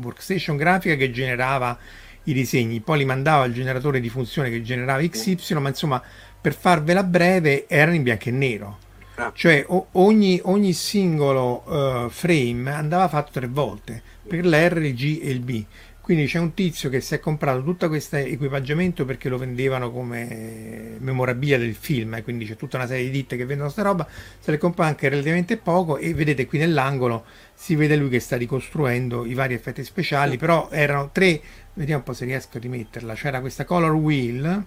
workstation 0.00 0.56
grafica 0.56 0.94
che 0.94 1.10
generava 1.10 1.76
i 2.22 2.32
disegni, 2.32 2.78
poi 2.78 2.98
li 2.98 3.04
mandava 3.04 3.42
al 3.42 3.52
generatore 3.52 3.98
di 3.98 4.08
funzione 4.08 4.48
che 4.48 4.62
generava 4.62 5.02
XY, 5.04 5.54
ma 5.58 5.70
insomma 5.70 6.00
per 6.40 6.54
farvela 6.54 7.02
breve 7.02 7.66
erano 7.66 7.96
in 7.96 8.04
bianco 8.04 8.28
e 8.28 8.30
nero. 8.32 8.78
Ah. 9.16 9.32
Cioè 9.34 9.64
o- 9.66 9.88
ogni, 9.92 10.40
ogni 10.44 10.72
singolo 10.74 11.64
eh, 12.06 12.10
frame 12.10 12.70
andava 12.70 13.08
fatto 13.08 13.32
tre 13.32 13.48
volte 13.48 14.00
per 14.28 14.46
l'R, 14.46 14.76
il 14.84 14.94
G 14.94 15.18
e 15.22 15.30
il 15.30 15.40
B. 15.40 15.64
Quindi 16.08 16.24
c'è 16.24 16.38
un 16.38 16.54
tizio 16.54 16.88
che 16.88 17.02
si 17.02 17.14
è 17.16 17.20
comprato 17.20 17.62
tutto 17.62 17.86
questo 17.88 18.16
equipaggiamento 18.16 19.04
perché 19.04 19.28
lo 19.28 19.36
vendevano 19.36 19.90
come 19.90 20.96
memorabilia 21.00 21.58
del 21.58 21.74
film, 21.74 22.14
e 22.14 22.22
quindi 22.22 22.46
c'è 22.46 22.56
tutta 22.56 22.78
una 22.78 22.86
serie 22.86 23.04
di 23.04 23.10
ditte 23.10 23.36
che 23.36 23.44
vendono 23.44 23.68
sta 23.68 23.82
roba, 23.82 24.08
se 24.38 24.50
le 24.50 24.56
compra 24.56 24.86
anche 24.86 25.10
relativamente 25.10 25.58
poco 25.58 25.98
e 25.98 26.14
vedete 26.14 26.46
qui 26.46 26.56
nell'angolo 26.56 27.26
si 27.52 27.74
vede 27.74 27.94
lui 27.96 28.08
che 28.08 28.20
sta 28.20 28.38
ricostruendo 28.38 29.26
i 29.26 29.34
vari 29.34 29.52
effetti 29.52 29.84
speciali, 29.84 30.38
però 30.38 30.70
erano 30.70 31.10
tre, 31.12 31.42
vediamo 31.74 31.98
un 31.98 32.04
po' 32.06 32.14
se 32.14 32.24
riesco 32.24 32.56
a 32.56 32.60
rimetterla, 32.60 33.12
c'era 33.12 33.40
questa 33.40 33.66
color 33.66 33.92
wheel, 33.92 34.64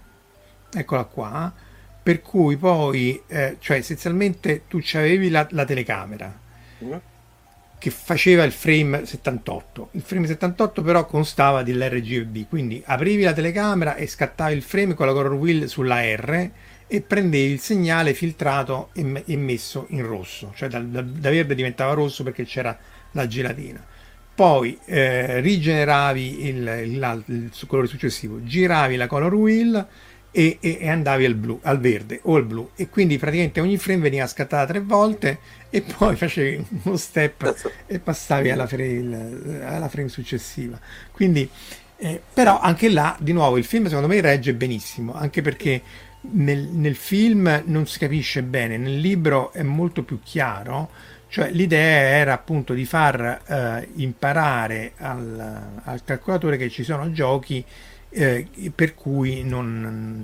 eccola 0.71 1.05
qua, 1.05 1.51
per 2.03 2.21
cui 2.21 2.55
poi, 2.55 3.19
eh, 3.25 3.55
cioè 3.57 3.77
essenzialmente 3.77 4.65
tu 4.67 4.79
avevi 4.93 5.31
la, 5.31 5.47
la 5.49 5.65
telecamera, 5.65 6.39
Mm? 6.83 6.93
Che 7.81 7.89
faceva 7.89 8.43
il 8.43 8.51
frame 8.51 9.07
78. 9.07 9.89
Il 9.93 10.03
frame 10.03 10.27
78 10.27 10.83
però 10.83 11.07
constava 11.07 11.63
dell'RGB, 11.63 12.47
quindi 12.47 12.79
aprivi 12.85 13.23
la 13.23 13.33
telecamera 13.33 13.95
e 13.95 14.05
scattavi 14.05 14.53
il 14.53 14.61
frame 14.61 14.93
con 14.93 15.07
la 15.07 15.13
color 15.13 15.33
wheel 15.33 15.67
sulla 15.67 15.99
R 16.03 16.49
e 16.85 17.01
prendevi 17.01 17.51
il 17.51 17.59
segnale 17.59 18.13
filtrato 18.13 18.91
e, 18.93 19.35
messo 19.35 19.87
in 19.89 20.05
rosso, 20.05 20.51
cioè 20.53 20.69
da, 20.69 20.77
da, 20.77 21.01
da, 21.01 21.29
verde 21.31 21.55
diventava 21.55 21.93
rosso 21.93 22.21
perché 22.21 22.43
c'era 22.45 22.77
la 23.13 23.25
gelatina. 23.25 23.83
Poi 24.35 24.77
eh, 24.85 25.39
rigeneravi 25.39 26.45
il, 26.49 26.57
il, 26.57 27.23
il, 27.25 27.49
il, 27.51 27.51
colore 27.65 27.87
successivo, 27.87 28.43
giravi 28.43 28.95
la 28.95 29.07
color 29.07 29.33
wheel 29.33 29.87
e, 30.31 30.57
e, 30.61 30.77
e, 30.79 30.89
andavi 30.89 31.25
al 31.25 31.35
blu, 31.35 31.59
al 31.63 31.79
verde 31.79 32.19
o 32.23 32.35
al 32.35 32.45
blu. 32.45 32.71
E 32.75 32.89
quindi 32.89 33.17
praticamente 33.17 33.59
ogni 33.59 33.77
frame 33.77 34.01
veniva 34.01 34.25
scattata 34.27 34.65
tre 34.65 34.79
volte 34.79 35.39
e 35.69 35.81
poi 35.97 36.15
facevi 36.15 36.65
uno 36.83 36.97
step 36.97 37.71
e 37.85 37.99
passavi 37.99 38.49
alla 38.49 38.65
frame, 38.65 39.61
alla 39.63 39.89
frame 39.89 40.09
successiva. 40.09 40.79
Quindi, 41.11 41.47
eh, 41.97 42.21
però 42.33 42.59
anche 42.59 42.89
là, 42.89 43.15
di 43.19 43.33
nuovo, 43.33 43.57
il 43.57 43.65
film 43.65 43.85
secondo 43.85 44.07
me 44.07 44.21
regge 44.21 44.53
benissimo, 44.53 45.13
anche 45.13 45.41
perché 45.41 45.81
nel, 46.21 46.69
nel 46.71 46.95
film 46.95 47.63
non 47.65 47.85
si 47.85 47.99
capisce 47.99 48.43
bene, 48.43 48.77
nel 48.77 48.99
libro 48.99 49.51
è 49.51 49.63
molto 49.63 50.03
più 50.03 50.19
chiaro, 50.23 50.89
cioè 51.27 51.49
l'idea 51.49 52.17
era 52.17 52.33
appunto 52.33 52.73
di 52.73 52.85
far 52.85 53.41
eh, 53.45 53.87
imparare 53.95 54.93
al, 54.97 55.81
al 55.83 56.03
calcolatore 56.03 56.57
che 56.57 56.69
ci 56.69 56.83
sono 56.83 57.11
giochi 57.11 57.63
eh, 58.11 58.47
per 58.75 58.93
cui 58.93 59.43
non, 59.43 59.81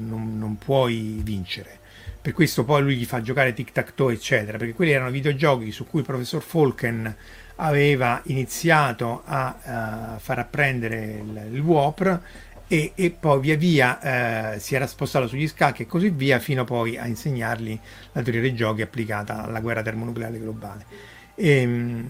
non, 0.07 0.37
non, 0.37 0.57
puoi 0.57 1.21
vincere. 1.23 1.79
Per 2.21 2.33
questo 2.33 2.65
poi 2.65 2.81
lui 2.81 2.95
gli 2.95 3.05
fa 3.05 3.21
giocare 3.21 3.53
tic 3.53 3.71
tac 3.71 3.93
toe, 3.95 4.13
eccetera, 4.13 4.57
perché 4.57 4.73
quelli 4.73 4.91
erano 4.91 5.09
videogiochi 5.09 5.71
su 5.71 5.87
cui 5.87 6.01
il 6.01 6.05
professor 6.05 6.41
Falken 6.41 7.15
aveva 7.55 8.21
iniziato 8.25 9.23
a, 9.25 9.57
a 9.63 10.19
far 10.19 10.39
apprendere 10.39 11.21
il, 11.23 11.49
il 11.53 11.59
WOPR 11.61 12.19
e, 12.67 12.91
e, 12.95 13.11
poi 13.11 13.39
via 13.39 13.55
via 13.55 14.55
eh, 14.55 14.59
si 14.59 14.75
era 14.75 14.85
spostato 14.85 15.27
sugli 15.27 15.47
scacchi 15.47 15.83
e 15.83 15.85
così 15.85 16.09
via 16.09 16.37
fino 16.39 16.65
poi 16.65 16.97
a 16.97 17.07
insegnargli 17.07 17.79
la 18.11 18.21
teoria 18.21 18.41
dei 18.41 18.53
giochi 18.53 18.81
applicata 18.81 19.43
alla 19.45 19.61
guerra 19.61 19.81
termonucleare 19.81 20.37
globale. 20.37 20.85
E, 21.33 21.49
ehm, 21.61 22.09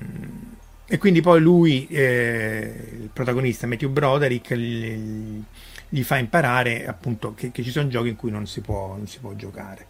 e 0.90 0.98
quindi 0.98 1.22
poi 1.22 1.42
lui, 1.42 1.86
eh, 1.88 2.74
il 3.02 3.10
protagonista 3.12 3.68
Matthew 3.68 3.90
Broderick, 3.90 4.54
gli, 4.54 5.44
gli 5.90 6.04
fa 6.04 6.18
imparare 6.18 6.86
appunto 6.88 7.34
che, 7.34 7.52
che, 7.52 7.64
ci 7.64 7.72
sono 7.72 7.88
giochi 7.88 8.10
in 8.10 8.16
cui 8.16 8.32
non 8.32 8.48
si 8.48 8.62
può, 8.62 8.96
non 8.96 9.08
si 9.08 9.20
può 9.20 9.34
giocare. 9.34 9.86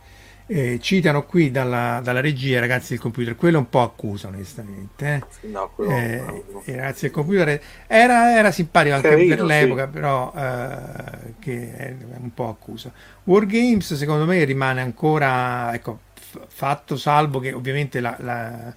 Eh, 0.50 0.80
citano 0.80 1.26
qui 1.26 1.52
dalla, 1.52 2.00
dalla, 2.02 2.22
regia 2.22 2.62
ragazzi 2.62 2.92
del 2.92 3.00
computer, 3.00 3.36
quello 3.36 3.58
un 3.58 3.70
po' 3.70 3.82
accusa 3.82 4.30
onestamente. 4.30 5.28
Eh. 5.42 5.48
No, 5.48 5.72
quello, 5.76 5.92
eh, 5.92 6.24
no, 6.26 6.44
no. 6.52 6.64
Ragazzi 6.66 7.02
del 7.02 7.12
computer 7.12 7.62
era, 7.86 8.38
era 8.38 8.52
simpatico 8.52 8.96
anche 8.96 9.10
Carino, 9.10 9.36
per 9.36 9.44
l'epoca, 9.44 9.86
sì. 9.86 9.92
però 9.92 10.34
eh, 10.34 11.34
che 11.40 11.76
è 11.76 11.96
un 12.20 12.34
po' 12.34 12.48
accusa. 12.48 12.92
Wargames 13.26 13.94
secondo 13.96 14.26
me 14.26 14.42
rimane 14.46 14.80
ancora, 14.80 15.74
ecco, 15.74 16.00
f- 16.14 16.46
fatto 16.48 16.96
salvo 16.96 17.40
che 17.40 17.52
ovviamente 17.52 18.00
la, 18.00 18.16
la 18.20 18.76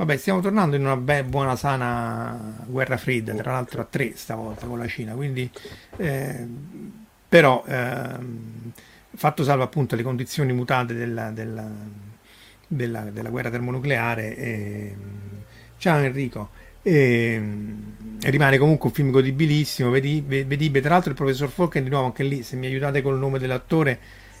Vabbè, 0.00 0.16
stiamo 0.16 0.40
tornando 0.40 0.76
in 0.76 0.82
una 0.86 0.96
be- 0.96 1.24
buona 1.24 1.56
sana 1.56 2.56
guerra 2.64 2.96
fredda, 2.96 3.34
tra 3.34 3.52
l'altro 3.52 3.82
a 3.82 3.84
tre 3.84 4.12
stavolta 4.16 4.64
con 4.64 4.78
la 4.78 4.86
Cina, 4.86 5.12
quindi 5.12 5.50
eh, 5.98 6.46
però 7.28 7.62
eh, 7.66 8.16
fatto 9.14 9.44
salvo 9.44 9.62
appunto 9.62 9.96
le 9.96 10.02
condizioni 10.02 10.54
mutate 10.54 10.94
della, 10.94 11.30
della, 11.32 11.68
della, 12.66 13.00
della 13.10 13.28
guerra 13.28 13.50
termonucleare, 13.50 14.36
eh, 14.38 14.96
ciao 15.76 15.98
Enrico, 15.98 16.48
rimane 16.80 18.56
comunque 18.56 18.88
un 18.88 18.94
film 18.94 19.10
godibilissimo, 19.10 19.90
vedi, 19.90 20.24
vedi, 20.26 20.70
tra 20.70 20.92
l'altro 20.92 21.10
il 21.10 21.16
professor 21.16 21.50
Falken 21.50 21.84
di 21.84 21.90
nuovo 21.90 22.06
anche 22.06 22.22
lì, 22.22 22.42
se 22.42 22.56
mi 22.56 22.64
aiutate 22.64 23.02
col 23.02 23.18
nome 23.18 23.38
dell'attore, 23.38 23.98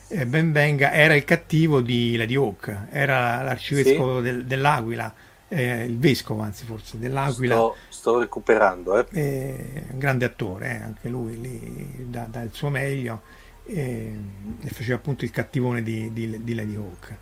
eh, 0.08 0.24
ben 0.24 0.52
venga, 0.52 0.90
era 0.90 1.14
il 1.14 1.24
cattivo 1.24 1.82
di 1.82 2.16
Lady 2.16 2.34
Hawk, 2.34 2.86
era 2.90 3.42
l'arcivescovo 3.42 4.16
sì. 4.16 4.22
del, 4.22 4.46
dell'Aquila 4.46 5.28
eh, 5.50 5.84
il 5.84 5.98
vescovo 5.98 6.42
anzi 6.42 6.64
forse 6.64 6.98
dell'Aquila. 6.98 7.54
Sto, 7.54 7.76
sto 7.88 8.18
recuperando. 8.20 8.98
Eh. 8.98 9.06
Eh, 9.10 9.84
un 9.90 9.98
grande 9.98 10.24
attore, 10.24 10.70
eh, 10.70 10.82
anche 10.82 11.08
lui 11.08 11.40
lì 11.40 12.06
dà, 12.08 12.26
dà, 12.30 12.42
il 12.42 12.52
suo 12.52 12.70
meglio 12.70 13.22
e 13.64 14.16
faceva 14.66 14.96
appunto 14.96 15.24
il 15.24 15.30
cattivone 15.30 15.82
di, 15.82 16.12
di, 16.12 16.42
di 16.42 16.54
Lady 16.54 16.76
Hawk. 16.76 17.16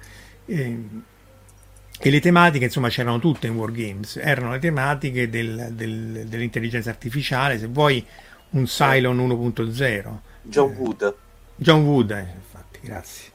E 2.01 2.11
le 2.11 2.21
tematiche, 2.21 2.67
insomma, 2.67 2.89
c'erano 2.89 3.19
tutte 3.19 3.49
in 3.49 3.57
Wargames, 3.57 4.19
erano 4.23 4.53
le 4.53 4.61
tematiche 4.61 5.29
del, 5.29 5.71
del, 5.73 6.27
dell'intelligenza 6.29 6.91
artificiale, 6.91 7.59
se 7.59 7.67
vuoi 7.67 8.05
un 8.51 8.65
Cylon 8.65 9.19
1.0. 9.19 10.19
John 10.43 10.75
Wood. 10.77 11.15
John 11.57 11.83
Wood, 11.85 12.11
eh, 12.13 12.27
infatti, 12.37 12.79
grazie. 12.83 13.31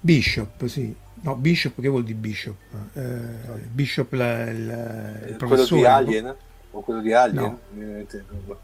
Bishop, 0.00 0.64
sì. 0.66 0.94
No, 1.22 1.34
Bishop, 1.34 1.80
che 1.80 1.88
vuol 1.88 2.04
dire 2.04 2.18
Bishop? 2.18 2.56
Eh, 2.94 3.00
Bishop, 3.70 4.12
la, 4.12 4.44
la, 4.52 5.18
il 5.26 5.36
quello 5.38 5.64
di 5.64 5.84
Alien? 5.84 6.34
O 6.70 6.80
quello 6.82 7.00
di 7.00 7.12
Alien? 7.12 7.58
No. 7.74 8.58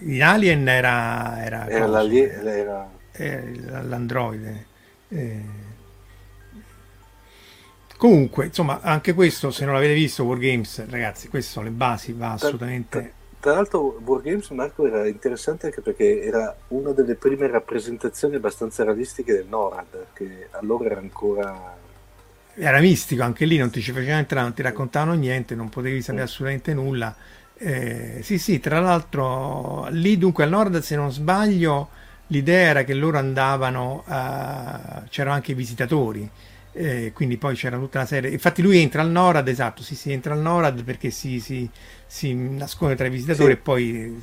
In 0.00 0.22
Alien 0.22 0.68
era... 0.68 1.44
Era, 1.44 1.68
era, 1.68 1.86
la, 1.86 2.02
era... 2.04 2.88
era 3.12 3.82
l'androide. 3.82 4.66
Eh. 5.08 5.44
Comunque, 7.96 8.46
insomma, 8.46 8.80
anche 8.80 9.12
questo, 9.14 9.50
se 9.50 9.64
non 9.64 9.74
l'avete 9.74 9.94
visto, 9.94 10.24
Wargames, 10.24 10.88
ragazzi, 10.88 11.28
queste 11.28 11.52
sono 11.52 11.66
le 11.66 11.72
basi, 11.72 12.12
va 12.12 12.32
assolutamente 12.32 13.12
tra 13.44 13.52
l'altro 13.52 14.00
Wargames 14.02 14.48
Marco 14.52 14.86
era 14.86 15.06
interessante 15.06 15.66
anche 15.66 15.82
perché 15.82 16.22
era 16.22 16.56
una 16.68 16.92
delle 16.92 17.14
prime 17.14 17.46
rappresentazioni 17.46 18.36
abbastanza 18.36 18.84
realistiche 18.84 19.34
del 19.34 19.44
NORAD, 19.46 20.06
che 20.14 20.48
allora 20.52 20.86
era 20.86 20.98
ancora... 20.98 21.76
Era 22.54 22.80
mistico, 22.80 23.22
anche 23.22 23.44
lì 23.44 23.58
non 23.58 23.68
ti 23.68 23.82
ci 23.82 23.92
facevano 23.92 24.20
entrare, 24.20 24.46
non 24.46 24.54
ti 24.54 24.62
raccontavano 24.62 25.12
niente, 25.12 25.54
non 25.54 25.68
potevi 25.68 26.00
sapere 26.00 26.22
mm. 26.22 26.26
assolutamente 26.26 26.72
nulla. 26.72 27.14
Eh, 27.58 28.20
sì, 28.22 28.38
sì, 28.38 28.60
tra 28.60 28.80
l'altro 28.80 29.88
lì 29.90 30.16
dunque 30.16 30.44
al 30.44 30.48
nord, 30.48 30.78
se 30.78 30.96
non 30.96 31.12
sbaglio, 31.12 31.90
l'idea 32.28 32.70
era 32.70 32.82
che 32.84 32.94
loro 32.94 33.18
andavano, 33.18 34.04
a... 34.06 35.02
c'erano 35.10 35.34
anche 35.34 35.52
i 35.52 35.54
visitatori, 35.54 36.26
eh, 36.76 37.12
quindi 37.14 37.36
poi 37.36 37.54
c'era 37.54 37.78
tutta 37.78 37.98
una 37.98 38.06
serie. 38.06 38.30
Infatti, 38.30 38.60
lui 38.60 38.78
entra 38.78 39.00
al 39.00 39.10
NORAD, 39.10 39.46
esatto, 39.48 39.82
sì, 39.82 39.94
si 39.94 40.12
entra 40.12 40.34
al 40.34 40.40
NORAD 40.40 40.82
perché 40.82 41.10
si, 41.10 41.38
si, 41.38 41.68
si 42.06 42.34
nasconde 42.34 42.96
tra 42.96 43.06
i 43.06 43.10
visitatori 43.10 43.52
sì. 43.52 43.58
e 43.58 43.60
poi 43.60 44.22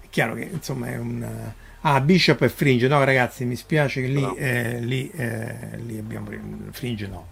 è 0.00 0.06
chiaro 0.08 0.34
che 0.34 0.48
insomma 0.50 0.88
è 0.88 0.96
un. 0.96 1.26
Ah, 1.82 2.00
Bishop 2.00 2.42
e 2.42 2.48
Fringe, 2.48 2.88
no 2.88 3.02
ragazzi, 3.02 3.44
mi 3.44 3.56
spiace 3.56 4.02
che 4.02 4.06
lì, 4.06 4.20
no. 4.20 4.36
eh, 4.36 4.80
lì, 4.80 5.10
eh, 5.16 5.78
lì 5.78 5.98
abbiamo 5.98 6.30
Fringe 6.72 7.06
no, 7.06 7.26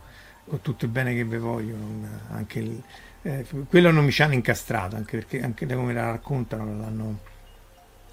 con 0.46 0.62
tutto 0.62 0.86
il 0.86 0.90
bene 0.90 1.14
che 1.14 1.22
vi 1.22 1.36
voglio, 1.36 1.76
non, 1.76 2.20
anche 2.30 2.58
il, 2.58 2.82
eh, 3.22 3.44
quello 3.68 3.90
non 3.90 4.04
mi 4.06 4.10
ci 4.10 4.22
hanno 4.22 4.32
incastrato, 4.34 4.96
anche 4.96 5.18
perché 5.18 5.42
anche 5.42 5.66
da 5.66 5.74
come 5.74 5.92
la 5.92 6.10
raccontano 6.10 6.64
l'hanno 6.64 7.18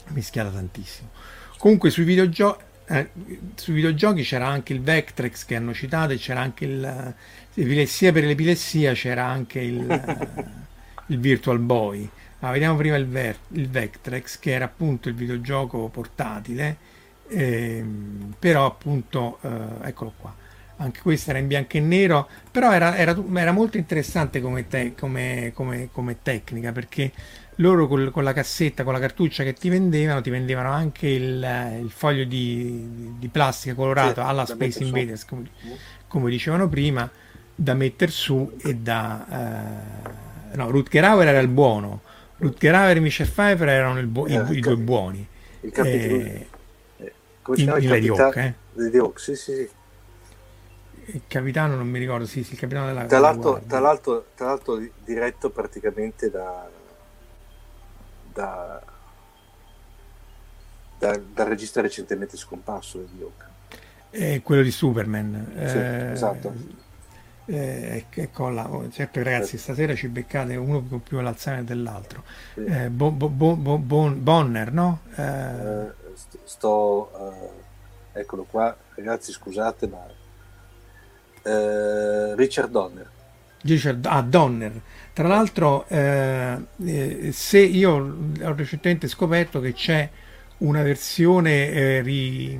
mischiata 0.10 0.50
tantissimo. 0.50 1.10
Comunque 1.58 1.89
sui 1.89 2.04
videogiochi 2.04 2.64
eh, 2.88 3.10
sui 3.56 3.74
videogiochi 3.74 4.22
c'era 4.22 4.48
anche 4.48 4.74
il 4.74 4.82
Vectrex 4.82 5.46
che 5.46 5.56
hanno 5.56 5.74
citato 5.74 6.14
e 6.14 6.18
c'era 6.18 6.42
anche 6.42 6.66
il 6.66 7.88
sia 7.88 8.12
per 8.12 8.26
l'epilessia 8.26 8.94
c'era 8.94 9.26
anche 9.26 9.60
il, 9.60 10.48
il 11.08 11.20
Virtual 11.20 11.60
Boy. 11.60 12.10
Ma 12.40 12.52
vediamo 12.52 12.76
prima 12.76 12.96
il, 12.98 13.08
Ver, 13.08 13.38
il, 13.54 13.70
Vectrex 13.70 14.40
che 14.40 14.52
era 14.52 14.66
appunto 14.66 15.10
il 15.10 15.16
videogioco 15.16 15.88
portatile 15.88 16.78
eh, 17.28 17.84
però 18.38 18.66
appunto 18.66 19.40
eh, 19.42 19.88
eccolo 19.88 20.14
qua 20.18 20.36
anche 20.78 20.99
questo 21.01 21.30
era 21.30 21.39
in 21.39 21.47
bianco 21.47 21.78
e 21.78 21.80
nero 21.80 22.28
però 22.51 22.71
era, 22.73 22.97
era, 22.97 23.15
era 23.36 23.51
molto 23.51 23.78
interessante 23.78 24.41
come, 24.41 24.67
te, 24.67 24.93
come, 24.93 25.51
come, 25.53 25.89
come 25.91 26.17
tecnica 26.21 26.71
perché 26.71 27.11
loro 27.57 27.88
col, 27.88 28.11
con 28.11 28.23
la 28.23 28.34
cassetta, 28.34 28.84
con 28.84 28.93
la 28.93 28.99
cartuccia 28.99 29.43
che 29.43 29.53
ti 29.53 29.69
vendevano, 29.69 30.21
ti 30.21 30.30
vendevano 30.30 30.71
anche 30.71 31.07
il, 31.07 31.80
il 31.82 31.91
foglio 31.91 32.26
di, 32.26 33.13
di, 33.17 33.28
plastica 33.28 33.76
colorato 33.76 34.21
sì, 34.21 34.28
alla 34.28 34.45
Space 34.45 34.84
Invaders, 34.84 35.26
come, 35.26 35.49
come, 36.07 36.30
dicevano 36.30 36.67
prima, 36.67 37.09
da 37.55 37.73
mettere 37.73 38.11
su 38.11 38.51
e 38.61 38.76
da... 38.76 39.26
Eh, 40.51 40.57
no, 40.57 40.69
Rutger 40.69 41.03
Hauer 41.03 41.28
era 41.28 41.39
il 41.39 41.47
buono, 41.47 42.01
Rutger 42.38 42.76
Hauer 42.76 42.97
e 42.97 42.99
Michel 42.99 43.30
Pfeiffer 43.30 43.69
erano 43.69 44.01
bu- 44.03 44.28
eh, 44.28 44.34
i, 44.34 44.57
i, 44.57 44.59
due 44.59 44.76
buoni. 44.76 45.26
Il 45.61 45.71
capitano... 45.71 46.15
Eh, 46.15 46.47
come 47.41 47.57
si 47.57 47.63
chiama? 47.63 47.80
Il 47.80 47.88
Lady 47.88 48.07
Hawk, 48.09 48.36
eh? 48.36 48.53
Lady 48.73 48.97
Hawk, 48.97 49.19
sì, 49.19 49.36
sì, 49.36 49.53
sì. 49.53 49.69
Il 51.08 51.22
capitano 51.28 51.76
non 51.76 51.88
mi 51.88 51.99
ricordo, 51.99 52.26
sì, 52.26 52.43
sì 52.43 52.53
il 52.53 52.60
capitano 52.60 52.88
della... 52.88 53.06
Tra 53.06 53.20
l'altro, 53.20 53.62
tra 53.68 53.80
l'altro, 53.80 54.26
tra 54.36 54.47
l'altro 54.47 54.82
diretto 55.03 55.49
praticamente 55.49 56.30
da 56.30 56.68
da, 58.36 58.82
da, 60.99 61.18
dal 61.34 61.47
regista 61.47 61.82
recentemente 61.82 62.36
scomparso 62.36 63.08
di 63.10 63.22
Hawk. 63.22 63.49
È 64.10 64.41
quello 64.43 64.62
di 64.62 64.72
Superman. 64.72 65.51
Sì, 65.53 65.78
eh, 65.78 66.12
esatto. 66.12 66.84
Eh, 67.47 68.08
ecco 68.10 68.49
là, 68.49 68.70
certo 68.89 69.22
ragazzi, 69.22 69.58
stasera 69.58 69.93
ci 69.93 70.08
beccate 70.08 70.56
uno 70.56 70.82
più 70.82 71.20
all'Alzheimer 71.20 71.64
dell'altro. 71.64 72.24
Sì. 72.53 72.66
Eh, 72.66 72.89
bo, 72.89 73.12
bo, 73.12 73.30
bo, 73.30 73.78
Bonner, 73.78 74.72
no? 74.72 75.01
Eh, 75.16 75.93
sto, 76.43 77.12
eh, 78.14 78.20
eccolo 78.20 78.43
qua, 78.49 78.76
ragazzi 78.95 79.32
scusate 79.32 79.88
ma 79.88 80.24
eh, 81.46 82.36
Richard 82.36 82.72
Donner. 82.72 83.10
Richard 83.62 84.06
ah, 84.06 84.22
Donner. 84.22 84.82
Tra 85.14 85.28
l'altro 85.28 85.86
eh, 85.88 86.58
eh, 86.86 87.32
se 87.32 87.60
io 87.60 87.91
ho 87.93 88.54
recentemente 88.54 89.08
scoperto 89.08 89.60
che 89.60 89.74
c'è 89.74 90.10
una 90.58 90.82
versione 90.82 91.70
eh, 91.72 92.02
ri, 92.02 92.60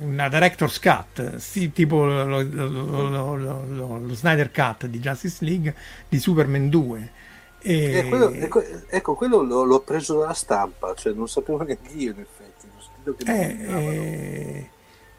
una 0.00 0.28
director's 0.28 0.78
cut 0.78 1.36
sì, 1.36 1.72
tipo 1.72 2.04
lo, 2.04 2.42
lo, 2.42 3.36
lo, 3.36 3.98
lo, 3.98 4.14
Snyder 4.14 4.50
Cut 4.50 4.86
di 4.86 4.98
Justice 4.98 5.44
League 5.44 5.74
di 6.08 6.18
Superman 6.18 6.68
2 6.68 7.10
e... 7.58 7.98
Eh, 7.98 8.08
quello, 8.08 8.30
ecco, 8.30 8.62
ecco, 8.88 9.14
quello 9.14 9.42
l'ho, 9.42 9.64
l'ho, 9.64 9.80
preso 9.80 10.18
dalla 10.18 10.34
stampa 10.34 10.94
cioè 10.94 11.12
non 11.12 11.28
sapevo 11.28 11.62
neanche 11.64 11.92
io 11.94 12.12
in 12.12 12.20
effetti 12.20 12.50
eh, 13.26 13.56
eh, 13.60 14.70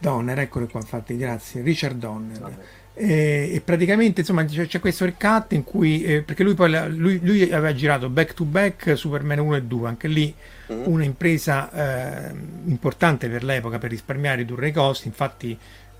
Donner 0.03 0.37
eccolo 0.37 0.67
qua 0.67 0.81
infatti 0.81 1.15
grazie. 1.15 1.61
Richard 1.61 1.97
Donner. 1.97 2.81
E, 2.93 3.51
e, 3.53 3.61
praticamente 3.61 4.19
insomma 4.19 4.43
c'è, 4.43 4.67
c'è 4.67 4.79
questo 4.79 5.11
cut 5.17 5.53
in 5.53 5.63
cui 5.63 6.03
eh, 6.03 6.21
perché 6.21 6.43
lui 6.43 6.53
poi 6.53 6.95
lui, 6.95 7.19
lui, 7.23 7.41
aveva 7.43 7.73
girato 7.73 8.07
back 8.07 8.33
to 8.33 8.43
back 8.43 8.95
Superman 8.95 9.39
1 9.39 9.55
e 9.55 9.63
2 9.63 9.87
anche 9.87 10.07
lì 10.07 10.31
mm-hmm. 10.71 10.83
un'impresa 10.85 12.27
eh, 12.29 12.35
importante 12.65 13.29
per 13.29 13.43
l'epoca 13.45 13.79
per 13.79 13.89
risparmiare 13.89 14.35
e 14.35 14.39
ridurre 14.41 14.67
i 14.67 14.71
costi. 14.73 15.07
Infatti 15.07 15.57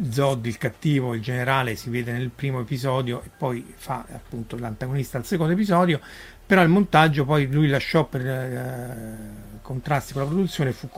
Zod 0.10 0.46
il 0.46 0.58
cattivo 0.58 1.14
il 1.14 1.22
generale 1.22 1.76
si 1.76 1.90
vede 1.90 2.12
nel 2.12 2.30
primo 2.30 2.60
episodio 2.60 3.24
e 3.24 3.30
poi 3.36 3.74
fa 3.76 4.06
appunto 4.12 4.58
l'antagonista 4.58 5.18
al 5.18 5.26
secondo 5.26 5.54
episodio. 5.54 6.02
Però 6.46 6.62
il 6.62 6.70
montaggio 6.70 7.24
poi 7.24 7.50
lui 7.50 7.70
lasciò 7.70 8.04
per 8.04 8.28
eh, 8.28 9.62
contrasti 9.62 10.12
con 10.14 10.24
la 10.24 10.28
produzione 10.28 10.74
fu, 10.74 10.90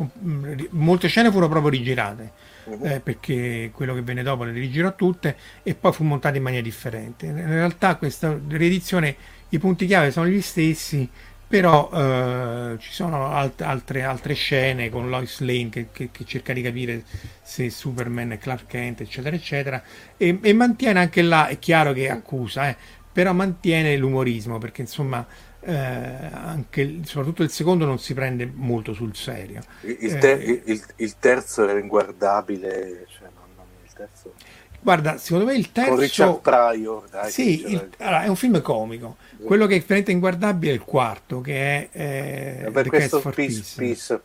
molte 0.71 1.07
scene 1.07 1.29
furono 1.29 1.49
proprio 1.49 1.71
rigirate 1.71 2.44
uh-huh. 2.66 2.86
eh, 2.86 2.99
perché 2.99 3.72
quello 3.74 3.93
che 3.93 4.01
venne 4.01 4.24
dopo 4.24 4.43
le 4.43 4.51
rigirò 4.51 4.95
tutte 4.95 5.36
e 5.63 5.74
poi 5.76 5.93
fu 5.93 6.03
montato 6.03 6.38
in 6.38 6.43
maniera 6.43 6.63
differente. 6.63 7.26
In 7.26 7.47
realtà 7.47 7.95
questa 7.95 8.38
riedizione 8.49 9.16
i 9.49 9.59
punti 9.59 9.86
chiave 9.86 10.11
sono 10.11 10.28
gli 10.28 10.41
stessi, 10.41 11.09
però 11.47 11.89
eh, 11.93 12.78
ci 12.80 12.91
sono 12.91 13.28
alt- 13.32 13.61
altre, 13.61 14.03
altre, 14.03 14.34
scene 14.34 14.89
con 14.89 15.09
Lois 15.09 15.39
Lane 15.39 15.70
che, 15.70 15.88
che, 15.91 16.09
che, 16.11 16.26
cerca 16.26 16.53
di 16.53 16.61
capire 16.61 17.03
se 17.41 17.70
Superman 17.70 18.32
è 18.32 18.38
Clark 18.38 18.66
Kent, 18.66 19.01
eccetera, 19.01 19.36
eccetera, 19.36 19.82
e, 20.18 20.39
e 20.41 20.53
mantiene 20.53 20.99
anche 20.99 21.22
là, 21.22 21.47
è 21.47 21.59
chiaro 21.59 21.93
che 21.93 22.09
accusa, 22.09 22.70
eh, 22.70 22.76
però 23.11 23.32
mantiene 23.32 23.95
l'umorismo 23.95 24.57
perché 24.57 24.82
insomma 24.82 25.26
eh, 25.66 26.30
anche, 26.32 26.99
soprattutto 27.03 27.41
il 27.41 27.49
secondo 27.49 27.86
non 27.86 27.97
si 27.97 28.13
prende 28.13 28.49
molto 28.53 28.93
sul 28.93 29.16
serio. 29.16 29.61
Il, 29.82 30.18
te- 30.20 30.34
eh, 30.34 30.61
il, 30.66 30.84
il 30.97 31.16
terzo 31.18 31.68
era 31.68 31.80
inguardabile, 31.80 33.07
cioè, 33.09 33.30
non, 33.34 33.47
non, 33.55 33.66
il 33.84 33.91
terzo... 33.91 34.34
Guarda, 34.80 35.18
secondo 35.18 35.45
me 35.45 35.55
il 35.55 35.72
terzo... 35.72 35.89
Con 35.89 35.99
Richard 35.99 36.39
Pryor, 36.41 37.09
dai, 37.09 37.32
Sì, 37.32 37.72
il, 37.72 37.89
allora, 37.97 38.24
è 38.24 38.28
un 38.28 38.36
film 38.36 38.61
comico. 38.61 39.18
Quello 39.43 39.66
che 39.66 39.78
è 39.78 39.80
veramente 39.80 40.11
inguardabile 40.11 40.72
è 40.72 40.76
il 40.76 40.84
quarto, 40.84 41.41
che 41.41 41.89
è 41.89 41.89
eh, 41.91 42.63
Vabbè, 42.66 42.84
The 42.84 42.89
questo 42.89 43.20
for 43.20 43.34
Peace. 43.34 43.74
peace. 43.76 44.22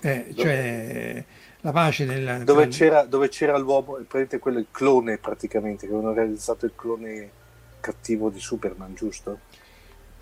Eh, 0.00 0.32
cioè 0.34 1.24
la 1.60 1.70
pace 1.70 2.06
del... 2.06 2.42
Dove, 2.44 2.68
c'era, 2.68 3.04
dove 3.04 3.28
c'era 3.28 3.58
l'uomo, 3.58 3.92
praticamente 3.92 4.38
quello 4.38 4.58
il 4.58 4.66
clone 4.70 5.18
praticamente, 5.18 5.86
che 5.86 5.92
avevano 5.92 6.14
realizzato 6.14 6.64
il 6.64 6.72
clone 6.74 7.30
cattivo 7.78 8.30
di 8.30 8.40
Superman, 8.40 8.94
giusto? 8.94 9.40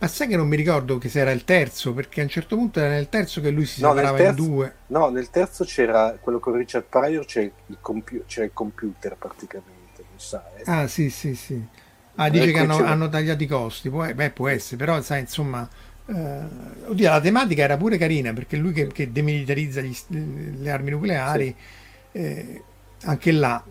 Ma 0.00 0.08
sai 0.08 0.28
che 0.28 0.36
non 0.36 0.48
mi 0.48 0.56
ricordo 0.56 0.96
che 0.96 1.10
se 1.10 1.20
era 1.20 1.30
il 1.30 1.44
terzo, 1.44 1.92
perché 1.92 2.20
a 2.20 2.22
un 2.22 2.30
certo 2.30 2.56
punto 2.56 2.80
era 2.80 2.88
nel 2.88 3.10
terzo 3.10 3.42
che 3.42 3.50
lui 3.50 3.66
si 3.66 3.82
no, 3.82 3.90
separava 3.90 4.16
terzo, 4.16 4.42
in 4.42 4.48
due. 4.48 4.74
No, 4.86 5.10
nel 5.10 5.28
terzo 5.28 5.64
c'era 5.64 6.16
quello 6.18 6.38
con 6.38 6.54
Richard 6.54 6.86
Pryor, 6.88 7.26
c'era 7.26 7.50
il, 7.66 7.76
compi- 7.82 8.22
c'era 8.26 8.46
il 8.46 8.52
computer 8.54 9.14
praticamente, 9.18 10.02
mi 10.10 10.16
sa. 10.16 10.42
Eh. 10.56 10.62
Ah, 10.64 10.86
sì, 10.86 11.10
sì, 11.10 11.34
sì. 11.34 11.62
Ah, 12.14 12.30
dice 12.30 12.44
ecco, 12.44 12.52
che 12.52 12.58
hanno, 12.60 12.82
hanno, 12.82 13.08
tagliato 13.10 13.42
i 13.42 13.46
costi, 13.46 13.90
può, 13.90 14.10
beh, 14.10 14.30
può 14.30 14.48
essere, 14.48 14.76
però 14.76 15.02
sai, 15.02 15.20
insomma, 15.20 15.68
eh, 16.06 16.42
oddio, 16.86 17.10
la 17.10 17.20
tematica 17.20 17.62
era 17.62 17.76
pure 17.76 17.98
carina, 17.98 18.32
perché 18.32 18.56
lui 18.56 18.72
che, 18.72 18.86
che 18.86 19.12
demilitarizza 19.12 19.82
gli, 19.82 19.94
le 20.08 20.70
armi 20.70 20.92
nucleari, 20.92 21.54
sì. 22.10 22.18
eh, 22.18 22.62
anche 23.02 23.32
là, 23.32 23.62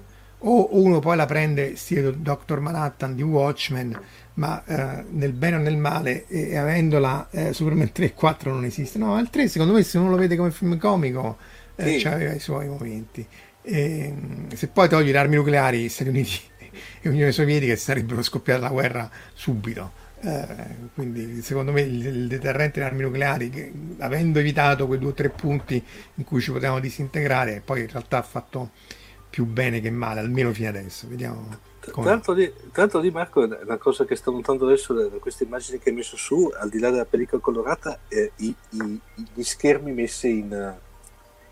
o 0.42 0.80
uno 0.80 1.00
poi 1.00 1.18
la 1.18 1.26
prende 1.26 1.76
stile 1.76 2.22
Dr. 2.22 2.60
Manhattan 2.60 3.16
di 3.16 3.24
Watchmen, 3.24 4.00
ma 4.40 4.64
eh, 4.66 5.04
nel 5.10 5.34
bene 5.34 5.58
o 5.58 5.60
nel 5.60 5.78
male, 5.78 6.26
e, 6.28 6.50
e 6.50 6.58
avendola 6.58 7.28
eh, 7.30 7.54
Superman 7.54 7.92
3 7.92 8.06
e 8.06 8.14
4 8.14 8.52
non 8.52 8.64
esiste. 8.64 8.98
No, 8.98 9.20
il 9.20 9.30
3 9.30 9.48
secondo 9.50 9.74
me 9.74 9.84
se 9.84 9.98
uno 9.98 10.10
lo 10.10 10.16
vede 10.16 10.38
come 10.38 10.50
film 10.52 10.78
comico 10.78 11.38
eh, 11.76 12.00
sì. 12.00 12.08
aveva 12.08 12.34
i 12.34 12.40
suoi 12.40 12.68
momenti. 12.68 13.26
E, 13.62 14.14
se 14.56 14.68
poi 14.70 14.88
togli 14.88 15.12
le 15.12 15.18
armi 15.18 15.36
nucleari, 15.36 15.90
Stati 15.90 16.10
Uniti 16.10 16.40
e 17.02 17.10
Unione 17.10 17.34
Sovietica 17.34 17.76
si 17.76 17.84
sarebbero 17.84 18.22
scoppiate 18.24 18.62
la 18.62 18.70
guerra 18.70 19.10
subito. 19.34 20.08
Eh, 20.22 20.46
quindi 20.94 21.42
secondo 21.42 21.72
me 21.72 21.82
il, 21.82 22.06
il 22.06 22.28
deterrente 22.28 22.80
delle 22.80 22.92
armi 22.92 23.04
nucleari, 23.04 23.50
che, 23.50 23.72
avendo 24.00 24.40
evitato 24.40 24.88
quei 24.88 25.00
due 25.00 25.10
o 25.10 25.14
tre 25.14 25.30
punti 25.30 25.84
in 26.16 26.24
cui 26.24 26.40
ci 26.40 26.52
potevamo 26.52 26.80
disintegrare, 26.80 27.62
poi 27.64 27.82
in 27.82 27.90
realtà 27.90 28.20
ha 28.20 28.24
fatto 28.24 28.72
più 29.30 29.46
bene 29.46 29.82
che 29.82 29.92
male, 29.92 30.22
almeno 30.22 30.54
fino 30.54 30.70
adesso. 30.70 31.08
Vediamo. 31.10 31.69
Tanto 31.80 32.34
di, 32.34 32.52
tanto 32.72 33.00
di, 33.00 33.10
Marco, 33.10 33.42
una 33.42 33.78
cosa 33.78 34.06
che 34.06 34.16
sto 34.16 34.32
notando 34.32 34.66
adesso 34.66 34.94
da, 34.94 35.08
queste 35.18 35.46
immagini 35.46 35.80
che 35.80 35.90
hai 35.90 35.96
messo 35.96 36.18
su, 36.18 36.52
al 36.58 36.70
di 36.70 36.80
là 36.80 36.90
della 36.90 37.06
pellicola 37.06 37.42
colorata, 37.42 38.00
eh, 38.08 38.32
i, 38.38 38.54
i, 38.72 39.02
gli 39.34 39.44
schermi 39.44 39.92
messi 39.94 40.40
in, 40.40 40.76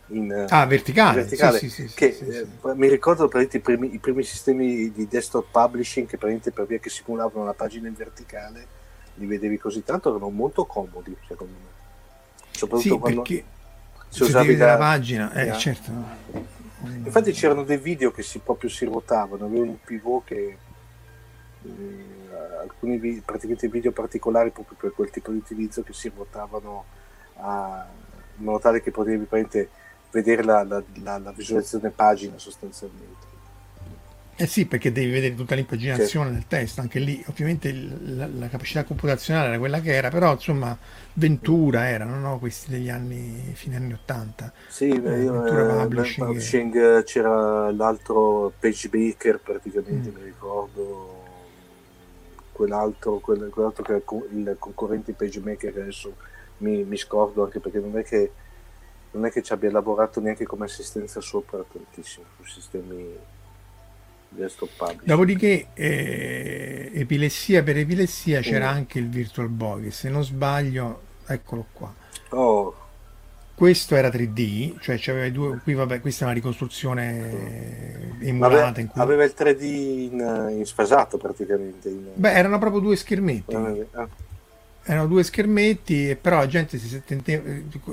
in 0.08 0.46
ah, 0.50 0.66
verticale, 0.66 1.22
verticale 1.22 1.60
sì, 1.60 1.70
sì, 1.70 1.88
sì, 1.88 1.96
che, 1.96 2.18
eh, 2.20 2.48
mi 2.76 2.88
ricordo 2.90 3.30
i 3.40 3.60
primi, 3.60 3.94
i 3.94 4.00
primi, 4.00 4.24
sistemi 4.24 4.92
di 4.92 5.08
desktop 5.08 5.48
publishing 5.50 6.08
che 6.08 6.18
per 6.18 6.66
via 6.66 6.80
che 6.80 6.90
simulavano 6.90 7.46
la 7.46 7.54
pagina 7.54 7.88
in 7.88 7.96
verticale, 7.96 8.68
li 9.16 9.26
vedevi 9.26 9.58
così 9.58 9.84
tanto, 9.84 10.10
erano 10.10 10.30
molto 10.30 10.66
comodi 10.66 11.16
secondo 11.28 11.54
me. 11.54 11.76
Soprattutto 12.52 13.00
quando 13.00 13.22
perché 13.22 13.46
se 14.10 14.24
usavi 14.24 14.56
la, 14.56 14.66
la 14.66 14.78
pagina, 14.78 15.34
eh, 15.34 15.58
certo. 15.58 15.92
Infatti 16.84 17.32
c'erano 17.32 17.64
dei 17.64 17.78
video 17.78 18.12
che 18.12 18.22
si, 18.22 18.40
proprio 18.40 18.70
si 18.70 18.86
ruotavano, 18.86 19.46
avevo 19.46 19.64
un 19.64 19.82
pivot 19.84 20.24
che 20.26 20.58
mm, 21.68 22.32
alcuni 22.62 22.98
vi, 22.98 23.22
praticamente 23.26 23.68
video 23.68 23.92
particolari 23.92 24.52
proprio 24.52 24.78
per 24.80 24.94
quel 24.94 25.10
tipo 25.10 25.32
di 25.32 25.38
utilizzo 25.38 25.82
che 25.82 25.94
si 25.94 26.12
ruotavano 26.14 26.86
a, 27.38 27.86
in 28.38 28.44
modo 28.44 28.60
tale 28.60 28.82
che 28.82 28.92
potevi 28.92 29.28
vedere 30.12 30.44
la, 30.44 30.64
la, 30.64 30.84
la, 31.02 31.18
la 31.18 31.32
visualizzazione 31.32 31.90
pagina 31.90 32.38
sostanzialmente. 32.38 33.27
Eh 34.40 34.46
sì, 34.46 34.68
perché 34.68 34.92
devi 34.92 35.10
vedere 35.10 35.34
tutta 35.34 35.56
l'impaginazione 35.56 36.32
del 36.32 36.46
testo, 36.48 36.80
anche 36.82 37.00
lì 37.00 37.24
ovviamente 37.28 37.74
la, 37.74 38.28
la, 38.28 38.48
capacità 38.48 38.84
computazionale 38.84 39.48
era 39.48 39.58
quella 39.58 39.82
che 39.82 39.96
era, 39.96 40.10
però 40.10 40.34
insomma 40.34 40.78
Ventura 41.14 41.90
erano 41.90 42.20
no? 42.20 42.38
questi 42.38 42.70
degli 42.70 42.88
anni, 42.88 43.52
fine 43.56 43.78
anni 43.78 43.94
80. 43.94 44.54
Sì, 44.68 44.90
eh, 44.90 45.00
Ventura 45.00 45.82
eh, 45.82 45.82
Publishing, 45.82 46.28
Publishing 46.28 47.04
c'era 47.04 47.72
l'altro 47.72 48.54
PageMaker 48.60 49.40
praticamente, 49.40 50.12
mm. 50.12 50.14
mi 50.16 50.24
ricordo, 50.24 51.24
quell'altro, 52.52 53.18
quell'altro 53.18 53.84
che 53.84 53.92
era 53.92 54.02
il 54.06 54.56
concorrente 54.60 55.14
PageMaker 55.14 55.74
che 55.74 55.82
adesso 55.82 56.16
mi, 56.58 56.84
mi 56.84 56.98
scordo 56.98 57.44
anche 57.44 57.60
perché 57.60 57.80
non 57.80 57.98
è 57.98 58.04
che 58.04 58.32
non 59.10 59.26
è 59.26 59.32
che 59.32 59.42
ci 59.42 59.52
abbia 59.52 59.72
lavorato 59.72 60.20
neanche 60.20 60.46
come 60.46 60.66
assistenza 60.66 61.22
sopra 61.22 61.64
tantissimo 61.68 62.26
su 62.38 62.44
sistemi 62.44 63.16
Dopodiché, 65.04 65.68
eh, 65.74 66.92
epilessia 66.94 67.64
per 67.64 67.78
epilessia 67.78 68.42
c'era 68.42 68.72
mm. 68.72 68.76
anche 68.76 69.00
il 69.00 69.10
Virtual 69.10 69.50
Boy, 69.50 69.84
che 69.84 69.92
se 69.92 70.10
non 70.10 70.24
sbaglio, 70.24 71.02
eccolo 71.26 71.66
qua. 71.72 71.94
Oh. 72.30 72.76
Questo 73.56 73.96
era 73.96 74.10
3D, 74.10 74.80
cioè 74.82 74.98
c'aveva 75.00 75.28
due, 75.30 75.60
qui 75.64 75.74
vabbè, 75.74 76.00
questa 76.00 76.22
è 76.22 76.26
una 76.26 76.36
ricostruzione 76.36 78.20
emulata. 78.20 78.86
Cui... 78.86 79.02
aveva 79.02 79.24
il 79.24 79.34
3D 79.36 79.64
in, 79.64 80.56
in 80.58 80.66
sfasato 80.66 81.18
praticamente. 81.18 81.90
In... 81.90 82.10
Beh, 82.14 82.34
erano 82.34 82.60
proprio 82.60 82.82
due 82.82 82.96
schermetti. 82.96 83.56
Ah. 83.56 84.08
Erano 84.84 85.08
due 85.08 85.24
schermetti, 85.24 86.16
però 86.22 86.38
la 86.38 86.48
gente 86.48 86.78
si 86.78 87.02
sentiva, 87.04 87.42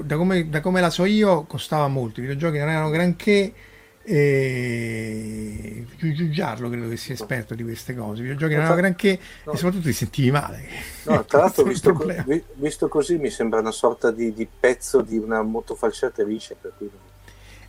da 0.02 0.16
come, 0.16 0.50
da 0.50 0.60
come 0.60 0.82
la 0.82 0.90
so 0.90 1.06
io, 1.06 1.44
costava 1.44 1.88
molto. 1.88 2.20
I 2.20 2.24
videogiochi 2.24 2.58
non 2.58 2.68
erano 2.68 2.90
granché 2.90 3.52
e 4.04 5.86
Giugiarlo 5.96 6.68
credo 6.68 6.88
che 6.88 6.98
sia 6.98 7.14
esperto 7.14 7.54
di 7.54 7.62
queste 7.62 7.94
cose 7.94 8.20
i 8.20 8.22
videogiochi 8.22 8.54
non 8.54 8.62
erano 8.64 8.76
granché 8.76 9.18
no. 9.44 9.52
e 9.52 9.56
soprattutto 9.56 9.86
ti 9.86 9.94
sentivi 9.94 10.30
male. 10.30 10.68
No, 11.04 11.24
tra 11.26 11.38
l'altro 11.38 11.64
visto, 11.64 11.92
co- 11.94 12.12
visto, 12.54 12.88
così 12.88 13.16
mi 13.16 13.30
sembra 13.30 13.60
una 13.60 13.70
sorta 13.70 14.10
di, 14.10 14.34
di 14.34 14.46
pezzo 14.60 15.00
di 15.00 15.16
una 15.16 15.40
motofalciatrice 15.42 16.56
per 16.60 16.72
cui... 16.76 16.90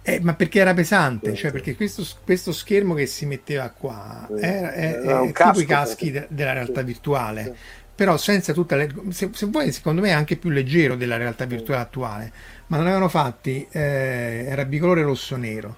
eh, 0.01 0.19
ma 0.21 0.33
perché 0.33 0.59
era 0.59 0.73
pesante 0.73 1.31
sì, 1.31 1.38
cioè 1.38 1.51
perché 1.51 1.75
questo, 1.75 2.03
questo, 2.25 2.51
schermo 2.51 2.93
che 2.93 3.05
si 3.05 3.25
metteva 3.25 3.69
qua 3.69 4.27
sì. 4.27 4.41
era, 4.41 4.73
è, 4.73 4.99
era 5.01 5.21
è 5.21 5.31
tipo 5.31 5.59
i 5.61 5.65
caschi 5.65 6.11
de- 6.11 6.27
della 6.29 6.53
realtà 6.53 6.81
virtuale 6.81 7.55
però 7.95 8.17
senza 8.17 8.51
tutta 8.51 8.75
le, 8.75 8.93
se, 9.09 9.29
se 9.31 9.45
vuoi 9.45 9.71
secondo 9.71 10.01
me 10.01 10.09
è 10.09 10.13
anche 10.13 10.36
più 10.36 10.49
leggero 10.49 10.95
della 10.95 11.15
realtà 11.15 11.45
virtuale 11.45 11.81
attuale 11.81 12.31
ma 12.67 12.75
non 12.75 12.88
avevano 12.88 13.07
fatti 13.07 13.65
eh, 13.71 14.45
era 14.49 14.65
bicolore 14.65 15.01
rosso 15.01 15.38
nero 15.38 15.77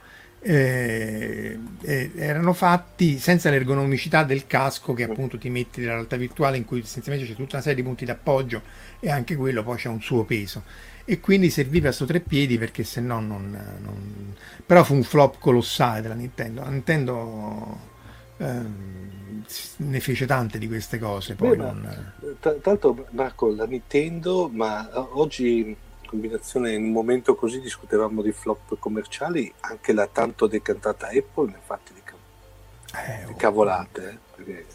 eh, 0.49 1.59
eh, 1.81 2.11
erano 2.15 2.53
fatti 2.53 3.17
senza 3.19 3.49
l'ergonomicità 3.49 4.23
del 4.23 4.47
casco 4.47 4.93
che 4.93 5.03
appunto 5.03 5.37
ti 5.37 5.49
metti 5.49 5.81
nella 5.81 5.95
realtà 5.95 6.15
virtuale 6.15 6.55
in 6.55 6.63
cui 6.63 6.79
essenzialmente 6.79 7.29
c'è 7.29 7.35
tutta 7.35 7.55
una 7.55 7.61
serie 7.61 7.75
di 7.75 7.83
punti 7.83 8.05
d'appoggio 8.05 8.61
e 9.01 9.11
anche 9.11 9.35
quello 9.35 9.61
poi 9.61 9.75
c'è 9.75 9.89
un 9.89 10.01
suo 10.01 10.23
peso. 10.23 10.63
E 11.03 11.19
quindi 11.19 11.49
serviva 11.49 11.91
sto 11.91 12.05
tre 12.05 12.21
piedi 12.21 12.57
perché 12.57 12.85
se 12.85 13.01
no 13.01 13.19
non, 13.19 13.51
non, 13.81 14.35
però 14.65 14.85
fu 14.85 14.93
un 14.93 15.03
flop 15.03 15.37
colossale 15.37 16.01
della 16.01 16.13
Nintendo. 16.13 16.61
La 16.61 16.69
Nintendo 16.69 17.79
ehm, 18.37 19.43
ne 19.77 19.99
fece 19.99 20.25
tante 20.25 20.57
di 20.57 20.67
queste 20.67 20.97
cose 20.97 21.35
poi 21.35 21.57
Beh, 21.57 21.63
non... 21.63 22.13
tra 22.39 22.55
l'altro 22.63 23.05
Marco 23.11 23.53
la 23.53 23.65
Nintendo 23.65 24.49
ma 24.51 24.89
oggi 25.13 25.75
combinazione 26.07 26.73
in 26.73 26.85
un 26.85 26.91
momento 26.91 27.35
così 27.35 27.61
discutevamo 27.61 28.21
di 28.23 28.31
flop 28.31 28.79
commerciali 28.79 29.53
anche 29.59 29.93
la 29.93 30.07
tanto 30.07 30.47
decantata 30.47 31.09
Apple 31.09 31.51
infatti 31.51 31.93
di, 31.93 32.01
eh, 32.95 33.25
di 33.27 33.33
cavolate 33.35 34.09
eh, 34.09 34.17
perché... 34.35 34.65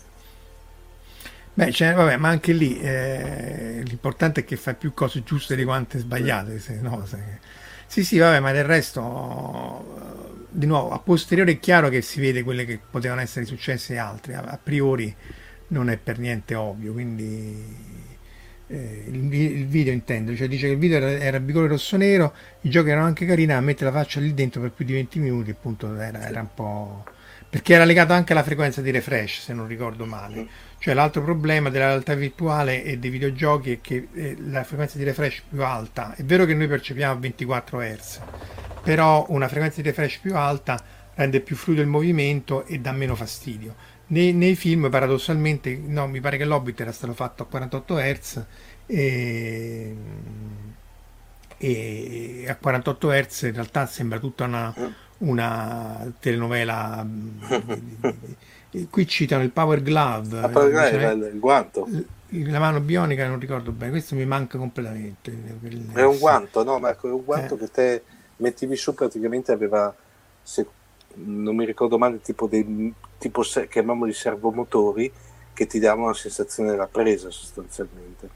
Beh, 1.55 1.71
cioè, 1.71 1.93
vabbè, 1.93 2.17
ma 2.17 2.29
anche 2.29 2.53
lì 2.53 2.81
eh, 2.81 3.83
l'importante 3.85 4.41
è 4.41 4.45
che 4.45 4.57
fai 4.57 4.75
più 4.75 4.95
cose 4.95 5.23
giuste 5.23 5.55
di 5.55 5.65
quante 5.65 5.99
sbagliate. 5.99 6.59
Se 6.59 6.81
no, 6.81 7.05
se... 7.05 7.19
Sì, 7.87 8.05
sì, 8.05 8.17
vabbè, 8.17 8.41
ma 8.41 8.53
del 8.53 8.65
resto, 8.65 10.47
di 10.49 10.65
nuovo, 10.65 10.93
a 10.93 10.99
posteriori 10.99 11.57
è 11.57 11.61
chiaro 11.61 11.91
che 11.91 12.01
si 12.01 12.21
vede 12.21 12.43
quelle 12.43 12.65
che 12.65 12.81
potevano 12.91 13.21
essere 13.21 13.45
successe 13.45 13.93
e 13.93 13.99
altre, 13.99 14.35
a 14.35 14.59
priori 14.63 15.15
non 15.69 15.91
è 15.91 15.99
per 15.99 16.19
niente 16.19 16.55
ovvio, 16.55 16.93
quindi 16.93 17.92
eh, 18.73 19.05
il, 19.07 19.33
il, 19.35 19.67
video 19.67 19.93
intendo, 19.93 20.35
cioè 20.35 20.49
dice 20.49 20.67
che 20.67 20.73
il 20.73 20.79
video 20.79 20.97
era, 20.97 21.11
era 21.11 21.41
bicolore 21.41 21.73
rosso 21.73 21.99
nero, 21.99 22.33
i 22.63 22.71
giochi 22.71 22.89
erano 22.89 23.07
anche 23.07 23.27
carini, 23.27 23.53
a 23.53 23.61
mettere 23.61 23.91
la 23.91 23.99
faccia 23.99 24.19
lì 24.19 24.33
dentro 24.33 24.63
per 24.63 24.71
più 24.71 24.87
di 24.87 24.95
20 24.95 25.19
minuti, 25.19 25.51
appunto 25.51 25.95
era, 25.95 26.27
era 26.27 26.41
un 26.41 26.49
po'... 26.55 27.05
perché 27.51 27.75
era 27.75 27.85
legato 27.85 28.15
anche 28.15 28.33
alla 28.33 28.43
frequenza 28.43 28.81
di 28.81 28.91
refresh, 28.91 29.43
se 29.43 29.53
non 29.53 29.67
ricordo 29.67 30.07
male. 30.07 30.47
Cioè 30.79 30.95
l'altro 30.95 31.23
problema 31.23 31.69
della 31.69 31.89
realtà 31.89 32.15
virtuale 32.15 32.83
e 32.83 32.99
dei 32.99 33.11
videogiochi 33.11 33.73
è 33.73 33.81
che 33.81 34.09
eh, 34.15 34.37
la 34.49 34.65
frequenza 34.65 34.97
di 34.97 35.05
refresh 35.05 35.43
più 35.49 35.63
alta. 35.63 36.15
È 36.15 36.25
vero 36.25 36.47
che 36.47 36.55
noi 36.55 36.67
percepiamo 36.67 37.21
24 37.21 37.79
Hz, 37.79 38.21
però 38.83 39.27
una 39.29 39.49
frequenza 39.49 39.83
di 39.83 39.89
refresh 39.89 40.17
più 40.17 40.35
alta 40.35 40.83
rende 41.15 41.41
più 41.41 41.57
fluido 41.57 41.83
il 41.83 41.89
movimento 41.89 42.65
e 42.65 42.79
dà 42.79 42.93
meno 42.93 43.15
fastidio 43.15 43.75
nei, 44.13 44.33
nei, 44.33 44.55
film 44.55 44.89
paradossalmente, 44.91 45.79
no, 45.85 46.07
mi 46.07 46.21
pare 46.21 46.37
che 46.37 46.45
l'Hobbit 46.45 46.81
era 46.81 46.93
stato 46.93 47.15
fatto 47.15 47.43
a 47.43 47.47
48 47.47 47.97
Hz 47.97 48.45
e, 48.87 49.97
e 51.57 52.45
a 52.47 52.57
48 52.57 53.11
Hz 53.11 53.43
in 53.43 53.53
realtà 53.55 53.87
sembra 53.87 54.19
tutta 54.19 54.45
una, 54.45 54.75
una 55.19 56.13
telenovela. 56.21 57.07
Qui 58.89 59.07
citano 59.07 59.43
il 59.43 59.51
Power 59.51 59.83
Glove, 59.83 60.41
la 60.41 60.49
power 60.49 60.71
glove 60.71 60.91
cioè, 60.91 61.13
il, 61.13 61.39
guanto. 61.39 61.87
La 62.29 62.59
mano 62.59 62.81
bionica 62.81 63.27
non 63.29 63.39
ricordo 63.39 63.71
bene, 63.71 63.91
questo 63.91 64.15
mi 64.15 64.25
manca 64.25 64.57
completamente. 64.57 65.33
È 65.93 66.03
un 66.03 66.19
guanto, 66.19 66.65
no 66.65 66.79
Marco, 66.79 67.09
è 67.09 67.13
un 67.13 67.23
guanto 67.23 67.55
eh. 67.55 67.59
che 67.59 67.71
te 67.71 68.03
mettevi 68.37 68.75
su 68.77 68.95
praticamente 68.95 69.53
aveva 69.53 69.95
se, 70.43 70.67
non 71.17 71.57
mi 71.57 71.65
ricordo 71.65 71.99
male, 71.99 72.21
tipo 72.21 72.47
dei 72.47 72.93
tipo 73.19 73.43
chiamiamoli 73.43 74.13
servomotori 74.13 75.13
che 75.53 75.67
ti 75.67 75.79
danno 75.79 76.05
una 76.05 76.15
sensazione 76.15 76.71
della 76.71 76.89
presa 76.89 77.31
sostanzialmente. 77.31 78.29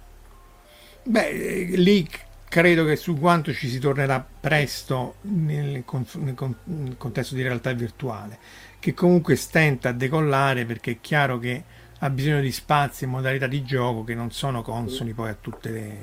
Beh, 1.02 1.28
eh, 1.28 1.64
lì 1.76 2.08
credo 2.48 2.84
che 2.84 2.96
su 2.96 3.18
quanto 3.18 3.52
ci 3.52 3.68
si 3.68 3.78
tornerà 3.78 4.24
presto 4.40 5.16
nel, 5.22 5.84
nel, 6.14 6.96
contesto 6.96 7.34
di 7.34 7.42
realtà 7.42 7.72
virtuale, 7.72 8.38
che 8.78 8.94
comunque 8.94 9.36
stenta 9.36 9.90
a 9.90 9.92
decollare 9.92 10.64
perché 10.64 10.92
è 10.92 10.98
chiaro 11.00 11.38
che 11.38 11.62
ha 12.00 12.10
bisogno 12.10 12.40
di 12.40 12.52
spazi 12.52 13.04
e 13.04 13.06
modalità 13.06 13.46
di 13.46 13.64
gioco 13.64 14.04
che 14.04 14.14
non 14.14 14.30
sono 14.30 14.62
consoni 14.62 15.14
poi 15.14 15.30
a 15.30 15.36
tutte 15.40 15.70
le, 15.70 15.98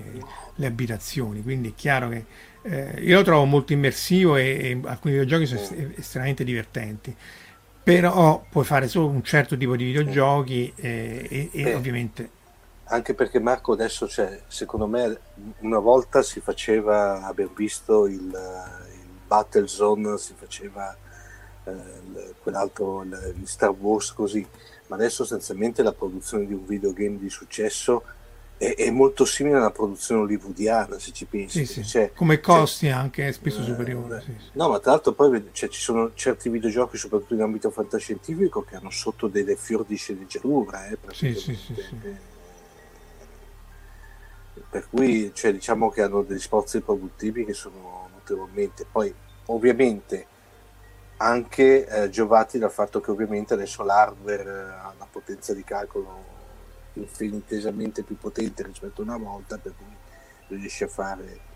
le 0.56 0.66
abitazioni, 0.66 1.42
quindi 1.44 1.70
è 1.70 1.74
chiaro 1.76 2.10
che 2.10 2.26
eh, 2.64 3.01
io 3.01 3.18
lo 3.18 3.24
trovo 3.24 3.45
molto 3.45 3.74
immersivo 3.74 4.36
e, 4.38 4.43
e 4.43 4.82
alcuni 4.86 5.14
videogiochi 5.14 5.45
sono 5.45 5.91
estremamente 5.95 6.43
divertenti. 6.43 7.16
Però 7.84 8.45
puoi 8.49 8.64
fare 8.64 8.88
solo 8.88 9.07
un 9.07 9.24
certo 9.24 9.57
tipo 9.57 9.76
di 9.76 9.84
videogiochi 9.84 10.72
eh, 10.76 11.28
e, 11.30 11.49
e 11.51 11.64
Beh, 11.64 11.74
ovviamente 11.74 12.30
anche 12.86 13.14
perché 13.14 13.39
Marco 13.39 13.74
adesso 13.74 14.05
c'è 14.05 14.41
secondo 14.47 14.88
me 14.88 15.18
una 15.59 15.80
volta 15.80 16.22
si 16.22 16.41
faceva 16.41 17.26
abbiamo 17.26 17.53
visto 17.55 18.05
il, 18.07 18.20
il 18.20 19.07
Battlezone 19.26 20.18
si 20.18 20.34
faceva 20.38 20.95
eh, 21.64 22.34
quell'altro 22.41 23.03
il 23.03 23.41
Star 23.45 23.72
Wars 23.72 24.11
così 24.14 24.45
ma 24.88 24.95
adesso 24.95 25.24
essenzialmente 25.24 25.82
la 25.82 25.93
produzione 25.93 26.45
di 26.45 26.53
un 26.53 26.66
videogame 26.66 27.18
di 27.18 27.30
successo 27.30 28.03
è, 28.58 28.76
è, 28.76 28.89
molto 28.91 29.26
simile 29.26 29.58
alla 29.58 29.72
produzione 29.72 30.22
hollywoodiana 30.22 30.99
se 30.99 31.12
ci 31.12 31.26
pensi. 31.26 31.66
Sì, 31.66 31.84
sì. 31.84 32.12
Come 32.16 32.39
costi 32.39 32.88
cioè, 32.88 32.95
anche 32.95 33.32
spesso 33.32 33.62
eh, 33.62 33.66
superiori. 33.66 34.22
Sì, 34.22 34.36
no, 34.54 34.70
ma 34.70 34.80
tra 34.80 34.91
l'altro 34.91 35.14
poi 35.14 35.49
cioè, 35.51 35.70
ci 35.70 35.82
sono 35.82 36.14
certi 36.14 36.49
videogiochi, 36.49 36.97
soprattutto 36.97 37.34
in 37.34 37.41
ambito 37.41 37.70
fantascientifico, 37.70 38.64
che 38.64 38.76
hanno 38.76 38.89
sotto 38.89 39.28
delle 39.28 39.56
fior 39.56 39.86
di 39.86 39.95
sceneggiatura. 39.95 40.88
Eh, 40.88 40.97
sì, 41.12 41.34
sì, 41.34 41.56
sì, 41.56 41.76
Per 44.70 44.88
cui 44.89 45.32
cioè, 45.34 45.51
diciamo 45.51 45.89
che 45.89 46.01
hanno 46.01 46.22
degli 46.22 46.39
sforzi 46.39 46.80
produttivi 46.82 47.45
che 47.45 47.54
sono 47.54 48.10
notevolmente. 48.14 48.86
Poi 48.89 49.14
ovviamente 49.47 50.28
anche 51.18 51.86
eh, 51.86 52.10
giovati 52.10 52.58
dal 52.58 52.72
fatto 52.72 52.99
che 52.99 53.12
ovviamente 53.12 53.54
adesso 53.54 53.84
l'hardware 53.84 54.49
ha 54.49 54.93
una 54.95 55.08
potenza 55.10 55.54
di 55.54 55.64
calcolo 55.64 56.33
infinitesamente 56.94 58.04
più 58.04 58.18
potente 58.18 58.64
rispetto 58.64 59.02
a 59.02 59.06
una 59.06 59.18
volta, 59.18 59.58
per 59.58 59.74
cui 59.78 60.58
riesce 60.58 60.86
a 60.86 60.88
fare. 60.88 61.52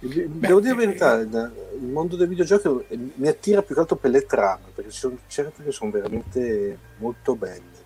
Beh, 0.00 0.28
Devo 0.28 0.60
dire 0.60 0.74
la 0.74 0.80
verità, 0.80 1.20
eh, 1.20 1.24
il 1.24 1.86
mondo 1.86 2.16
dei 2.16 2.28
videogiochi 2.28 2.68
mi 3.16 3.26
attira 3.26 3.62
più 3.62 3.74
che 3.74 3.80
altro 3.80 3.96
per 3.96 4.10
le 4.10 4.26
trame, 4.26 4.66
perché 4.74 4.90
ci 4.90 4.98
sono 4.98 5.18
certe 5.26 5.64
che 5.64 5.72
sono 5.72 5.90
veramente 5.90 6.78
molto 6.98 7.34
belle. 7.34 7.76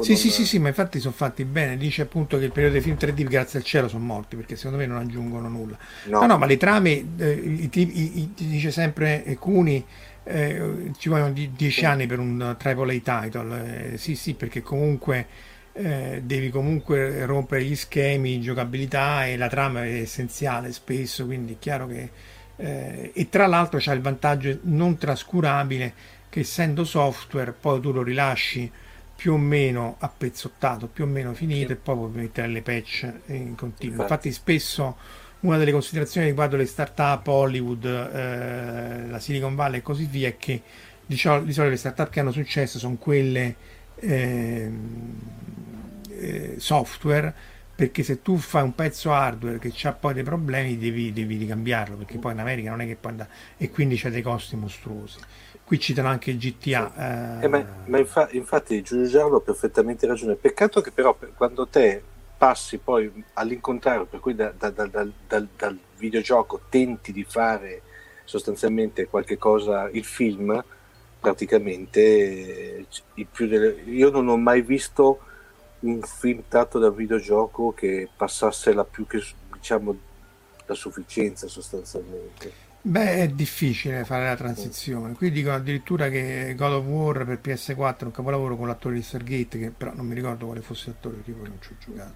Sì, 0.00 0.10
non... 0.10 0.18
sì, 0.18 0.30
sì, 0.30 0.46
sì, 0.46 0.58
ma 0.58 0.68
infatti 0.68 1.00
sono 1.00 1.14
fatti 1.14 1.44
bene. 1.44 1.76
Dice 1.76 2.02
appunto 2.02 2.38
che 2.38 2.44
il 2.44 2.52
periodo 2.52 2.74
dei 2.74 2.82
film 2.82 2.96
3D, 2.96 3.24
grazie 3.24 3.58
al 3.58 3.64
cielo, 3.64 3.88
sono 3.88 4.04
morti 4.04 4.36
perché 4.36 4.56
secondo 4.56 4.78
me 4.78 4.86
non 4.86 4.98
aggiungono 4.98 5.48
nulla. 5.48 5.76
No, 6.04 6.20
no, 6.20 6.26
no 6.26 6.38
ma 6.38 6.46
le 6.46 6.56
trame, 6.56 6.90
eh, 7.16 7.32
i, 7.32 7.70
i, 7.72 8.20
i, 8.20 8.30
dice 8.34 8.70
sempre 8.70 9.36
Cuni, 9.38 9.84
eh, 10.24 10.90
ci 10.98 11.08
vogliono 11.08 11.32
dieci 11.32 11.84
anni 11.84 12.06
per 12.06 12.18
un 12.18 12.40
AAA 12.40 12.86
title, 12.86 13.92
eh, 13.92 13.98
sì 13.98 14.16
sì 14.16 14.34
perché 14.34 14.62
comunque 14.62 15.26
eh, 15.72 16.22
devi 16.24 16.50
comunque 16.50 17.26
rompere 17.26 17.64
gli 17.64 17.76
schemi, 17.76 18.40
giocabilità 18.40 19.26
e 19.26 19.36
la 19.36 19.48
trama 19.48 19.84
è 19.84 20.00
essenziale 20.00 20.72
spesso, 20.72 21.26
quindi 21.26 21.54
è 21.54 21.56
chiaro 21.58 21.86
che... 21.86 22.10
Eh, 22.56 23.10
e 23.12 23.28
tra 23.28 23.46
l'altro 23.46 23.80
c'è 23.80 23.92
il 23.92 24.00
vantaggio 24.00 24.58
non 24.62 24.96
trascurabile 24.96 25.92
che 26.28 26.40
essendo 26.40 26.84
software 26.84 27.52
poi 27.52 27.80
tu 27.80 27.90
lo 27.90 28.04
rilasci 28.04 28.70
più 29.16 29.32
o 29.32 29.36
meno 29.36 29.96
appezzottato, 29.98 30.86
più 30.86 31.04
o 31.04 31.06
meno 31.06 31.34
finito 31.34 31.68
sì. 31.68 31.72
e 31.72 31.76
poi 31.76 31.96
puoi 31.96 32.10
mettere 32.10 32.48
le 32.48 32.62
patch 32.62 33.12
in 33.26 33.54
continuo. 33.56 34.02
Infatti 34.02 34.30
spesso 34.32 34.96
una 35.44 35.58
delle 35.58 35.72
considerazioni 35.72 36.26
riguardo 36.26 36.56
le 36.56 36.66
start-up, 36.66 37.26
Hollywood, 37.26 37.84
eh, 37.84 39.08
la 39.08 39.18
Silicon 39.18 39.54
Valley 39.54 39.78
e 39.78 39.82
così 39.82 40.06
via 40.06 40.28
è 40.28 40.36
che 40.36 40.60
di, 41.04 41.16
solito 41.16 41.64
le 41.64 41.76
start-up 41.76 42.10
che 42.10 42.20
hanno 42.20 42.32
successo 42.32 42.78
sono 42.78 42.96
quelle 42.96 43.54
eh, 43.96 44.70
eh, 46.08 46.54
software 46.56 47.34
perché 47.74 48.02
se 48.02 48.22
tu 48.22 48.36
fai 48.36 48.62
un 48.62 48.74
pezzo 48.74 49.12
hardware 49.12 49.58
che 49.58 49.72
ha 49.86 49.92
poi 49.92 50.14
dei 50.14 50.22
problemi 50.22 50.78
devi, 50.78 51.12
devi 51.12 51.36
ricambiarlo 51.36 51.96
perché 51.96 52.18
poi 52.18 52.32
in 52.32 52.38
America 52.38 52.70
non 52.70 52.80
è 52.80 52.86
che 52.86 52.96
puoi 52.96 53.12
andare 53.12 53.30
e 53.56 53.70
quindi 53.70 53.96
c'è 53.96 54.10
dei 54.10 54.22
costi 54.22 54.56
mostruosi 54.56 55.18
qui 55.64 55.78
citano 55.80 56.08
anche 56.08 56.30
il 56.30 56.38
GTA 56.38 56.92
sì. 57.40 57.44
eh, 57.44 57.48
ma, 57.48 57.66
ma 57.86 57.98
infa- 57.98 58.28
infatti 58.30 58.80
Giuliano 58.80 59.36
ha 59.36 59.40
perfettamente 59.40 60.06
ragione 60.06 60.36
peccato 60.36 60.80
che 60.80 60.92
però 60.92 61.18
quando 61.36 61.66
te 61.66 62.02
passi 62.36 62.78
poi 62.78 63.24
all'incontrario, 63.34 64.06
per 64.06 64.20
cui 64.20 64.34
da, 64.34 64.52
da, 64.56 64.70
da, 64.70 64.86
dal, 64.86 65.12
dal 65.56 65.78
videogioco 65.96 66.62
tenti 66.68 67.12
di 67.12 67.24
fare 67.24 67.82
sostanzialmente 68.24 69.06
qualche 69.06 69.36
cosa, 69.36 69.88
il 69.90 70.04
film 70.04 70.62
praticamente 71.20 72.86
delle, 73.38 73.82
io 73.86 74.10
non 74.10 74.28
ho 74.28 74.36
mai 74.36 74.60
visto 74.60 75.20
un 75.80 76.02
film 76.02 76.42
tratto 76.48 76.78
da 76.78 76.90
videogioco 76.90 77.72
che 77.72 78.08
passasse 78.14 78.74
la 78.74 78.84
più 78.84 79.06
che 79.06 79.22
diciamo 79.52 79.96
la 80.66 80.74
sufficienza 80.74 81.48
sostanzialmente. 81.48 82.63
Beh, 82.86 83.22
è 83.22 83.28
difficile 83.28 84.04
fare 84.04 84.26
la 84.26 84.36
transizione. 84.36 85.14
Qui 85.14 85.30
dicono 85.30 85.54
addirittura 85.54 86.10
che 86.10 86.52
God 86.54 86.72
of 86.72 86.84
War 86.84 87.24
per 87.24 87.40
PS4 87.42 87.98
è 88.00 88.04
un 88.04 88.10
capolavoro 88.10 88.58
con 88.58 88.66
l'attore 88.66 88.96
di 88.96 89.02
Stargate, 89.02 89.58
che 89.58 89.70
però 89.70 89.94
non 89.94 90.06
mi 90.06 90.14
ricordo 90.14 90.44
quale 90.44 90.60
fosse 90.60 90.88
l'attore, 90.88 91.16
poi 91.24 91.48
non 91.48 91.56
ci 91.62 91.72
ho 91.72 91.76
giocato. 91.78 92.12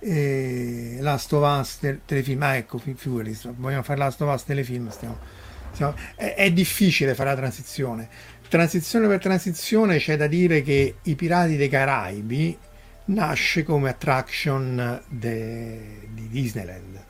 E 0.00 0.98
Last 1.00 1.32
of 1.34 1.60
Us 1.60 1.78
te- 1.78 2.00
telefilm, 2.04 2.42
ah 2.42 2.56
ecco, 2.56 2.78
figurati, 2.78 3.38
vogliamo 3.58 3.84
fare 3.84 3.98
Last 4.00 4.20
of 4.20 4.34
Us 4.34 4.44
telefilm, 4.44 4.88
stiamo 4.90 5.18
è, 6.16 6.34
è 6.34 6.50
difficile 6.50 7.14
fare 7.14 7.30
la 7.30 7.36
transizione. 7.36 8.08
Transizione 8.48 9.06
per 9.06 9.20
transizione 9.20 9.98
c'è 9.98 10.16
da 10.16 10.26
dire 10.26 10.62
che 10.62 10.96
i 11.00 11.14
Pirati 11.14 11.56
dei 11.56 11.68
Caraibi 11.68 12.58
nasce 13.04 13.62
come 13.62 13.88
attraction 13.88 15.00
de, 15.06 16.08
di 16.08 16.28
Disneyland 16.28 17.06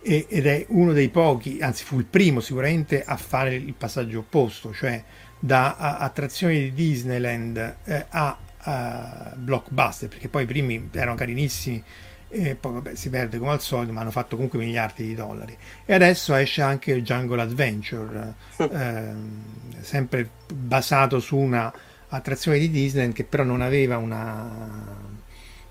e, 0.00 0.26
ed 0.28 0.46
è 0.46 0.64
uno 0.68 0.92
dei 0.92 1.08
pochi, 1.08 1.58
anzi 1.60 1.84
fu 1.84 1.98
il 1.98 2.04
primo 2.04 2.40
sicuramente 2.40 3.02
a 3.04 3.16
fare 3.16 3.54
il 3.54 3.74
passaggio 3.74 4.20
opposto, 4.20 4.72
cioè 4.72 5.02
da 5.38 5.76
a, 5.76 5.98
attrazioni 5.98 6.58
di 6.60 6.72
Disneyland 6.72 7.76
eh, 7.84 8.06
a, 8.08 8.36
a 8.58 9.32
blockbuster, 9.36 10.08
perché 10.08 10.28
poi 10.28 10.44
i 10.44 10.46
primi 10.46 10.88
erano 10.92 11.16
carinissimi 11.16 11.82
e 12.30 12.54
poi 12.56 12.72
vabbè, 12.74 12.94
si 12.94 13.08
perde 13.08 13.38
come 13.38 13.52
al 13.52 13.60
solito, 13.60 13.92
ma 13.92 14.02
hanno 14.02 14.10
fatto 14.10 14.36
comunque 14.36 14.58
miliardi 14.58 15.06
di 15.06 15.14
dollari. 15.14 15.56
E 15.84 15.94
adesso 15.94 16.34
esce 16.34 16.60
anche 16.60 17.02
Jungle 17.02 17.40
Adventure, 17.40 18.34
eh, 18.58 19.12
sempre 19.80 20.28
basato 20.52 21.20
su 21.20 21.36
una 21.36 21.72
attrazione 22.08 22.58
di 22.58 22.70
Disney 22.70 23.12
che 23.12 23.24
però 23.24 23.44
non 23.44 23.62
aveva 23.62 23.96
una... 23.96 25.06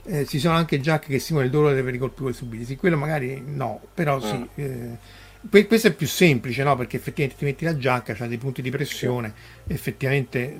Eh, 0.09 0.25
ci 0.25 0.39
sono 0.39 0.55
anche 0.55 0.79
Jack 0.79 1.07
che 1.07 1.19
simula 1.19 1.43
il 1.43 1.51
dolore 1.51 1.83
per 1.83 1.93
i 1.93 1.97
colpi 1.97 2.31
subiti, 2.31 2.63
sì, 2.63 2.77
quello 2.77 2.95
magari 2.95 3.43
no, 3.45 3.81
però 3.93 4.21
sì. 4.21 4.35
Ah. 4.35 4.47
Eh, 4.55 5.67
questo 5.67 5.87
è 5.87 5.93
più 5.93 6.07
semplice, 6.07 6.63
no? 6.63 6.75
Perché 6.77 6.95
effettivamente 6.95 7.39
ti 7.39 7.45
metti 7.45 7.65
la 7.65 7.77
giacca, 7.77 8.13
c'ha 8.13 8.25
dei 8.25 8.37
punti 8.37 8.61
di 8.61 8.69
pressione, 8.69 9.33
effettivamente 9.67 10.57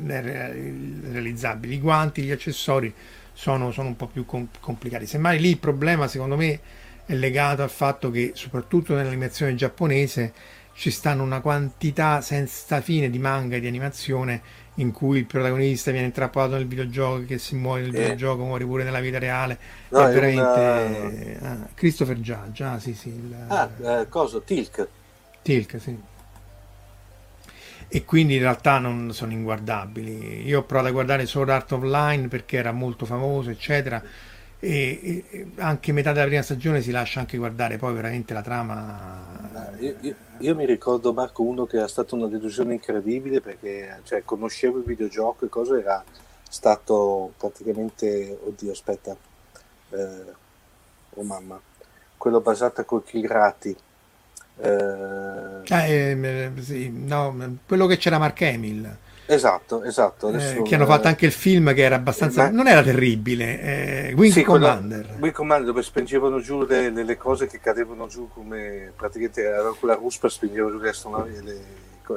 realizzabili. 1.11 1.75
I 1.75 1.79
guanti, 1.79 2.23
gli 2.23 2.31
accessori 2.31 2.93
sono, 3.33 3.71
sono 3.71 3.87
un 3.87 3.95
po' 3.95 4.07
più 4.07 4.25
complicati. 4.25 5.05
Semmai 5.05 5.39
lì 5.39 5.49
il 5.49 5.59
problema, 5.59 6.07
secondo 6.07 6.35
me, 6.35 6.59
è 7.05 7.15
legato 7.15 7.63
al 7.63 7.69
fatto 7.69 8.11
che, 8.11 8.31
soprattutto 8.35 8.95
nell'animazione 8.95 9.55
giapponese, 9.55 10.33
ci 10.77 10.91
stanno 10.91 11.23
una 11.23 11.41
quantità 11.41 12.21
senza 12.21 12.81
fine 12.81 13.09
di 13.09 13.17
manga 13.17 13.55
e 13.55 13.59
di 13.59 13.65
animazione 13.65 14.41
in 14.75 14.91
cui 14.91 15.17
il 15.17 15.25
protagonista 15.25 15.89
viene 15.89 16.05
intrappolato 16.05 16.53
nel 16.53 16.67
videogioco, 16.67 17.25
che 17.25 17.39
si 17.39 17.55
muore 17.55 17.81
nel 17.81 17.95
eh. 17.95 17.99
videogioco, 17.99 18.43
muore 18.43 18.63
pure 18.63 18.83
nella 18.83 18.99
vita 18.99 19.17
reale. 19.17 19.57
No, 19.89 20.01
è, 20.01 20.09
è 20.09 20.13
veramente. 20.13 21.37
Una... 21.39 21.51
Ah, 21.51 21.67
Christopher 21.73 22.19
Judge, 22.19 22.63
ah 22.63 22.77
sì 22.77 22.93
sì. 22.93 23.09
Il... 23.09 23.35
Ah, 23.47 23.69
eh, 23.81 24.07
cosa? 24.07 24.39
Tilk. 24.39 24.87
Tilk, 25.41 25.81
sì 25.81 25.99
e 27.89 28.03
quindi 28.03 28.35
in 28.35 28.41
realtà 28.41 28.79
non 28.79 29.13
sono 29.13 29.31
inguardabili. 29.31 30.45
Io 30.45 30.59
ho 30.59 30.63
provato 30.63 30.89
a 30.89 30.91
guardare 30.91 31.25
solo 31.25 31.53
Art 31.53 31.71
of 31.71 31.83
Line 31.83 32.27
perché 32.27 32.57
era 32.57 32.73
molto 32.73 33.05
famoso, 33.05 33.49
eccetera. 33.49 34.03
E, 34.59 35.23
e, 35.29 35.47
anche 35.57 35.91
metà 35.91 36.13
della 36.13 36.25
prima 36.25 36.41
stagione 36.41 36.81
si 36.81 36.89
lascia 36.89 37.19
anche 37.19 37.37
guardare 37.37 37.77
poi 37.77 37.93
veramente 37.93 38.33
la 38.33 38.41
trama 38.41 39.75
io, 39.77 39.95
io, 40.01 40.15
io, 40.39 40.55
mi 40.55 40.65
ricordo 40.65 41.13
Marco 41.13 41.43
uno 41.43 41.67
che 41.67 41.77
era 41.77 41.87
stata 41.87 42.15
una 42.15 42.25
delusione 42.25 42.73
incredibile 42.73 43.39
perché 43.39 43.99
cioè, 44.03 44.23
conoscevo 44.25 44.79
il 44.79 44.83
videogioco 44.83 45.45
e 45.45 45.49
cosa 45.49 45.77
era 45.77 46.03
stato 46.49 47.33
praticamente 47.37 48.35
oddio 48.45 48.71
aspetta 48.71 49.15
eh, 49.91 50.33
oh 51.13 51.23
mamma 51.23 51.61
quello 52.17 52.41
basato 52.41 52.83
con 52.83 53.03
Kirati 53.03 53.77
eh... 54.59 55.61
Eh, 55.69 56.51
sì, 56.61 56.89
no, 56.89 57.57
quello 57.65 57.85
che 57.85 57.97
c'era 57.97 58.17
Mark 58.17 58.41
Emil. 58.41 58.97
Esatto, 59.29 59.83
esatto. 59.83 60.29
Eh, 60.29 60.61
che 60.63 60.75
hanno 60.75 60.85
fatto 60.85 61.07
anche 61.07 61.25
il 61.25 61.33
film 61.33 61.73
che 61.73 61.81
era 61.81 61.95
abbastanza... 61.95 62.43
Ma... 62.43 62.49
non 62.49 62.67
era 62.67 62.81
terribile, 62.81 63.61
eh, 63.61 64.13
Wing 64.15 64.31
sì, 64.31 64.43
Commander. 64.43 65.01
Quello, 65.01 65.19
Wing 65.19 65.33
Commander 65.33 65.65
dove 65.67 65.83
spingevano 65.83 66.39
giù 66.39 66.65
le, 66.65 66.89
le, 66.89 67.03
le, 67.03 67.17
cose 67.17 67.47
che 67.47 67.59
cadevano 67.59 68.07
giù 68.07 68.29
come 68.33 68.93
praticamente 68.95 69.43
era 69.43 69.69
quella 69.77 69.95
ruspa 69.95 70.29
spingeva 70.29 70.69
giù 70.69 70.77
le 70.77 70.89
astronavi 70.89 71.43
le, 71.43 71.61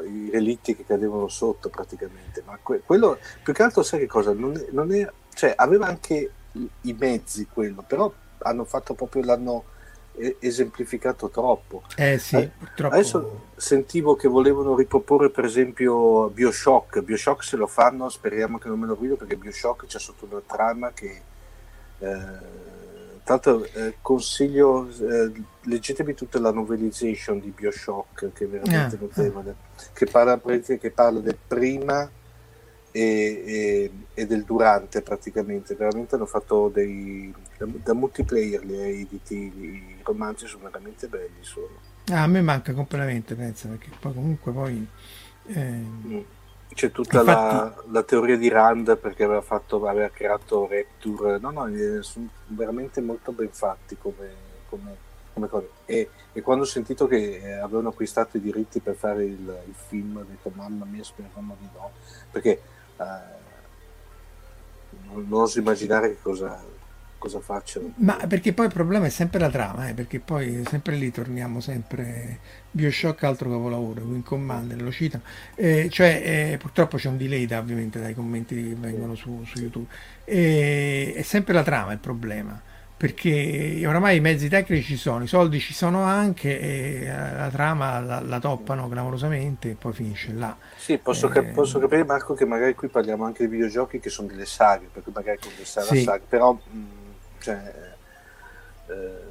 i 0.06 0.30
relitti 0.30 0.76
che 0.76 0.84
cadevano 0.86 1.26
sotto 1.26 1.68
praticamente. 1.68 2.44
Ma 2.46 2.56
que, 2.62 2.80
quello, 2.86 3.18
più 3.42 3.52
che 3.52 3.62
altro 3.64 3.82
sai 3.82 3.98
che 3.98 4.06
cosa? 4.06 4.32
Non 4.32 4.64
non 4.70 4.92
è, 4.92 5.08
cioè, 5.34 5.52
aveva 5.56 5.86
anche 5.86 6.30
i 6.82 6.96
mezzi 6.96 7.48
quello, 7.52 7.82
però 7.84 8.12
hanno 8.38 8.64
fatto 8.64 8.94
proprio 8.94 9.24
l'hanno 9.24 9.64
esemplificato 10.38 11.28
troppo. 11.28 11.82
Eh 11.96 12.18
sì, 12.18 12.50
troppo. 12.74 12.94
Adesso 12.94 13.46
sentivo 13.56 14.16
che 14.16 14.28
volevano 14.28 14.76
riproporre 14.76 15.30
per 15.30 15.44
esempio 15.44 16.28
Bioshock. 16.28 17.00
Bioshock 17.00 17.42
se 17.42 17.56
lo 17.56 17.66
fanno, 17.66 18.08
speriamo 18.08 18.58
che 18.58 18.68
non 18.68 18.78
me 18.78 18.86
lo 18.86 18.96
guido 18.96 19.16
perché 19.16 19.36
Bioshock 19.36 19.86
c'è 19.86 19.98
sotto 19.98 20.26
una 20.30 20.42
trama 20.46 20.92
che... 20.92 21.22
Eh, 21.98 22.68
tanto 23.30 23.64
eh, 23.74 23.94
consiglio, 24.02 24.88
eh, 24.88 25.30
leggetevi 25.62 26.14
tutta 26.14 26.40
la 26.40 26.50
novelization 26.50 27.38
di 27.38 27.50
Bioshock 27.50 28.32
che 28.32 28.44
è 28.44 28.48
veramente 28.48 28.96
ah, 28.96 28.98
notevole, 28.98 29.50
ah. 29.50 29.82
che, 29.92 30.06
parla, 30.06 30.40
che 30.40 30.90
parla 30.90 31.20
del 31.20 31.36
prima 31.46 32.10
e, 32.90 33.00
e, 33.46 33.90
e, 34.14 34.26
del 34.26 34.42
durante 34.42 35.00
praticamente 35.02 35.76
veramente 35.76 36.16
hanno 36.16 36.26
fatto 36.26 36.68
dei 36.68 37.32
da, 37.60 37.66
da 37.84 37.94
multiplayer 37.94 38.64
li 38.64 38.80
hai 38.80 39.00
editi 39.02 39.34
i 39.34 39.96
romanzi 40.02 40.46
sono 40.46 40.64
veramente 40.64 41.06
belli 41.08 41.40
sono. 41.40 41.88
Ah, 42.08 42.22
a 42.22 42.26
me 42.26 42.40
manca 42.40 42.72
completamente 42.72 43.34
penso 43.34 43.68
perché 43.68 43.90
poi 44.00 44.14
comunque 44.14 44.52
poi 44.52 44.86
eh... 45.46 46.38
C'è 46.72 46.92
tutta 46.92 47.18
Infatti... 47.20 47.54
la, 47.54 47.82
la, 47.90 48.02
teoria 48.04 48.36
di 48.36 48.48
Rand 48.48 48.96
perché 48.96 49.24
aveva, 49.24 49.40
fatto, 49.40 49.84
aveva 49.88 50.08
creato 50.08 50.68
Rapture. 50.70 51.40
No 51.40 51.50
no 51.50 51.66
eh, 51.66 52.00
sono 52.02 52.28
veramente 52.46 53.00
molto 53.00 53.32
ben 53.32 53.50
fatti 53.50 53.96
come, 53.98 54.32
come, 54.68 54.96
come 55.32 55.48
cose. 55.48 55.68
E, 55.84 56.08
e, 56.32 56.40
quando 56.42 56.62
ho 56.62 56.66
sentito 56.66 57.08
che 57.08 57.40
eh, 57.42 57.52
avevano 57.54 57.88
acquistato 57.88 58.36
i 58.36 58.40
diritti 58.40 58.78
per 58.78 58.94
fare 58.94 59.24
il, 59.24 59.62
il 59.66 59.74
film 59.74 60.18
ho 60.18 60.24
detto 60.24 60.52
mamma 60.54 60.84
mia 60.84 61.02
speriamo 61.02 61.56
di 61.58 61.68
no. 61.74 61.90
Perché 62.30 62.62
eh, 62.96 63.38
non 65.12 65.26
oso 65.32 65.58
immaginare 65.58 66.10
che 66.10 66.22
cosa, 66.22 66.62
cosa 67.20 67.38
facciano. 67.38 67.92
Ma 67.96 68.16
perché 68.26 68.52
poi 68.54 68.66
il 68.66 68.72
problema 68.72 69.06
è 69.06 69.10
sempre 69.10 69.38
la 69.38 69.50
trama, 69.50 69.88
eh, 69.88 69.94
perché 69.94 70.18
poi 70.18 70.64
sempre 70.66 70.96
lì 70.96 71.12
torniamo 71.12 71.60
sempre 71.60 72.38
Bioshock 72.70 73.22
altro 73.24 73.50
capolavoro, 73.50 74.02
Wing 74.02 74.24
Commander 74.24 74.80
lo 74.80 74.90
citano, 74.90 75.22
eh, 75.54 75.88
cioè 75.90 76.22
eh, 76.24 76.56
purtroppo 76.56 76.96
c'è 76.96 77.08
un 77.08 77.18
delay 77.18 77.44
da, 77.46 77.58
ovviamente 77.58 78.00
dai 78.00 78.14
commenti 78.14 78.54
che 78.54 78.74
vengono 78.74 79.14
su, 79.14 79.44
su 79.44 79.58
YouTube, 79.58 79.86
e, 80.24 81.12
è 81.14 81.22
sempre 81.22 81.52
la 81.52 81.62
trama 81.62 81.92
il 81.92 81.98
problema 81.98 82.60
perché 83.00 83.82
oramai 83.86 84.18
i 84.18 84.20
mezzi 84.20 84.50
tecnici 84.50 84.82
ci 84.82 84.96
sono, 84.98 85.24
i 85.24 85.26
soldi 85.26 85.58
ci 85.58 85.72
sono 85.72 86.02
anche 86.02 86.60
e 86.60 87.04
eh, 87.06 87.08
la 87.08 87.48
trama 87.48 87.98
la, 87.98 88.20
la 88.20 88.38
toppano 88.38 88.90
clamorosamente 88.90 89.70
e 89.70 89.74
poi 89.74 89.94
finisce 89.94 90.34
là. 90.34 90.54
Sì, 90.76 90.98
posso, 90.98 91.32
eh, 91.32 91.44
posso, 91.44 91.78
capire 91.78 92.04
Marco 92.04 92.34
che 92.34 92.44
magari 92.44 92.74
qui 92.74 92.88
parliamo 92.88 93.24
anche 93.24 93.44
di 93.44 93.50
videogiochi 93.50 94.00
che 94.00 94.10
sono 94.10 94.28
delle 94.28 94.44
saghe, 94.44 94.90
perché 94.92 95.10
magari 95.14 95.38
con 95.38 95.50
delle 95.52 95.64
sì. 95.64 96.02
saghe, 96.02 96.24
però 96.28 96.52
mh, 96.52 96.78
cioè, 97.40 97.72
eh, 98.86 99.28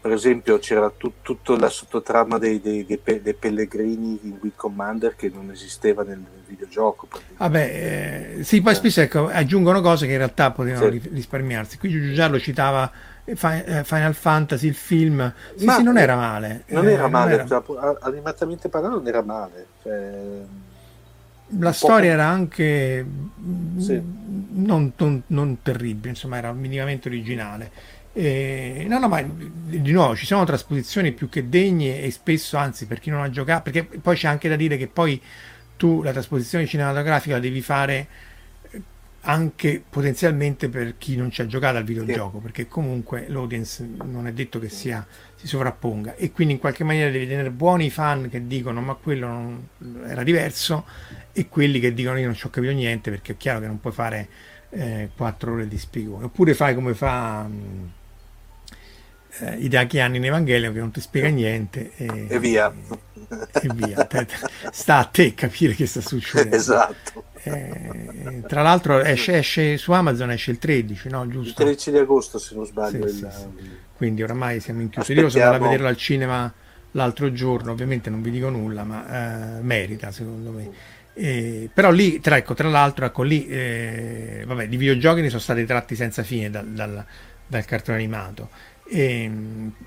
per 0.00 0.12
esempio 0.12 0.58
c'era 0.58 0.90
tut, 0.96 1.14
tutta 1.22 1.56
la 1.58 1.68
sottotrama 1.68 2.38
dei, 2.38 2.60
dei, 2.60 2.86
dei, 2.86 3.20
dei, 3.20 3.34
pellegrini 3.34 4.20
in 4.22 4.38
Wii 4.40 4.52
Commander 4.54 5.14
che 5.16 5.30
non 5.32 5.50
esisteva 5.50 6.02
nel, 6.02 6.18
nel 6.18 6.42
videogioco. 6.46 7.08
Vabbè, 7.36 8.36
eh, 8.38 8.44
sì, 8.44 8.62
poi 8.62 8.72
eh. 8.72 8.76
spesso 8.76 9.00
ecco, 9.00 9.28
aggiungono 9.28 9.80
cose 9.80 10.06
che 10.06 10.12
in 10.12 10.18
realtà 10.18 10.50
potevano 10.52 10.90
sì. 10.90 11.08
risparmiarsi. 11.12 11.78
Qui 11.78 11.90
Giugiu 11.90 12.12
Giallo 12.12 12.38
citava 12.38 12.90
eh, 13.24 13.32
eh, 13.32 13.84
Final 13.84 14.14
Fantasy, 14.14 14.68
il 14.68 14.74
film, 14.74 15.32
sì, 15.56 15.64
Ma 15.64 15.76
sì, 15.76 15.82
non 15.82 15.98
era 15.98 16.16
male. 16.16 16.62
Non 16.68 16.88
era 16.88 17.08
male, 17.08 17.36
non 17.36 17.46
era... 17.46 17.62
Cioè, 17.66 17.96
animatamente 18.00 18.68
parlando 18.68 18.98
non 18.98 19.06
era 19.08 19.22
male. 19.22 19.66
Cioè, 19.82 20.12
la 21.58 21.72
storia 21.72 22.12
era 22.12 22.26
anche 22.26 23.06
sì. 23.78 24.00
non, 24.50 24.92
non, 24.96 25.22
non 25.28 25.62
terribile, 25.62 26.10
insomma 26.10 26.36
era 26.36 26.52
minimamente 26.52 27.08
originale. 27.08 27.96
Eh, 28.12 28.84
no, 28.88 28.98
no, 28.98 29.08
ma 29.08 29.22
di 29.22 29.92
nuovo 29.92 30.16
ci 30.16 30.26
sono 30.26 30.44
trasposizioni 30.44 31.12
più 31.12 31.28
che 31.28 31.48
degne 31.48 32.02
e 32.02 32.10
spesso, 32.10 32.56
anzi, 32.56 32.86
per 32.86 32.98
chi 32.98 33.10
non 33.10 33.22
ha 33.22 33.30
giocato, 33.30 33.70
perché 33.70 33.84
poi 33.84 34.16
c'è 34.16 34.28
anche 34.28 34.48
da 34.48 34.56
dire 34.56 34.76
che 34.76 34.88
poi 34.88 35.20
tu 35.76 36.02
la 36.02 36.10
trasposizione 36.10 36.66
cinematografica 36.66 37.36
la 37.36 37.40
devi 37.40 37.60
fare 37.60 38.08
eh, 38.70 38.82
anche 39.20 39.82
potenzialmente 39.88 40.68
per 40.68 40.98
chi 40.98 41.16
non 41.16 41.30
ci 41.30 41.42
ha 41.42 41.46
giocato 41.46 41.76
al 41.76 41.84
videogioco, 41.84 42.38
perché 42.38 42.66
comunque 42.66 43.26
l'audience 43.28 43.88
non 44.04 44.26
è 44.26 44.32
detto 44.32 44.58
che 44.58 44.68
sia, 44.68 45.06
si 45.38 45.46
sovrapponga 45.46 46.16
e 46.16 46.32
quindi 46.32 46.54
in 46.54 46.58
qualche 46.58 46.82
maniera 46.82 47.10
devi 47.10 47.28
tenere 47.28 47.50
buoni 47.50 47.86
i 47.86 47.90
fan 47.90 48.28
che 48.28 48.48
dicono 48.48 48.80
ma 48.80 48.94
quello 48.94 49.26
non, 49.28 49.68
era 50.04 50.24
diverso 50.24 50.84
e 51.32 51.48
quelli 51.48 51.78
che 51.78 51.94
dicono 51.94 52.18
io 52.18 52.26
non 52.26 52.34
ci 52.34 52.46
ho 52.46 52.50
capito 52.50 52.72
niente 52.72 53.10
perché 53.10 53.32
è 53.32 53.36
chiaro 53.36 53.60
che 53.60 53.66
non 53.66 53.80
puoi 53.80 53.92
fare 53.92 54.28
eh, 54.70 55.10
4 55.16 55.52
ore 55.52 55.68
di 55.68 55.78
spiegone, 55.78 56.24
oppure 56.24 56.54
fai 56.54 56.74
come 56.74 56.94
fa... 56.94 57.42
Mh, 57.42 57.92
eh, 59.40 59.56
i 59.56 59.68
Dachiani 59.68 60.16
in 60.16 60.24
Evangelio 60.24 60.72
che 60.72 60.78
non 60.80 60.90
ti 60.90 61.00
spiega 61.00 61.28
niente 61.28 61.92
e, 61.96 62.26
e 62.28 62.38
via. 62.38 62.72
E 63.52 63.68
via. 63.74 64.08
sta 64.70 64.96
a 64.96 65.04
te 65.04 65.34
capire 65.34 65.74
che 65.74 65.86
sta 65.86 66.00
succedendo. 66.00 66.56
Esatto. 66.56 67.24
Eh, 67.42 68.42
tra 68.46 68.62
l'altro 68.62 69.00
esce, 69.00 69.38
esce, 69.38 69.76
su 69.76 69.92
Amazon 69.92 70.32
esce 70.32 70.50
il 70.50 70.58
13, 70.58 71.08
no? 71.08 71.28
Giusto? 71.28 71.48
Il 71.48 71.54
13 71.54 71.90
di 71.92 71.98
agosto 71.98 72.38
se 72.38 72.54
non 72.54 72.66
sbaglio. 72.66 73.06
Sì, 73.06 73.24
il... 73.24 73.30
sì, 73.32 73.38
sì. 73.38 73.76
Quindi 73.98 74.22
oramai 74.22 74.60
siamo 74.60 74.80
in 74.80 74.90
chiusura. 74.90 75.20
Io 75.20 75.28
sono 75.28 75.44
andato 75.44 75.64
a 75.64 75.66
vederlo 75.66 75.88
al 75.88 75.96
cinema 75.96 76.50
l'altro 76.92 77.32
giorno, 77.32 77.72
ovviamente 77.72 78.08
non 78.10 78.22
vi 78.22 78.30
dico 78.30 78.48
nulla, 78.48 78.84
ma 78.84 79.58
eh, 79.58 79.60
merita 79.60 80.12
secondo 80.12 80.52
me. 80.52 80.70
Eh, 81.14 81.68
però 81.74 81.90
lì, 81.90 82.20
tra, 82.20 82.36
ecco, 82.36 82.54
tra 82.54 82.68
l'altro, 82.68 83.04
ecco, 83.04 83.24
lì, 83.24 83.48
eh, 83.48 84.44
vabbè, 84.46 84.68
di 84.68 84.76
videogiochi 84.76 85.20
ne 85.20 85.30
sono 85.30 85.40
stati 85.40 85.64
tratti 85.64 85.96
senza 85.96 86.22
fine 86.22 86.48
dal, 86.48 86.68
dal, 86.68 87.04
dal 87.44 87.64
cartone 87.64 87.96
animato. 87.96 88.50
E, 88.88 89.28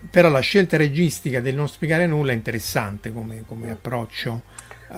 però 0.09 0.27
la 0.27 0.41
scelta 0.41 0.75
registica 0.75 1.39
del 1.39 1.55
non 1.55 1.69
spiegare 1.69 2.05
nulla 2.05 2.33
è 2.33 2.35
interessante 2.35 3.13
come, 3.13 3.43
come 3.47 3.71
approccio. 3.71 4.41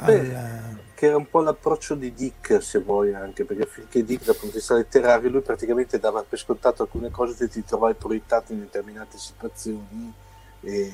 Beh, 0.03 0.35
al... 0.35 0.77
Che 1.03 1.09
era 1.09 1.17
un 1.17 1.29
po' 1.29 1.41
l'approccio 1.41 1.95
di 1.95 2.13
Dick, 2.13 2.63
se 2.63 2.79
vuoi, 2.79 3.13
anche 3.13 3.43
perché 3.43 3.65
finché 3.65 4.05
Dick, 4.05 4.23
dal 4.23 4.35
punto 4.35 4.53
di 4.53 4.59
vista 4.59 4.75
letterario, 4.75 5.29
lui 5.29 5.41
praticamente 5.41 5.99
dava 5.99 6.23
per 6.23 6.39
scontato 6.39 6.83
alcune 6.83 7.11
cose 7.11 7.35
che 7.35 7.49
ti 7.49 7.65
trovavi 7.65 7.95
proiettate 7.95 8.53
in 8.53 8.61
determinate 8.61 9.17
situazioni 9.17 10.13
e 10.61 10.91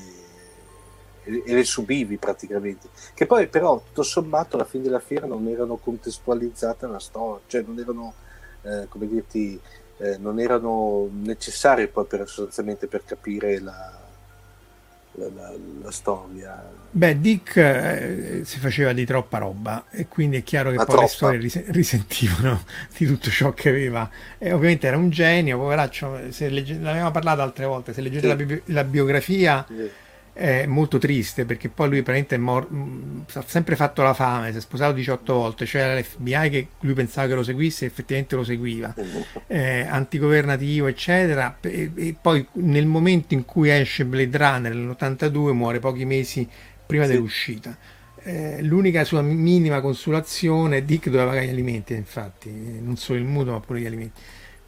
e, 1.22 1.42
le 1.44 1.62
subivi 1.62 2.16
praticamente. 2.16 2.88
Che 3.14 3.24
poi 3.24 3.46
però 3.46 3.80
tutto 3.86 4.02
sommato 4.02 4.56
alla 4.56 4.64
fine 4.64 4.82
della 4.82 4.98
fiera 4.98 5.28
non 5.28 5.46
erano 5.46 5.76
contestualizzate 5.76 6.86
alla 6.86 6.98
storia, 6.98 7.44
cioè 7.46 7.62
non 7.62 7.78
erano, 7.78 8.14
eh, 8.62 8.88
come 8.88 9.06
dirti, 9.06 9.60
eh, 9.98 10.18
non 10.18 10.40
erano 10.40 11.08
necessarie 11.08 11.86
poi 11.86 12.06
per, 12.06 12.26
sostanzialmente 12.28 12.88
per 12.88 13.04
capire 13.04 13.60
la, 13.60 14.09
la, 15.12 15.28
la, 15.34 15.52
la 15.82 15.90
storia. 15.90 16.78
Beh, 16.92 17.20
Dick 17.20 17.56
eh, 17.56 18.40
si 18.44 18.58
faceva 18.58 18.92
di 18.92 19.04
troppa 19.04 19.38
roba 19.38 19.84
e 19.90 20.08
quindi 20.08 20.38
è 20.38 20.42
chiaro 20.42 20.70
che 20.70 20.76
Ma 20.76 20.84
poi 20.84 20.96
troppa. 20.96 21.08
le 21.08 21.14
storie 21.14 21.38
ris- 21.38 21.70
risentivano 21.70 22.64
di 22.96 23.06
tutto 23.06 23.30
ciò 23.30 23.52
che 23.52 23.68
aveva. 23.68 24.08
E 24.38 24.52
ovviamente 24.52 24.86
era 24.86 24.96
un 24.96 25.10
genio, 25.10 25.58
poveraccio, 25.58 26.30
se 26.30 26.48
legge- 26.48 26.78
l'avevamo 26.78 27.10
parlato 27.10 27.42
altre 27.42 27.64
volte, 27.64 27.92
se 27.92 28.00
leggete 28.00 28.22
sì. 28.22 28.28
la, 28.28 28.34
bi- 28.36 28.62
la, 28.66 28.84
biografia... 28.84 29.64
Sì 29.68 30.08
è 30.40 30.64
molto 30.64 30.96
triste 30.96 31.44
perché 31.44 31.68
poi 31.68 31.88
lui 31.88 32.02
praticamente 32.02 32.36
è 32.36 32.38
mor- 32.38 32.66
ha 33.34 33.44
sempre 33.46 33.76
fatto 33.76 34.00
la 34.00 34.14
fame, 34.14 34.52
si 34.52 34.56
è 34.56 34.60
sposato 34.62 34.94
18 34.94 35.34
volte, 35.34 35.66
cioè 35.66 36.00
l'FBI 36.00 36.48
che 36.48 36.68
lui 36.80 36.94
pensava 36.94 37.28
che 37.28 37.34
lo 37.34 37.42
seguisse 37.42 37.84
effettivamente 37.84 38.36
lo 38.36 38.44
seguiva, 38.44 38.94
eh, 39.46 39.82
antigovernativo 39.82 40.86
eccetera 40.86 41.58
e, 41.60 41.90
e, 41.94 42.16
poi 42.18 42.46
nel 42.52 42.86
momento 42.86 43.34
in 43.34 43.44
cui 43.44 43.70
esce 43.70 44.06
Blade 44.06 44.38
Runner 44.38 44.74
nell'82 44.74 45.52
muore 45.52 45.78
pochi 45.78 46.06
mesi 46.06 46.48
prima 46.86 47.04
sì. 47.04 47.12
dell'uscita. 47.12 47.76
Eh, 48.22 48.62
l'unica 48.62 49.04
sua 49.04 49.20
minima 49.20 49.82
consolazione 49.82 50.78
è 50.78 50.82
Dick 50.82 51.06
doveva 51.10 51.26
pagare 51.26 51.46
gli 51.46 51.50
alimenti 51.50 51.92
infatti, 51.92 52.50
non 52.50 52.96
solo 52.96 53.18
il 53.18 53.26
mutuo 53.26 53.52
ma 53.52 53.60
pure 53.60 53.80
gli 53.80 53.86
alimenti 53.86 54.20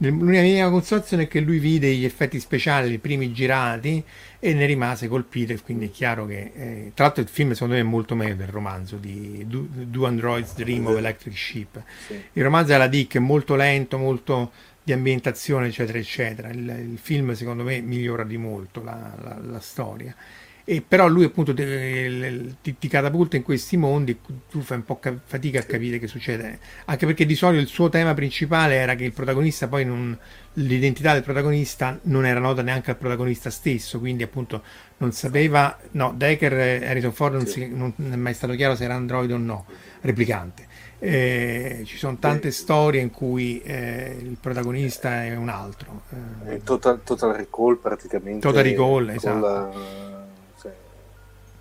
L'unica 0.08 0.42
mia 0.42 0.68
consolazione 0.68 1.24
è 1.24 1.28
che 1.28 1.38
lui 1.38 1.58
vide 1.58 1.94
gli 1.94 2.04
effetti 2.04 2.40
speciali, 2.40 2.92
i 2.92 2.98
primi 2.98 3.32
girati, 3.32 4.02
e 4.40 4.54
ne 4.54 4.66
rimase 4.66 5.06
colpito. 5.06 5.52
E 5.52 5.60
quindi 5.60 5.86
è 5.86 5.90
chiaro 5.90 6.26
che, 6.26 6.50
eh, 6.54 6.92
tra 6.94 7.04
l'altro, 7.04 7.22
il 7.22 7.28
film 7.28 7.52
secondo 7.52 7.74
me 7.74 7.80
è 7.80 7.84
molto 7.84 8.16
meglio 8.16 8.34
del 8.34 8.48
romanzo 8.48 8.96
di 8.96 9.44
Do, 9.46 9.66
Do 9.70 10.06
Androids 10.06 10.54
Dream 10.54 10.86
of 10.86 10.96
Electric 10.96 11.36
Sheep. 11.36 11.82
Sì. 12.06 12.20
Il 12.32 12.42
romanzo 12.42 12.72
della 12.72 12.88
Dick 12.88 13.16
è 13.16 13.20
molto 13.20 13.54
lento, 13.54 13.96
molto 13.98 14.50
di 14.82 14.92
ambientazione, 14.92 15.68
eccetera, 15.68 15.98
eccetera. 15.98 16.48
Il, 16.48 16.88
il 16.92 16.98
film, 17.00 17.32
secondo 17.34 17.62
me, 17.62 17.80
migliora 17.80 18.24
di 18.24 18.36
molto 18.36 18.82
la, 18.82 19.14
la, 19.22 19.38
la 19.40 19.60
storia. 19.60 20.14
E 20.64 20.80
però 20.86 21.08
lui 21.08 21.24
appunto 21.24 21.52
ti, 21.52 22.76
ti, 22.78 22.88
catapulta 22.88 23.36
in 23.36 23.42
questi 23.42 23.76
mondi, 23.76 24.20
tu 24.48 24.60
fai 24.60 24.76
un 24.76 24.84
po' 24.84 24.98
ca- 25.00 25.18
fatica 25.24 25.58
a 25.58 25.62
capire 25.64 25.98
che 25.98 26.06
succede, 26.06 26.58
anche 26.84 27.04
perché 27.04 27.26
di 27.26 27.34
solito 27.34 27.60
il 27.60 27.68
suo 27.68 27.88
tema 27.88 28.14
principale 28.14 28.74
era 28.74 28.94
che 28.94 29.04
il 29.04 29.12
protagonista 29.12 29.66
poi 29.66 29.84
non, 29.84 30.16
l'identità 30.54 31.14
del 31.14 31.24
protagonista 31.24 31.98
non 32.02 32.26
era 32.26 32.38
nota 32.38 32.62
neanche 32.62 32.92
al 32.92 32.96
protagonista 32.96 33.50
stesso, 33.50 33.98
quindi 33.98 34.22
appunto 34.22 34.62
non 34.98 35.10
sapeva, 35.10 35.76
no, 35.92 36.14
Decker, 36.16 36.84
Harrison 36.84 37.12
Ford 37.12 37.34
non, 37.34 37.46
si, 37.46 37.68
non 37.68 37.92
è 37.98 38.16
mai 38.16 38.34
stato 38.34 38.54
chiaro 38.54 38.76
se 38.76 38.84
era 38.84 38.94
android 38.94 39.32
o 39.32 39.38
no, 39.38 39.66
replicante. 40.02 40.70
Eh, 41.00 41.82
ci 41.84 41.96
sono 41.96 42.16
tante 42.18 42.52
storie 42.52 43.00
in 43.00 43.10
cui 43.10 43.60
eh, 43.62 44.16
il 44.16 44.36
protagonista 44.40 45.24
è 45.24 45.34
un 45.34 45.48
altro. 45.48 46.02
Eh, 46.46 46.62
total, 46.62 47.00
total 47.02 47.32
Recall 47.32 47.80
praticamente. 47.80 48.46
Total 48.46 48.62
Recall, 48.62 49.08
esatto. 49.08 49.40
La 49.40 50.11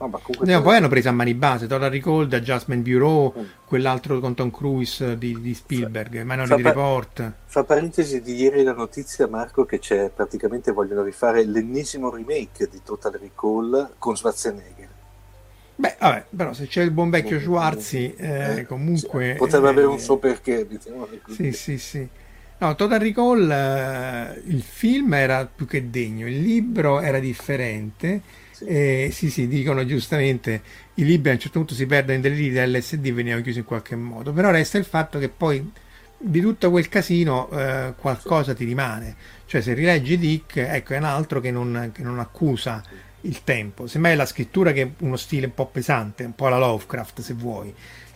No, 0.01 0.07
ma 0.07 0.19
no, 0.53 0.61
poi 0.63 0.77
hanno 0.77 0.87
preso 0.87 1.09
a 1.09 1.11
mani 1.11 1.35
base 1.35 1.67
Total 1.67 1.91
Recall, 1.91 2.27
The 2.27 2.37
Adjustment 2.37 2.81
Bureau, 2.81 3.31
mm. 3.37 3.43
quell'altro 3.65 4.19
con 4.19 4.33
Tom 4.33 4.49
Cruise 4.49 5.15
di, 5.15 5.39
di 5.39 5.53
Spielberg, 5.53 6.17
fa, 6.17 6.23
Minority 6.23 6.61
fa, 6.61 6.69
Report. 6.69 7.33
Fa 7.45 7.63
parentesi 7.63 8.19
di 8.21 8.33
ieri 8.33 8.63
la 8.63 8.73
notizia, 8.73 9.27
Marco, 9.27 9.63
che 9.63 9.77
c'è 9.77 10.09
praticamente 10.09 10.71
vogliono 10.71 11.03
rifare 11.03 11.45
l'ennesimo 11.45 12.09
remake 12.09 12.67
di 12.67 12.81
Total 12.83 13.11
Recall 13.11 13.91
con 13.99 14.17
Schwarzenegger. 14.17 14.89
Beh, 15.75 15.95
vabbè, 15.99 16.25
però 16.35 16.53
se 16.53 16.65
c'è 16.65 16.81
il 16.81 16.91
buon 16.91 17.11
vecchio 17.11 17.39
Schwarzi, 17.39 18.15
eh, 18.15 18.57
eh, 18.57 18.65
comunque... 18.65 19.35
Potrebbe 19.37 19.67
eh, 19.67 19.69
avere 19.69 19.85
un 19.85 19.99
suo 19.99 20.17
perché, 20.17 20.65
diciamo. 20.65 21.07
Sì, 21.29 21.51
sì, 21.51 21.77
sì. 21.77 22.07
No, 22.57 22.75
Total 22.75 22.99
Recall, 22.99 23.51
eh, 23.51 24.41
il 24.45 24.63
film 24.63 25.13
era 25.13 25.45
più 25.45 25.67
che 25.67 25.91
degno, 25.91 26.27
il 26.27 26.41
libro 26.41 27.01
era 27.01 27.19
differente 27.19 28.39
eh, 28.65 29.09
sì, 29.11 29.29
sì, 29.29 29.47
dicono 29.47 29.85
giustamente 29.85 30.61
i 30.95 31.05
libri 31.05 31.31
a 31.31 31.33
un 31.33 31.39
certo 31.39 31.59
punto 31.59 31.73
si 31.73 31.85
perdono 31.85 32.17
in 32.17 32.33
linee 32.35 32.65
dell'SD 32.65 33.05
e 33.05 33.13
venivano 33.13 33.41
chiusi 33.41 33.59
in 33.59 33.65
qualche 33.65 33.95
modo, 33.95 34.31
però 34.33 34.51
resta 34.51 34.77
il 34.77 34.85
fatto 34.85 35.19
che 35.19 35.29
poi 35.29 35.71
di 36.17 36.39
tutto 36.39 36.69
quel 36.69 36.87
casino 36.87 37.49
eh, 37.51 37.93
qualcosa 37.97 38.53
ti 38.53 38.65
rimane, 38.65 39.15
cioè 39.45 39.61
se 39.61 39.73
rileggi 39.73 40.17
Dick, 40.17 40.57
ecco 40.57 40.93
è 40.93 40.97
un 40.97 41.03
altro 41.03 41.39
che 41.39 41.51
non, 41.51 41.91
che 41.93 42.03
non 42.03 42.19
accusa 42.19 42.83
il 43.21 43.43
tempo, 43.43 43.87
semmai 43.87 44.15
la 44.15 44.25
scrittura 44.25 44.71
che 44.71 44.81
è 44.81 44.89
uno 44.99 45.17
stile 45.17 45.47
un 45.47 45.53
po' 45.53 45.67
pesante, 45.67 46.23
un 46.23 46.35
po' 46.35 46.47
la 46.47 46.57
Lovecraft 46.57 47.21
se 47.21 47.33
vuoi, 47.33 47.73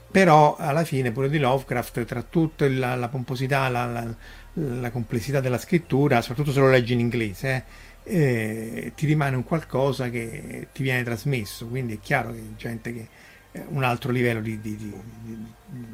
però 0.10 0.56
alla 0.58 0.84
fine 0.84 1.12
pure 1.12 1.30
di 1.30 1.40
Lovecraft 1.40 2.06
tra 2.06 2.22
tutta 2.22 2.70
la, 2.70 2.96
la 2.96 3.08
pomposità, 3.10 3.68
la, 3.70 3.86
la, 3.86 4.16
la, 4.54 4.90
complessità 4.92 5.42
della 5.42 5.58
scrittura, 5.58 6.22
soprattutto 6.22 6.54
se 6.54 6.60
lo 6.60 6.70
leggi 6.70 6.94
in 6.94 7.00
inglese, 7.00 7.50
eh, 7.50 7.64
eh, 8.06 8.92
ti 8.96 9.06
rimane 9.06 9.36
un 9.36 9.44
qualcosa 9.44 10.10
che 10.10 10.68
ti 10.72 10.84
viene 10.84 11.04
trasmesso, 11.04 11.66
quindi 11.68 11.96
è 11.96 12.00
chiaro 12.00 12.32
che 12.32 12.42
gente 12.56 12.94
che 12.94 13.08
è 13.52 13.64
un 13.70 13.84
altro 13.84 14.12
livello 14.12 14.42
di, 14.42 14.60
di, 14.60 14.76
di, 14.78 14.94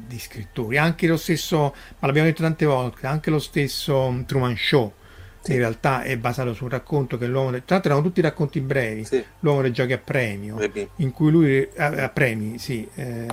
di 0.06 0.18
scrittori, 0.18 0.76
anche 0.76 1.06
lo 1.06 1.16
stesso, 1.16 1.74
ma 1.98 2.06
l'abbiamo 2.06 2.28
detto 2.28 2.42
tante 2.42 2.66
volte, 2.66 3.06
anche 3.06 3.30
lo 3.30 3.38
stesso 3.38 4.22
Truman 4.26 4.56
Show, 4.56 4.92
sì. 5.40 5.52
in 5.52 5.58
realtà 5.58 6.02
è 6.02 6.16
basato 6.18 6.54
su 6.54 6.64
un 6.64 6.70
racconto 6.70 7.16
che 7.16 7.26
l'uomo, 7.26 7.50
tra 7.50 7.62
l'altro 7.66 7.92
erano 7.92 8.02
tutti 8.02 8.20
racconti 8.20 8.60
brevi, 8.60 9.04
sì. 9.04 9.24
l'uomo 9.40 9.62
dei 9.62 9.72
giochi 9.72 9.92
a 9.92 9.98
premio, 9.98 10.58
in 10.96 11.12
cui 11.12 11.30
lui, 11.30 11.68
a, 11.76 11.86
a 11.86 12.08
premi, 12.08 12.58
sì, 12.58 12.86
eh, 12.94 13.26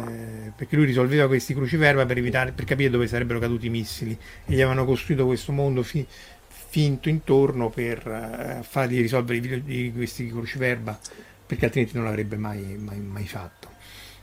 perché 0.56 0.76
lui 0.76 0.86
risolveva 0.86 1.28
questi 1.28 1.54
cruciverba 1.54 2.06
per, 2.06 2.18
evitare, 2.18 2.52
per 2.52 2.66
capire 2.66 2.90
dove 2.90 3.08
sarebbero 3.08 3.40
caduti 3.40 3.66
i 3.66 3.70
missili. 3.70 4.12
E 4.46 4.54
gli 4.54 4.62
avevano 4.62 4.86
costruito 4.86 5.26
questo 5.26 5.52
mondo 5.52 5.84
fi, 5.84 6.06
finto 6.70 7.09
intorno 7.09 7.70
per 7.70 8.05
uh, 8.05 8.63
fargli 8.63 9.01
risolvere 9.01 9.39
i, 9.39 9.63
i, 9.65 9.91
questi 9.91 10.30
cruciverba 10.30 10.97
perché 11.45 11.65
altrimenti 11.65 11.95
non 11.95 12.05
l'avrebbe 12.05 12.38
mai, 12.38 12.78
mai, 12.78 12.99
mai 12.99 13.28
fatto. 13.28 13.70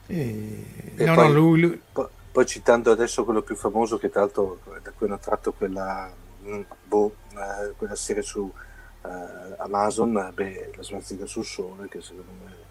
E, 0.06 0.64
e 0.94 1.04
no, 1.04 1.14
poi, 1.14 1.26
no, 1.26 1.32
lui, 1.32 1.60
lui... 1.60 1.80
Poi, 1.90 2.06
poi, 2.30 2.46
citando 2.46 2.92
adesso 2.92 3.24
quello 3.24 3.42
più 3.42 3.56
famoso 3.56 3.98
che 3.98 4.10
tra 4.10 4.20
l'altro 4.20 4.60
da 4.80 4.92
cui 4.96 5.06
hanno 5.08 5.18
tratto 5.18 5.52
quella, 5.52 6.08
mm, 6.46 6.60
boh, 6.84 7.16
eh, 7.30 7.72
quella 7.76 7.96
serie 7.96 8.22
su 8.22 8.48
eh, 9.02 9.54
Amazon, 9.58 10.30
beh, 10.32 10.70
la 10.76 10.82
svastica 10.84 11.26
sul 11.26 11.44
sole 11.44 11.88
che 11.88 12.00
secondo 12.00 12.30
me 12.44 12.64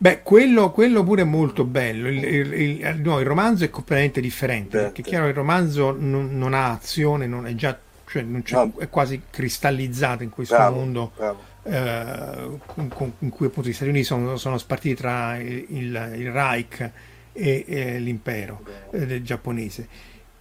Beh, 0.00 0.22
quello, 0.22 0.70
quello, 0.70 1.02
pure 1.02 1.22
è 1.22 1.24
molto 1.24 1.64
bello. 1.64 2.08
Il, 2.08 2.22
il, 2.22 2.52
il, 2.52 3.00
no, 3.00 3.18
il 3.18 3.26
romanzo 3.26 3.64
è 3.64 3.70
completamente 3.70 4.20
differente. 4.20 4.76
Beh, 4.76 4.82
perché 4.84 5.02
chiaro 5.02 5.26
il 5.26 5.34
romanzo 5.34 5.92
non, 5.98 6.38
non 6.38 6.54
ha 6.54 6.70
azione, 6.70 7.26
non 7.26 7.48
è 7.48 7.54
già 7.56 7.76
cioè 8.08 8.22
no. 8.64 8.72
è 8.78 8.88
quasi 8.88 9.22
cristallizzato 9.30 10.22
in 10.22 10.30
questo 10.30 10.56
bravo, 10.56 10.76
mondo 10.76 11.12
bravo. 11.14 11.40
Eh, 11.62 12.58
in, 12.76 13.12
in, 13.18 13.28
cui 13.30 13.46
appunto 13.46 13.68
gli 13.68 13.72
Stati 13.72 13.90
Uniti 13.90 14.04
sono, 14.04 14.36
sono 14.36 14.56
spartiti 14.56 14.94
tra 14.94 15.36
il, 15.36 15.66
il, 15.68 16.12
il 16.16 16.30
Reich 16.32 16.90
e, 17.32 17.64
e 17.66 17.98
l'impero 17.98 18.62
eh, 18.90 19.22
giapponese. 19.22 19.88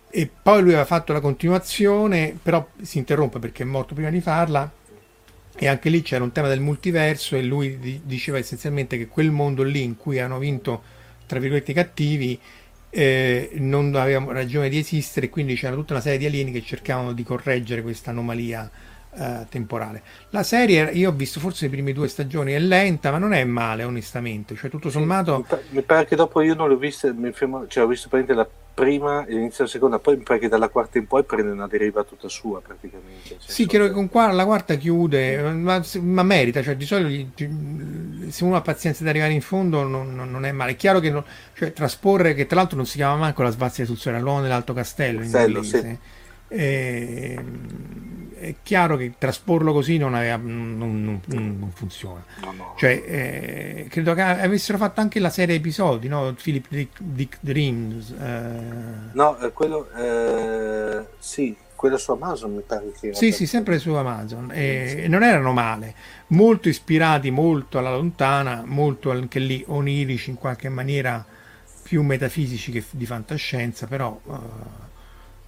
E 0.09 0.29
poi 0.41 0.61
lui 0.61 0.69
aveva 0.71 0.85
fatto 0.85 1.13
la 1.13 1.19
continuazione, 1.19 2.37
però 2.41 2.65
si 2.81 2.97
interrompe 2.97 3.39
perché 3.39 3.63
è 3.63 3.65
morto 3.65 3.93
prima 3.93 4.09
di 4.09 4.21
farla. 4.21 4.71
E 5.59 5.67
anche 5.67 5.89
lì 5.89 6.01
c'era 6.01 6.23
un 6.23 6.31
tema 6.31 6.47
del 6.47 6.59
multiverso 6.59 7.35
e 7.35 7.43
lui 7.43 7.79
di, 7.79 8.01
diceva 8.03 8.37
essenzialmente 8.37 8.97
che 8.97 9.07
quel 9.07 9.31
mondo 9.31 9.63
lì 9.63 9.83
in 9.83 9.97
cui 9.97 10.19
hanno 10.19 10.37
vinto, 10.37 10.83
tra 11.25 11.39
virgolette, 11.39 11.71
i 11.71 11.73
cattivi, 11.73 12.39
eh, 12.89 13.51
non 13.55 13.93
avevamo 13.95 14.31
ragione 14.31 14.69
di 14.69 14.77
esistere, 14.77 15.29
quindi 15.29 15.55
c'era 15.55 15.75
tutta 15.75 15.93
una 15.93 16.01
serie 16.01 16.17
di 16.17 16.25
alieni 16.25 16.51
che 16.51 16.61
cercavano 16.61 17.13
di 17.13 17.23
correggere 17.23 17.81
questa 17.81 18.11
anomalia 18.11 18.69
eh, 19.17 19.45
temporale. 19.49 20.01
La 20.29 20.43
serie, 20.43 20.91
io 20.91 21.09
ho 21.09 21.13
visto 21.13 21.39
forse 21.39 21.65
le 21.65 21.71
prime 21.71 21.93
due 21.93 22.07
stagioni, 22.07 22.53
è 22.53 22.59
lenta, 22.59 23.11
ma 23.11 23.17
non 23.17 23.33
è 23.33 23.43
male, 23.43 23.83
onestamente. 23.83 24.55
Cioè, 24.55 24.69
tutto 24.69 24.89
sommato. 24.89 25.45
Mi 25.69 25.81
pare 25.81 26.05
che 26.05 26.15
dopo 26.15 26.41
io 26.41 26.53
non 26.53 26.69
l'ho 26.69 26.77
vista, 26.77 27.13
cioè, 27.67 27.83
ho 27.83 27.87
visto 27.87 28.09
praticamente 28.09 28.33
la 28.33 28.47
prima 28.77 29.25
e 29.25 29.33
inizia 29.33 29.63
la 29.63 29.69
seconda, 29.71 29.97
poi 29.97 30.17
perché 30.17 30.47
dalla 30.47 30.69
quarta 30.69 30.99
in 30.99 31.07
poi 31.07 31.23
prende 31.23 31.51
una 31.51 31.67
deriva 31.67 32.03
tutta 32.03 32.29
sua 32.29 32.61
praticamente. 32.61 33.37
Sì, 33.39 33.65
credo 33.65 33.87
che 33.87 33.91
con 33.91 34.07
qua, 34.07 34.31
la 34.31 34.45
quarta 34.45 34.75
chiude, 34.75 35.41
ma, 35.51 35.83
ma 36.01 36.21
merita, 36.21 36.61
cioè 36.61 36.75
di 36.75 36.85
solito 36.85 37.43
se 38.29 38.43
uno 38.43 38.55
ha 38.55 38.61
pazienza 38.61 39.01
di 39.01 39.09
arrivare 39.09 39.33
in 39.33 39.41
fondo 39.41 39.81
non, 39.81 40.13
non, 40.13 40.45
è 40.45 40.51
male. 40.51 40.73
È 40.73 40.75
chiaro 40.75 40.99
che 40.99 41.09
non, 41.09 41.23
cioè, 41.55 41.73
trasporre, 41.73 42.35
che 42.35 42.45
tra 42.45 42.57
l'altro 42.57 42.77
non 42.77 42.85
si 42.85 42.97
chiama 42.97 43.15
manco 43.15 43.41
la 43.41 43.49
Svezia 43.49 43.83
sul 43.83 43.97
Sole, 43.97 44.19
l'uomo 44.19 44.41
dell'Alto 44.41 44.73
Castello 44.73 45.23
in 45.23 45.31
Castello, 45.31 45.57
inglese. 45.63 45.99
sì. 46.47 46.55
E, 46.55 47.43
è 48.47 48.55
chiaro 48.63 48.97
che 48.97 49.13
trasporlo 49.17 49.73
così 49.73 49.97
non, 49.97 50.13
aveva, 50.13 50.37
non, 50.37 51.21
non 51.25 51.71
funziona. 51.73 52.23
No, 52.41 52.51
no. 52.51 52.73
Cioè, 52.77 53.03
eh, 53.05 53.87
credo 53.89 54.13
che 54.13 54.21
avessero 54.21 54.77
fatto 54.77 55.01
anche 55.01 55.19
la 55.19 55.29
serie 55.29 55.55
episodi, 55.55 56.07
no? 56.07 56.33
Philip 56.41 56.67
Dick, 56.69 57.01
Dick 57.01 57.37
Dreams. 57.39 58.11
Eh. 58.11 59.09
No, 59.13 59.37
eh, 59.39 59.51
quello 59.51 59.89
eh, 59.95 61.05
sì, 61.19 61.55
quello 61.75 61.97
su 61.97 62.11
Amazon 62.11 62.55
mi 62.55 62.63
pare 62.65 62.91
che 62.99 63.07
era. 63.07 63.15
Sì, 63.15 63.31
sì, 63.31 63.45
sempre 63.45 63.79
su 63.79 63.91
Amazon. 63.93 64.51
E, 64.51 65.03
e 65.03 65.07
non 65.07 65.23
erano 65.23 65.53
male, 65.53 65.93
molto 66.27 66.69
ispirati 66.69 67.31
molto 67.31 67.77
alla 67.77 67.91
lontana, 67.91 68.63
molto 68.65 69.11
anche 69.11 69.39
lì 69.39 69.63
onirici 69.67 70.31
in 70.31 70.37
qualche 70.37 70.69
maniera 70.69 71.25
più 71.83 72.03
metafisici 72.03 72.71
che 72.71 72.83
di 72.89 73.05
fantascienza, 73.05 73.87
però 73.87 74.19
eh, 74.27 74.33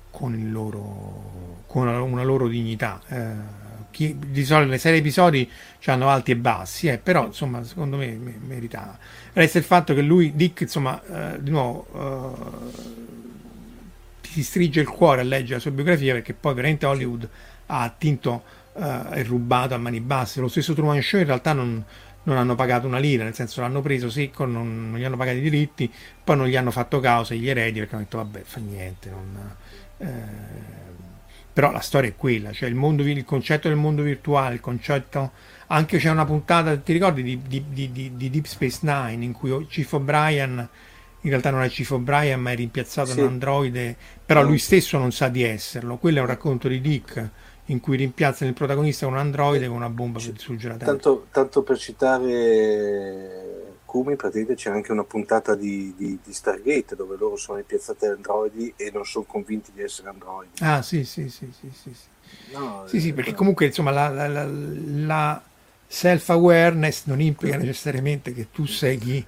con, 0.09 0.33
il 0.35 0.51
loro, 0.51 1.58
con 1.69 1.87
una, 1.87 2.23
loro 2.23 2.47
dignità. 2.47 2.99
Eh, 3.09 3.67
chi, 3.91 4.17
di 4.17 4.43
solito 4.43 4.71
le 4.71 4.79
serie 4.79 4.99
episodi 4.99 5.49
hanno 5.85 6.09
alti 6.09 6.31
e 6.31 6.35
bassi, 6.35 6.87
eh, 6.87 6.97
però 6.97 7.27
insomma 7.27 7.63
secondo 7.63 7.95
me, 7.95 8.07
me 8.15 8.39
meritava. 8.39 8.97
Resta 9.33 9.59
il 9.59 9.63
fatto 9.63 9.93
che 9.93 10.01
lui, 10.01 10.33
Dick, 10.35 10.61
insomma, 10.61 10.99
eh, 11.03 11.43
di 11.43 11.51
nuovo 11.51 11.85
eh, 11.93 12.97
ti 14.21 14.41
stringe 14.41 14.81
il 14.81 14.87
cuore 14.87 15.21
a 15.21 15.23
leggere 15.23 15.55
la 15.55 15.59
sua 15.59 15.71
biografia 15.71 16.13
perché 16.13 16.33
poi 16.33 16.55
veramente 16.55 16.87
Hollywood 16.87 17.29
ha 17.67 17.81
attinto 17.81 18.43
eh, 18.73 19.01
e 19.13 19.23
rubato 19.23 19.75
a 19.75 19.77
mani 19.77 19.99
basse. 19.99 20.41
Lo 20.41 20.47
stesso 20.47 20.73
Truman 20.73 21.01
Show 21.03 21.19
in 21.19 21.27
realtà 21.27 21.53
non, 21.53 21.83
non 22.23 22.37
hanno 22.37 22.55
pagato 22.55 22.87
una 22.87 22.99
lira, 22.99 23.23
nel 23.23 23.35
senso 23.35 23.61
l'hanno 23.61 23.81
preso 23.81 24.09
secco, 24.09 24.45
non, 24.45 24.89
non 24.89 24.99
gli 24.99 25.03
hanno 25.03 25.17
pagato 25.17 25.37
i 25.37 25.41
diritti, 25.41 25.91
poi 26.23 26.35
non 26.35 26.47
gli 26.47 26.55
hanno 26.55 26.71
fatto 26.71 26.99
causa 26.99 27.35
gli 27.35 27.47
eredi 27.47 27.77
perché 27.77 27.93
hanno 27.93 28.03
detto 28.05 28.17
vabbè 28.17 28.41
fa 28.43 28.59
niente. 28.59 29.09
Non, 29.11 29.55
eh, 29.99 30.88
però 31.51 31.71
la 31.71 31.79
storia 31.79 32.09
è 32.09 32.15
quella, 32.15 32.51
cioè 32.51 32.69
il, 32.69 32.75
mondo, 32.75 33.03
il 33.03 33.25
concetto 33.25 33.67
del 33.67 33.77
mondo 33.77 34.01
virtuale, 34.01 34.55
il 34.55 34.61
concetto 34.61 35.31
anche 35.67 35.97
c'è 35.97 36.09
una 36.09 36.25
puntata, 36.25 36.75
ti 36.77 36.93
ricordi 36.93 37.21
di, 37.21 37.41
di, 37.45 37.63
di, 37.91 38.11
di 38.15 38.29
Deep 38.29 38.45
Space 38.45 38.79
Nine 38.81 39.23
in 39.23 39.33
cui 39.33 39.67
Chief 39.67 39.91
O'Brien 39.93 40.67
in 41.21 41.29
realtà 41.29 41.51
non 41.51 41.61
è 41.63 41.69
Chief 41.69 41.89
O'Brien 41.91 42.39
ma 42.39 42.51
è 42.51 42.55
rimpiazzato 42.55 43.11
Sì. 43.11 43.19
un 43.19 43.27
androide, 43.27 43.95
però 44.25 44.41
lui 44.41 44.57
stesso 44.57 44.97
non 44.97 45.11
sa 45.11 45.27
di 45.27 45.43
esserlo. 45.43 45.97
Quello 45.97 46.19
è 46.19 46.21
un 46.21 46.27
racconto 46.27 46.67
di 46.67 46.79
Dick 46.81 47.29
in 47.65 47.79
cui 47.79 47.97
rimpiazzano 47.97 48.49
il 48.49 48.55
protagonista 48.55 49.05
con 49.05 49.13
un 49.15 49.19
androide 49.19 49.67
con 49.67 49.75
una 49.75 49.89
bomba 49.89 50.19
la 50.19 50.75
Terra. 50.77 50.77
Tanto, 50.77 51.27
tanto 51.31 51.61
per 51.61 51.77
citare 51.77 53.58
Kumi, 53.89 54.15
praticamente 54.15 54.53
c'è 54.53 54.69
anche 54.69 54.91
una 54.91 55.03
puntata 55.03 55.55
di, 55.55 55.95
di- 55.97 56.19
di 56.23 56.31
Stargate 56.33 56.95
dove 56.95 57.17
loro 57.17 57.35
sono 57.37 57.57
rimpiazzati 57.57 58.05
androidi 58.05 58.71
e 58.77 58.91
non 58.93 59.03
sono 59.03 59.25
convinti 59.25 59.71
di 59.73 59.81
essere 59.81 60.09
androidi. 60.09 60.51
Ah 60.61 60.83
sì 60.83 61.03
sì 61.03 61.27
sì 61.27 61.51
sì 61.59 61.71
sì. 61.71 61.91
Sì, 61.91 62.07
No, 62.51 62.83
sì, 62.85 62.99
sì 63.01 63.09
eh, 63.09 63.13
perché 63.13 63.33
comunque 63.33 63.65
insomma 63.65 63.89
la, 63.89 64.09
la- 64.09 64.27
la- 64.27 64.45
la 64.45 65.41
self-awareness 65.87 67.05
non 67.05 67.19
implica 67.19 67.57
necessariamente 67.57 68.31
che 68.31 68.51
tu 68.51 68.67
sei 68.67 68.97
chi 68.99 69.25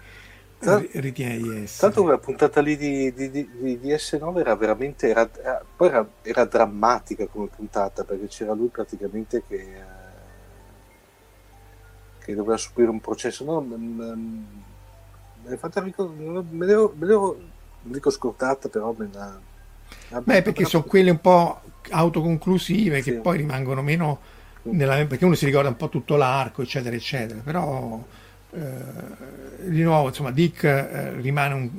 Tra- 0.59 0.79
ritieni 0.93 1.41
di 1.41 1.49
essere. 1.63 1.91
Tanto 1.91 2.03
quella 2.03 2.19
puntata 2.19 2.61
lì 2.61 2.77
di, 2.77 3.11
di, 3.13 3.31
di- 3.31 3.49
di- 3.59 3.79
di 3.79 3.97
S9 3.97 4.41
era 4.41 4.55
veramente, 4.55 5.09
era, 5.09 5.27
era, 5.79 6.07
era 6.21 6.45
drammatica 6.45 7.25
come 7.25 7.47
puntata 7.47 8.03
perché 8.03 8.27
c'era 8.27 8.53
lui 8.53 8.67
praticamente 8.67 9.41
che, 9.47 9.55
eh, 9.55 10.00
che 12.21 12.35
doveva 12.35 12.57
subire 12.57 12.89
un 12.89 12.99
processo. 13.01 13.43
No, 13.43 13.61
me 13.61 13.77
l'hai 15.43 15.57
fatta 15.57 15.81
ricordare, 15.81 16.45
me 16.49 16.65
l'ero, 16.65 16.93
me 16.95 17.05
l'ero- 17.05 17.39
dico 17.81 18.09
scortata, 18.09 18.69
però 18.69 18.93
me 18.97 19.09
la... 19.11 19.39
Beh, 20.23 20.41
perché 20.43 20.65
sono 20.65 20.83
quelle 20.83 21.09
un 21.11 21.19
po' 21.19 21.61
autoconclusive 21.89 23.01
che 23.01 23.13
Sì. 23.13 23.19
poi 23.19 23.37
rimangono 23.37 23.81
meno 23.81 24.19
nella, 24.63 25.03
perché 25.07 25.25
uno 25.25 25.33
si 25.35 25.45
ricorda 25.45 25.69
un 25.69 25.75
po' 25.77 25.89
tutto 25.89 26.15
l'arco, 26.15 26.61
eccetera, 26.61 26.95
eccetera. 26.95 27.39
Però 27.41 28.03
eh, 28.51 29.69
di 29.69 29.81
nuovo, 29.81 30.07
insomma, 30.09 30.31
Dick 30.31 30.63
eh, 30.63 31.13
rimane 31.19 31.53
un, 31.55 31.69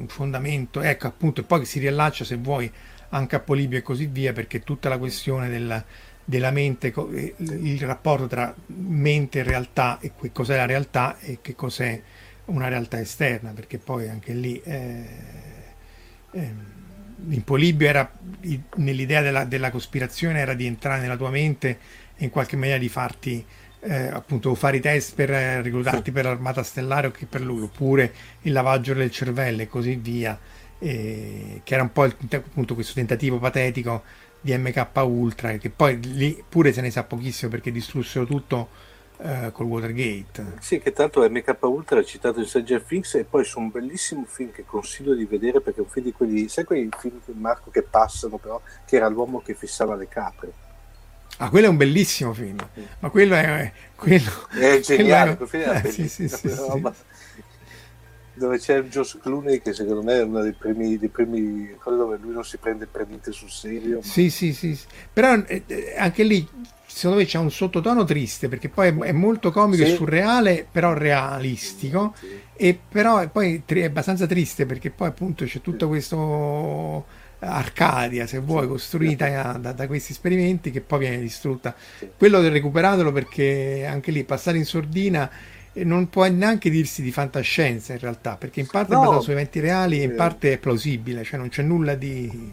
un 0.00 0.08
fondamento, 0.08 0.80
ecco 0.80 1.06
appunto, 1.08 1.40
e 1.40 1.44
poi 1.44 1.60
che 1.60 1.66
si 1.66 1.78
riallaccia 1.78 2.24
se 2.24 2.36
vuoi 2.36 2.72
anche 3.10 3.36
a 3.36 3.40
Polibio 3.40 3.78
e 3.78 3.82
così 3.82 4.06
via, 4.06 4.32
perché 4.32 4.62
tutta 4.62 4.88
la 4.88 4.98
questione 4.98 5.48
della, 5.48 5.84
della 6.24 6.50
mente, 6.50 6.92
eh, 7.12 7.34
il 7.38 7.80
rapporto 7.80 8.26
tra 8.26 8.54
mente 8.66 9.40
e 9.40 9.42
realtà 9.42 9.98
e 10.00 10.12
che 10.18 10.32
cos'è 10.32 10.56
la 10.56 10.66
realtà 10.66 11.18
e 11.20 11.38
che 11.40 11.54
cos'è 11.54 12.00
una 12.46 12.68
realtà 12.68 13.00
esterna, 13.00 13.50
perché 13.50 13.78
poi 13.78 14.08
anche 14.08 14.32
lì 14.32 14.60
eh, 14.62 15.06
in 17.28 17.42
Polibio 17.44 17.88
era 17.88 18.10
nell'idea 18.76 19.22
della, 19.22 19.44
della 19.44 19.70
cospirazione 19.70 20.40
era 20.40 20.54
di 20.54 20.66
entrare 20.66 21.00
nella 21.00 21.16
tua 21.16 21.30
mente 21.30 21.78
e 22.16 22.24
in 22.24 22.30
qualche 22.30 22.56
maniera 22.56 22.78
di 22.78 22.88
farti 22.88 23.44
eh, 23.80 24.06
appunto 24.08 24.54
fare 24.54 24.78
i 24.78 24.80
test 24.80 25.14
per 25.14 25.30
eh, 25.30 25.62
reclutarti 25.62 26.10
per 26.10 26.24
l'armata 26.24 26.62
stellare 26.62 27.08
o 27.08 27.10
che 27.10 27.26
per 27.26 27.42
lui 27.42 27.62
oppure 27.62 28.12
il 28.42 28.52
lavaggio 28.52 28.94
del 28.94 29.10
cervello 29.10 29.62
e 29.62 29.68
così 29.68 29.96
via. 29.96 30.38
Eh, 30.80 31.60
che 31.62 31.74
era 31.74 31.82
un 31.82 31.92
po' 31.92 32.04
il, 32.04 32.16
appunto 32.32 32.74
questo 32.74 32.94
tentativo 32.94 33.38
patetico 33.38 34.02
di 34.44 34.54
MK 34.54 34.90
Ultra 35.04 35.56
che 35.56 35.70
poi 35.70 35.98
lì 36.02 36.44
pure 36.46 36.70
se 36.70 36.82
ne 36.82 36.90
sa 36.90 37.02
pochissimo 37.02 37.50
perché 37.50 37.72
distrussero 37.72 38.26
tutto 38.26 38.68
eh, 39.16 39.50
col 39.52 39.64
Watergate 39.64 40.56
Sì, 40.60 40.80
che 40.80 40.92
tanto 40.92 41.26
MK 41.26 41.56
Ultra 41.60 42.00
è 42.00 42.04
citato 42.04 42.40
in 42.40 42.46
Stranger 42.46 42.82
Things 42.82 43.14
e 43.14 43.24
poi 43.24 43.42
su 43.42 43.58
un 43.58 43.70
bellissimo 43.70 44.26
film 44.26 44.50
che 44.52 44.66
consiglio 44.66 45.14
di 45.14 45.24
vedere 45.24 45.62
perché 45.62 45.80
è 45.80 45.82
un 45.82 45.88
film 45.88 46.04
di 46.04 46.12
quelli, 46.12 46.48
sai 46.48 46.64
quei 46.64 46.86
film 46.98 47.20
Marco 47.40 47.70
che 47.70 47.82
passano 47.82 48.36
però, 48.36 48.60
che 48.84 48.96
era 48.96 49.08
l'uomo 49.08 49.40
che 49.40 49.54
fissava 49.54 49.94
le 49.94 50.08
capre. 50.08 50.52
ah 51.38 51.48
quello 51.48 51.66
è 51.66 51.70
un 51.70 51.78
bellissimo 51.78 52.34
film 52.34 52.58
ma 52.98 53.08
quello 53.08 53.34
è 53.36 53.72
quello, 53.96 54.30
È 54.50 54.78
geniale, 54.80 55.36
quello 55.36 55.36
quel 55.36 55.48
film 55.48 55.62
era 55.62 55.80
eh, 55.80 55.90
sì, 55.90 56.06
sì, 56.06 56.28
sì, 56.28 56.48
sì. 56.50 56.82
Dove 58.34 58.58
c'è 58.58 58.82
Josh 58.82 59.18
Clooney 59.22 59.60
che 59.60 59.72
secondo 59.72 60.02
me 60.02 60.18
è 60.18 60.22
uno 60.22 60.42
dei 60.42 60.52
primi, 60.52 60.98
dei 60.98 61.08
primi 61.08 61.70
quello 61.80 61.98
dove 61.98 62.18
lui 62.20 62.32
non 62.32 62.44
si 62.44 62.56
prende 62.58 62.86
per 62.86 63.06
niente 63.06 63.32
sul 63.32 63.50
serio. 63.50 63.96
ma- 63.96 64.02
Sì, 64.02 64.30
sì, 64.30 64.52
sì, 64.52 64.74
sì. 64.74 64.86
Però 65.12 65.34
eh, 65.46 65.62
eh, 65.66 65.94
anche 65.96 66.22
lì 66.24 66.46
secondo 66.86 67.18
me 67.18 67.24
c'è 67.26 67.38
un 67.38 67.50
sottotono 67.50 68.04
triste 68.04 68.48
perché 68.48 68.68
poi 68.68 68.88
è, 68.88 68.94
è 68.94 69.12
molto 69.12 69.50
comico 69.50 69.84
Sì. 69.84 69.92
e 69.92 69.94
surreale, 69.96 70.66
però 70.70 70.92
realistico. 70.94 72.14
Sì. 72.18 72.40
E 72.56 72.78
però 72.88 73.18
è 73.18 73.28
poi 73.28 73.62
tri- 73.64 73.80
è 73.80 73.84
abbastanza 73.86 74.26
triste 74.26 74.66
perché 74.66 74.90
poi 74.90 75.08
appunto 75.08 75.44
c'è 75.44 75.60
tutto 75.60 75.88
questo 75.88 77.04
Arcadia, 77.40 78.26
se 78.26 78.38
vuoi, 78.38 78.66
costruita 78.66 79.52
da, 79.60 79.72
da 79.72 79.86
questi 79.86 80.12
esperimenti 80.12 80.70
che 80.70 80.80
poi 80.80 81.00
viene 81.00 81.18
distrutta. 81.18 81.74
Quello 82.16 82.40
del 82.40 82.52
recuperatelo 82.52 83.12
perché 83.12 83.84
anche 83.88 84.10
lì 84.10 84.24
passare 84.24 84.56
in 84.58 84.64
sordina 84.64 85.30
non 85.82 86.08
può 86.08 86.24
neanche 86.28 86.70
dirsi 86.70 87.02
di 87.02 87.10
fantascienza 87.10 87.92
in 87.92 87.98
realtà, 87.98 88.36
perché 88.36 88.60
in 88.60 88.66
parte 88.68 88.92
No. 88.94 89.00
è 89.02 89.04
basato 89.06 89.22
su 89.22 89.30
eventi 89.32 89.58
reali 89.60 90.00
e 90.00 90.04
in 90.04 90.10
Eh. 90.12 90.14
parte 90.14 90.52
è 90.52 90.58
plausibile, 90.58 91.24
cioè 91.24 91.38
non 91.38 91.48
c'è 91.48 91.62
nulla 91.62 91.94
di... 91.96 92.52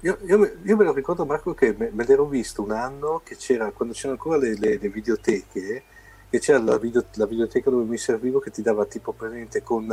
Io, 0.00 0.18
io 0.26 0.38
me- 0.38 0.54
io 0.64 0.76
me 0.76 0.84
lo 0.84 0.92
ricordo 0.92 1.24
Marco 1.24 1.54
che 1.54 1.74
me, 1.76 1.90
me 1.92 2.04
l'ero 2.06 2.26
visto 2.26 2.62
un 2.62 2.72
anno 2.72 3.22
che 3.24 3.36
c'era 3.36 3.70
quando 3.70 3.94
c'erano 3.94 4.12
ancora 4.14 4.36
le, 4.36 4.54
le- 4.58 4.78
le 4.78 4.88
videoteche 4.90 5.82
che 6.28 6.38
c'era 6.40 6.58
la, 6.58 6.76
video- 6.78 7.04
la 7.14 7.26
videoteca 7.26 7.70
dove 7.70 7.84
mi 7.84 7.96
servivo 7.96 8.38
che 8.38 8.50
ti 8.50 8.60
dava 8.60 8.84
tipo 8.86 9.12
praticamente 9.12 9.62
con 9.62 9.86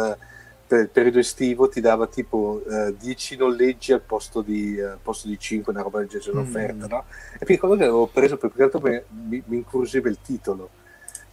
per 0.67 0.79
il 0.81 0.89
periodo 0.89 1.19
estivo 1.19 1.69
ti 1.69 1.79
dava 1.81 2.07
tipo 2.07 2.61
eh, 2.69 2.93
10 2.99 3.37
noleggi 3.37 3.93
al 3.93 4.01
posto 4.01 4.41
di, 4.41 4.75
eh, 4.77 4.83
al 4.83 4.99
posto 5.01 5.27
di 5.29 5.37
5 5.39 5.71
una 5.71 5.81
roba 5.81 5.99
del 5.99 6.07
genere 6.09 6.31
Mm. 6.31 6.35
un'offerta 6.37 6.87
no? 6.87 7.05
e 7.35 7.37
mi 7.41 7.45
ricordo 7.47 7.75
che 7.75 7.81
l'avevo 7.83 8.07
preso 8.07 8.35
perché 8.37 8.63
altro 8.63 8.79
me- 8.81 9.03
mi, 9.27 9.41
mi 9.45 9.57
incuriosiva 9.57 10.09
il 10.09 10.17
titolo 10.21 10.69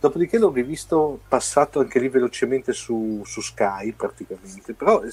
dopodiché 0.00 0.38
l'ho 0.38 0.52
rivisto 0.52 1.20
passato 1.28 1.80
anche 1.80 1.98
lì 1.98 2.08
velocemente 2.08 2.72
su, 2.72 3.22
su 3.24 3.40
Sky 3.40 3.92
praticamente 3.92 4.74
però 4.74 5.00
è- 5.00 5.08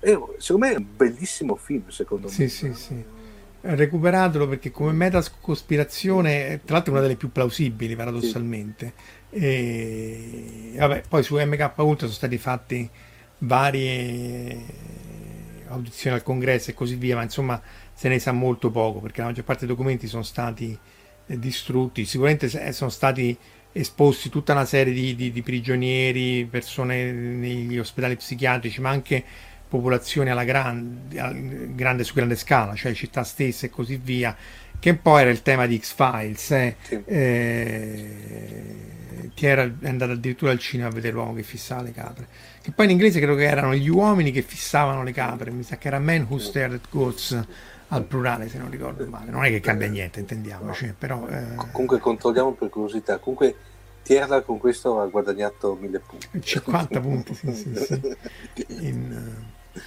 è- 0.00 0.18
secondo 0.38 0.66
me 0.66 0.72
è 0.72 0.76
un 0.76 0.86
bellissimo 0.96 1.56
film 1.56 1.88
secondo 1.88 2.28
Sì, 2.28 2.42
me 2.42 2.48
sì, 2.48 2.74
sì. 2.74 3.04
Recuperatelo 3.62 4.48
perché 4.48 4.70
come 4.70 4.92
meta 4.92 5.22
cospirazione, 5.40 6.62
tra 6.64 6.76
l'altro 6.76 6.92
è 6.92 6.96
una 6.96 7.02
delle 7.06 7.16
più 7.18 7.30
plausibili 7.30 7.94
paradossalmente. 7.94 8.94
E, 9.28 10.72
vabbè, 10.78 11.02
poi 11.06 11.22
su 11.22 11.36
MK 11.36 11.72
Ultra 11.76 12.06
sono 12.06 12.12
stati 12.12 12.38
fatti 12.38 12.88
varie 13.38 14.64
audizioni 15.68 16.16
al 16.16 16.22
congresso 16.22 16.70
e 16.70 16.74
così 16.74 16.94
via, 16.96 17.16
ma 17.16 17.22
insomma 17.22 17.60
se 17.92 18.08
ne 18.08 18.18
sa 18.18 18.32
molto 18.32 18.70
poco 18.70 18.98
perché 19.00 19.20
la 19.20 19.26
maggior 19.28 19.44
parte 19.44 19.66
dei 19.66 19.74
documenti 19.74 20.06
sono 20.06 20.22
stati 20.22 20.76
eh, 21.26 21.38
distrutti. 21.38 22.04
Sicuramente 22.06 22.48
sono 22.72 22.90
stati 22.90 23.36
esposti 23.72 24.28
tutta 24.28 24.52
una 24.52 24.64
serie 24.64 24.92
di, 24.92 25.14
di- 25.14 25.32
di 25.32 25.42
prigionieri, 25.42 26.46
persone 26.50 27.12
negli 27.12 27.78
ospedali 27.78 28.16
psichiatrici, 28.16 28.80
ma 28.80 28.90
anche 28.90 29.22
popolazioni 29.68 30.30
alla 30.30 30.44
grande, 30.44 31.74
grande 31.74 32.02
su 32.02 32.14
grande 32.14 32.34
scala, 32.36 32.74
cioè 32.74 32.92
città 32.92 33.22
stesse 33.22 33.66
e 33.66 33.70
così 33.70 34.00
via, 34.02 34.36
che 34.78 34.90
un 34.90 35.00
po' 35.00 35.16
era 35.18 35.30
il 35.30 35.42
tema 35.42 35.66
di 35.66 35.78
X-Files. 35.78 36.50
Eh. 36.50 36.76
Sì. 36.82 37.00
Eh, 37.04 38.88
ti 39.34 39.46
era 39.46 39.62
andato 39.84 40.12
addirittura 40.12 40.50
al 40.50 40.58
cinema 40.58 40.88
a 40.88 40.92
vedere 40.92 41.14
l'uomo 41.14 41.34
che 41.34 41.42
fissava 41.42 41.82
le 41.82 41.92
capre. 41.92 42.26
Che 42.60 42.72
poi 42.72 42.86
in 42.86 42.90
inglese 42.90 43.20
credo 43.20 43.36
che 43.36 43.44
erano 43.44 43.74
gli 43.74 43.88
uomini 43.88 44.32
che 44.32 44.42
fissavano 44.42 45.02
le 45.02 45.12
capre, 45.12 45.50
mi 45.50 45.62
sa 45.62 45.78
che 45.78 45.86
era 45.86 45.98
Man 45.98 46.26
Who 46.28 46.38
Stared 46.38 46.72
at 46.74 46.88
Goats 46.90 47.46
al 47.92 48.04
plurale 48.04 48.48
se 48.48 48.58
non 48.58 48.70
ricordo 48.70 49.06
male. 49.06 49.30
Non 49.30 49.44
è 49.44 49.48
che 49.48 49.60
cambia 49.60 49.88
niente, 49.88 50.20
intendiamoci, 50.20 50.86
no. 50.86 50.94
però... 50.98 51.26
Eh... 51.28 51.54
Comunque 51.72 51.98
controlliamo 51.98 52.52
per 52.52 52.68
curiosità. 52.68 53.18
Comunque 53.18 53.54
Tierra 54.02 54.40
con 54.42 54.58
questo 54.58 55.00
ha 55.00 55.06
guadagnato 55.06 55.76
1000 55.80 56.00
punti. 56.00 56.42
50 56.42 57.00
punti, 57.00 57.34
sì, 57.34 57.52
sì, 57.52 57.74
sì. 57.74 58.16
In, 58.86 59.44
uh... 59.74 59.80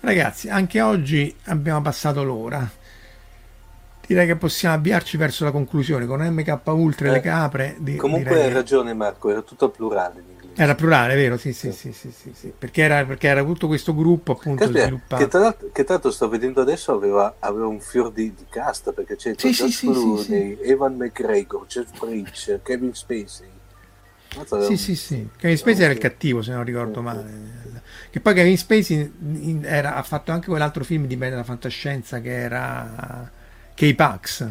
Ragazzi, 0.00 0.48
anche 0.48 0.80
oggi 0.80 1.34
abbiamo 1.44 1.82
passato 1.82 2.22
l'ora 2.22 2.68
direi 4.06 4.26
che 4.26 4.36
possiamo 4.36 4.76
avviarci 4.76 5.16
verso 5.16 5.44
la 5.44 5.50
conclusione 5.50 6.06
con 6.06 6.20
MK 6.20 6.60
Ultra 6.66 7.06
e 7.06 7.10
eh, 7.10 7.12
le 7.14 7.20
capre. 7.20 7.76
Di, 7.78 7.96
comunque 7.96 8.42
hai 8.42 8.52
ragione 8.52 8.94
Marco, 8.94 9.30
era 9.30 9.42
tutto 9.42 9.68
plurale 9.68 10.20
in 10.20 10.28
inglese. 10.28 10.35
Era 10.58 10.74
plurale, 10.74 11.14
vero? 11.14 11.36
Sì, 11.36 11.52
sì, 11.52 11.70
sì, 11.70 11.92
sì, 11.92 12.10
sì, 12.10 12.32
sì. 12.34 12.52
Perché, 12.56 12.82
era, 12.82 13.04
perché, 13.04 13.28
era, 13.28 13.44
tutto 13.44 13.66
questo 13.66 13.94
gruppo 13.94 14.32
appunto 14.32 14.64
Caspita, 14.64 14.82
sviluppato. 14.84 15.22
Che 15.22 15.28
tra, 15.28 15.56
che 15.72 15.84
tra, 15.84 15.94
l'altro 15.94 16.10
sto 16.10 16.28
vedendo 16.30 16.62
adesso 16.62 16.92
aveva, 16.92 17.36
aveva 17.40 17.66
un 17.66 17.78
fior 17.78 18.10
di, 18.10 18.32
di, 18.34 18.46
cast 18.48 18.92
perché 18.94 19.16
c'è 19.16 19.34
sì, 19.36 19.50
George 19.50 19.74
sì, 19.74 19.86
Clooney, 19.86 20.24
sì, 20.24 20.58
Evan 20.62 20.94
McGregor, 20.94 21.66
Jeff 21.66 21.98
Bridge, 21.98 22.60
Kevin 22.62 22.94
Spacey. 22.94 23.48
Sì, 24.66 24.76
sì, 24.78 24.96
sì. 24.96 25.28
Kevin 25.36 25.56
Spacey 25.58 25.82
era 25.82 25.92
il 25.92 25.98
cattivo, 25.98 26.40
se 26.40 26.52
non 26.52 26.64
ricordo 26.64 27.02
male. 27.02 27.82
Che 28.08 28.20
poi 28.20 28.32
Kevin 28.32 28.56
Spacey 28.56 29.60
era, 29.62 29.94
ha 29.94 30.02
fatto 30.02 30.32
anche 30.32 30.48
quell'altro 30.48 30.84
film 30.84 31.06
di 31.06 31.16
bella 31.16 31.44
fantascienza 31.44 32.20
che 32.20 32.32
era 32.32 33.30
K-Pax. 33.74 34.48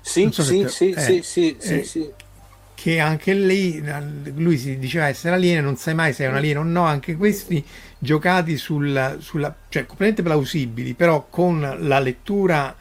Sì, 0.00 0.28
so 0.32 0.42
sì, 0.42 0.62
te... 0.62 0.68
sì, 0.68 0.90
eh, 0.90 1.00
sì, 1.00 1.22
sì, 1.22 1.56
eh, 1.56 1.84
sì, 1.84 2.12
Che 2.76 3.00
anche 3.00 3.32
lì 3.32 3.82
lui 4.34 4.58
si 4.58 4.78
diceva 4.78 5.08
essere 5.08 5.34
alieno, 5.34 5.62
non 5.62 5.76
sai 5.76 5.94
mai 5.94 6.12
se 6.12 6.24
è 6.24 6.28
un 6.28 6.36
alieno 6.36 6.60
o 6.60 6.62
no. 6.62 6.84
Anche 6.84 7.16
questi 7.16 7.64
giocati 7.98 8.58
sul, 8.58 9.16
sulla, 9.18 9.48
cioè 9.68 9.86
completamente 9.86 10.22
plausibili, 10.22 10.92
però 10.92 11.26
con 11.28 11.76
la 11.80 11.98
lettura 11.98 12.76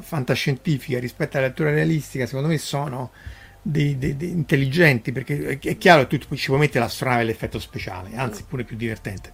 fantascientifica 0.00 1.00
rispetto 1.00 1.36
alla 1.36 1.48
lettura 1.48 1.70
realistica, 1.70 2.26
secondo 2.26 2.46
me 2.48 2.58
sono 2.58 3.10
dei, 3.60 3.98
dei, 3.98 4.16
dei 4.16 4.30
intelligenti 4.30 5.12
perché 5.12 5.58
è 5.58 5.76
chiaro 5.76 6.06
che 6.06 6.18
tu 6.18 6.34
ci 6.36 6.46
puoi 6.46 6.60
mettere 6.60 6.80
l'astronave 6.80 7.22
e 7.22 7.24
l'effetto 7.24 7.58
speciale, 7.58 8.10
anzi 8.14 8.44
pure 8.48 8.64
più 8.64 8.76
divertente. 8.76 9.32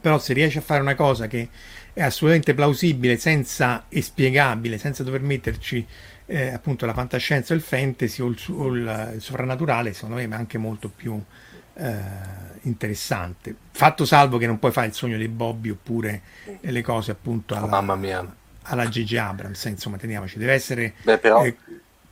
Però 0.00 0.18
se 0.18 0.32
riesci 0.34 0.58
a 0.58 0.60
fare 0.60 0.80
una 0.80 0.96
cosa 0.96 1.28
che 1.28 1.48
è 1.92 2.02
assolutamente 2.02 2.52
plausibile 2.52 3.16
senza, 3.16 3.86
e 3.88 4.02
spiegabile, 4.02 4.76
senza 4.76 5.04
dover 5.04 5.22
metterci 5.22 5.86
eh, 6.26 6.52
appunto 6.52 6.86
la 6.86 6.94
fantascienza, 6.94 7.54
il 7.54 7.60
fantasy 7.60 8.22
o 8.22 8.26
il, 8.28 8.38
o 8.50 8.66
il, 8.68 9.12
il 9.14 9.20
sovrannaturale, 9.20 9.92
secondo 9.92 10.16
me 10.16 10.24
è 10.24 10.32
anche 10.32 10.58
molto 10.58 10.88
più 10.88 11.20
eh, 11.74 11.96
interessante. 12.62 13.54
Fatto 13.70 14.04
salvo 14.04 14.38
che 14.38 14.46
non 14.46 14.58
puoi 14.58 14.72
fare 14.72 14.86
il 14.86 14.94
sogno 14.94 15.16
dei 15.16 15.28
Bobby 15.28 15.70
oppure 15.70 16.22
le 16.60 16.82
cose 16.82 17.10
appunto 17.10 17.54
alla, 17.54 17.78
oh, 17.78 18.34
alla 18.62 18.86
J.J. 18.86 19.14
Abrams, 19.16 19.64
insomma 19.64 19.96
teniamoci, 19.96 20.38
deve 20.38 20.52
essere 20.52 20.94
Beh, 21.02 21.18
però, 21.18 21.44
eh, 21.44 21.56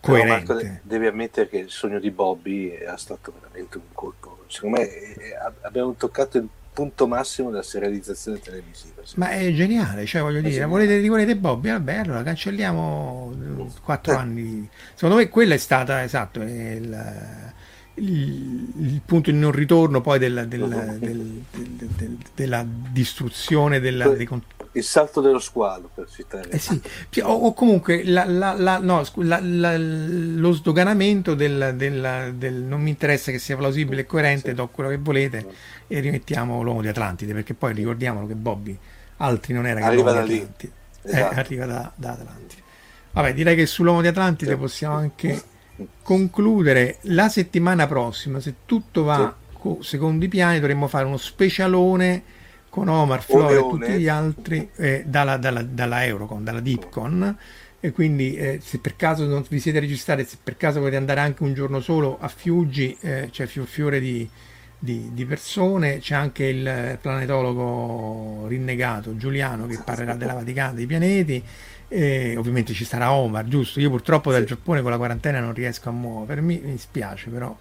coerente. 0.00 0.54
Però 0.54 0.68
devi 0.82 1.06
ammettere 1.06 1.48
che 1.48 1.58
il 1.58 1.70
sogno 1.70 1.98
di 1.98 2.10
Bobby 2.10 2.70
è 2.70 2.92
stato 2.96 3.32
veramente 3.40 3.78
un 3.78 3.84
colpo. 3.92 4.44
Secondo 4.48 4.78
me 4.78 4.88
è, 4.88 5.14
è, 5.16 5.36
abbiamo 5.62 5.94
toccato 5.94 6.38
il 6.38 6.48
punto 6.72 7.06
massimo 7.06 7.50
della 7.50 7.62
serializzazione 7.62 8.40
televisiva. 8.40 9.02
Ma 9.16 9.30
è 9.30 9.52
geniale, 9.52 10.06
cioè 10.06 10.22
voglio 10.22 10.40
dire, 10.40 10.64
volete, 10.64 11.06
volete 11.06 11.36
Bobby? 11.36 11.70
Vabbè, 11.70 11.96
allora 11.96 12.22
cancelliamo 12.22 13.70
quattro 13.82 14.12
eh. 14.14 14.16
anni. 14.16 14.68
Secondo 14.94 15.16
me 15.16 15.28
quella 15.28 15.54
è 15.54 15.58
stata, 15.58 16.02
esatto, 16.02 16.40
il, 16.40 17.52
il, 17.94 18.72
il 18.78 19.00
punto 19.04 19.30
di 19.30 19.36
non 19.36 19.52
ritorno 19.52 20.00
poi 20.00 20.18
del, 20.18 20.46
del, 20.48 20.96
del, 20.98 22.16
della 22.34 22.64
distruzione 22.66 23.80
della, 23.80 24.08
dei, 24.08 24.26
il 24.72 24.84
salto 24.84 25.20
dello 25.20 25.38
squalo 25.38 25.90
per 25.92 26.08
citare 26.10 26.48
eh 26.48 26.58
sì. 26.58 26.80
o, 27.20 27.30
o, 27.30 27.52
comunque 27.52 28.02
la, 28.04 28.24
la, 28.24 28.54
la, 28.54 28.78
no, 28.78 29.04
lo 29.14 30.52
sdoganamento 30.52 31.34
del, 31.34 31.74
del, 31.76 32.32
del, 32.36 32.54
non 32.54 32.80
mi 32.80 32.90
interessa 32.90 33.30
che 33.30 33.38
sia 33.38 33.56
plausibile 33.56 34.02
e 34.02 34.06
coerente 34.06 34.50
sì. 34.50 34.54
do 34.54 34.68
quello 34.68 34.88
che 34.88 34.96
volete 34.96 35.46
e 35.86 36.00
rimettiamo 36.00 36.62
l'uomo 36.62 36.80
di 36.80 36.88
Atlantide 36.88 37.34
perché 37.34 37.52
poi 37.52 37.74
ricordiamolo 37.74 38.26
che 38.26 38.34
Bobby 38.34 38.76
altri 39.18 39.52
non 39.52 39.66
era 39.66 39.80
che 39.80 39.86
arriva 39.86 40.12
da 40.12 40.22
lì 40.22 40.38
eh, 40.38 40.70
esatto. 41.02 41.34
eh, 41.34 41.38
arriva 41.38 41.66
da, 41.66 41.92
da, 41.94 42.12
Atlantide 42.12 42.62
vabbè 43.10 43.34
direi 43.34 43.54
che 43.54 43.66
sull'uomo 43.66 44.00
di 44.00 44.06
Atlantide 44.06 44.52
sì. 44.52 44.56
possiamo 44.56 44.94
anche 44.94 45.42
concludere 46.02 46.98
la 47.02 47.28
settimana 47.28 47.86
prossima 47.86 48.40
se 48.40 48.54
tutto 48.66 49.04
va 49.04 49.34
sì. 49.60 49.76
secondo 49.80 50.24
i 50.24 50.28
piani 50.28 50.58
dovremmo 50.58 50.88
fare 50.88 51.04
uno 51.04 51.16
specialone 51.16 52.22
con 52.72 52.88
Omar, 52.88 53.22
Flore 53.22 53.56
e 53.56 53.58
tutti 53.58 53.92
gli 53.98 54.08
altri 54.08 54.66
eh, 54.76 55.04
dalla, 55.06 55.36
dalla, 55.36 55.60
dalla, 55.60 56.06
Eurocon, 56.06 56.42
dalla 56.42 56.60
Deepcon. 56.60 57.36
E 57.78 57.92
quindi 57.92 58.34
eh, 58.34 58.60
se 58.62 58.78
per 58.78 58.96
caso 58.96 59.26
non 59.26 59.44
vi 59.46 59.60
siete 59.60 59.78
registrati, 59.78 60.24
se 60.24 60.38
per 60.42 60.56
caso 60.56 60.78
volete 60.78 60.96
andare 60.96 61.20
anche 61.20 61.42
un 61.42 61.52
giorno 61.52 61.80
solo 61.80 62.16
a 62.18 62.28
Fiuggi, 62.28 62.96
eh, 63.00 63.28
c'è 63.30 63.44
fior 63.44 63.66
fiore 63.66 64.00
di, 64.00 64.26
di, 64.78 65.10
di, 65.12 65.26
persone, 65.26 65.98
c'è 65.98 66.14
anche 66.14 66.44
il 66.44 66.98
planetologo 66.98 68.46
rinnegato 68.48 69.18
Giuliano 69.18 69.66
che 69.66 69.78
parlerà 69.84 70.14
della 70.14 70.32
Vaticana, 70.32 70.72
dei 70.72 70.86
pianeti, 70.86 71.44
e 71.92 72.36
ovviamente 72.36 72.72
ci 72.72 72.84
sarà 72.84 73.12
Omar, 73.12 73.46
giusto? 73.46 73.80
Io 73.80 73.90
purtroppo 73.90 74.32
dal 74.32 74.44
Giappone 74.44 74.80
con 74.80 74.90
la 74.90 74.96
quarantena 74.96 75.40
non 75.40 75.52
riesco 75.52 75.88
a 75.88 75.92
muovermi, 75.92 76.60
mi 76.64 76.78
spiace 76.78 77.28
però 77.30 77.54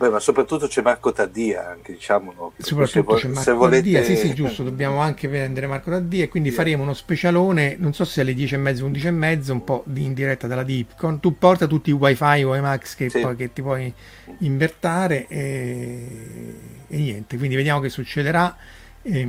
Beh, 0.00 0.08
ma 0.08 0.18
soprattutto 0.18 0.66
c'è 0.66 0.80
Marco 0.80 1.12
Taddia, 1.12 1.68
anche 1.68 1.92
diciamolo. 1.92 2.54
Soprattutto 2.56 3.18
se, 3.18 3.26
c'è 3.26 3.28
Marco 3.28 3.54
volete... 3.54 3.82
Taddia, 3.92 4.02
sì, 4.02 4.16
sì, 4.16 4.32
giusto, 4.32 4.62
dobbiamo 4.64 4.98
anche 4.98 5.28
prendere 5.28 5.66
Marco 5.66 5.90
Taddia 5.90 6.24
e 6.24 6.28
quindi 6.28 6.48
yeah. 6.48 6.56
faremo 6.56 6.82
uno 6.84 6.94
specialone, 6.94 7.76
non 7.78 7.92
so 7.92 8.06
se 8.06 8.22
alle 8.22 8.32
10 8.32 8.54
e 8.54 8.56
mezzo, 8.56 8.86
11 8.86 9.06
e 9.06 9.10
mezzo, 9.10 9.52
un 9.52 9.62
po' 9.62 9.82
di 9.84 10.04
in 10.04 10.14
diretta 10.14 10.46
dalla 10.46 10.62
Deepcon. 10.62 11.20
Tu 11.20 11.36
porta 11.36 11.66
tutti 11.66 11.90
i 11.90 11.92
wifi 11.92 12.42
o 12.44 12.56
IMAX 12.56 12.94
che, 12.94 13.10
sì. 13.10 13.20
poi, 13.20 13.36
che 13.36 13.52
ti 13.52 13.60
puoi 13.60 13.92
invertare 14.38 15.26
e... 15.28 16.56
e, 16.88 16.96
niente, 16.96 17.36
quindi 17.36 17.56
vediamo 17.56 17.80
che 17.80 17.90
succederà. 17.90 18.56
E... 19.02 19.28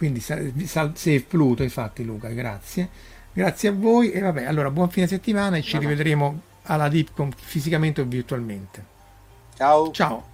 Quindi 0.00 0.20
safe 0.20 1.20
Pluto, 1.28 1.62
infatti 1.62 2.02
Luca, 2.04 2.28
grazie. 2.28 2.88
Grazie 3.34 3.68
a 3.68 3.72
voi 3.72 4.10
e 4.10 4.20
vabbè, 4.20 4.44
allora 4.46 4.70
buon 4.70 4.88
fine 4.88 5.06
settimana 5.06 5.58
e 5.58 5.62
ci 5.62 5.74
no, 5.74 5.80
rivedremo 5.80 6.40
alla 6.62 6.88
Deepcom 6.88 7.30
fisicamente 7.36 8.00
o 8.00 8.04
virtualmente. 8.06 8.82
Ciao. 9.56 9.90
Ciao. 9.90 10.26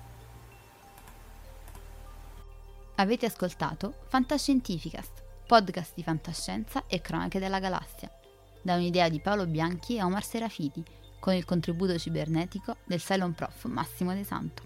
Avete 2.95 3.27
ascoltato 3.27 4.05
Fantascientificast, 4.07 5.25
podcast 5.49 5.95
di 5.97 6.05
fantascienza 6.05 6.85
e 6.87 7.01
cronache 7.01 7.41
della 7.41 7.59
galassia, 7.59 8.09
da 8.63 8.77
un'idea 8.77 9.09
di 9.09 9.19
Paolo 9.19 9.47
Bianchi 9.47 9.97
e 9.97 10.05
Omar 10.05 10.23
Serafiti, 10.23 10.81
con 11.19 11.35
il 11.35 11.45
contributo 11.45 11.99
cibernetico 11.99 12.77
del 12.85 13.03
Cylon 13.03 13.33
Prof 13.35 13.65
Massimo 13.65 14.15
De 14.15 14.23
Santo. 14.23 14.66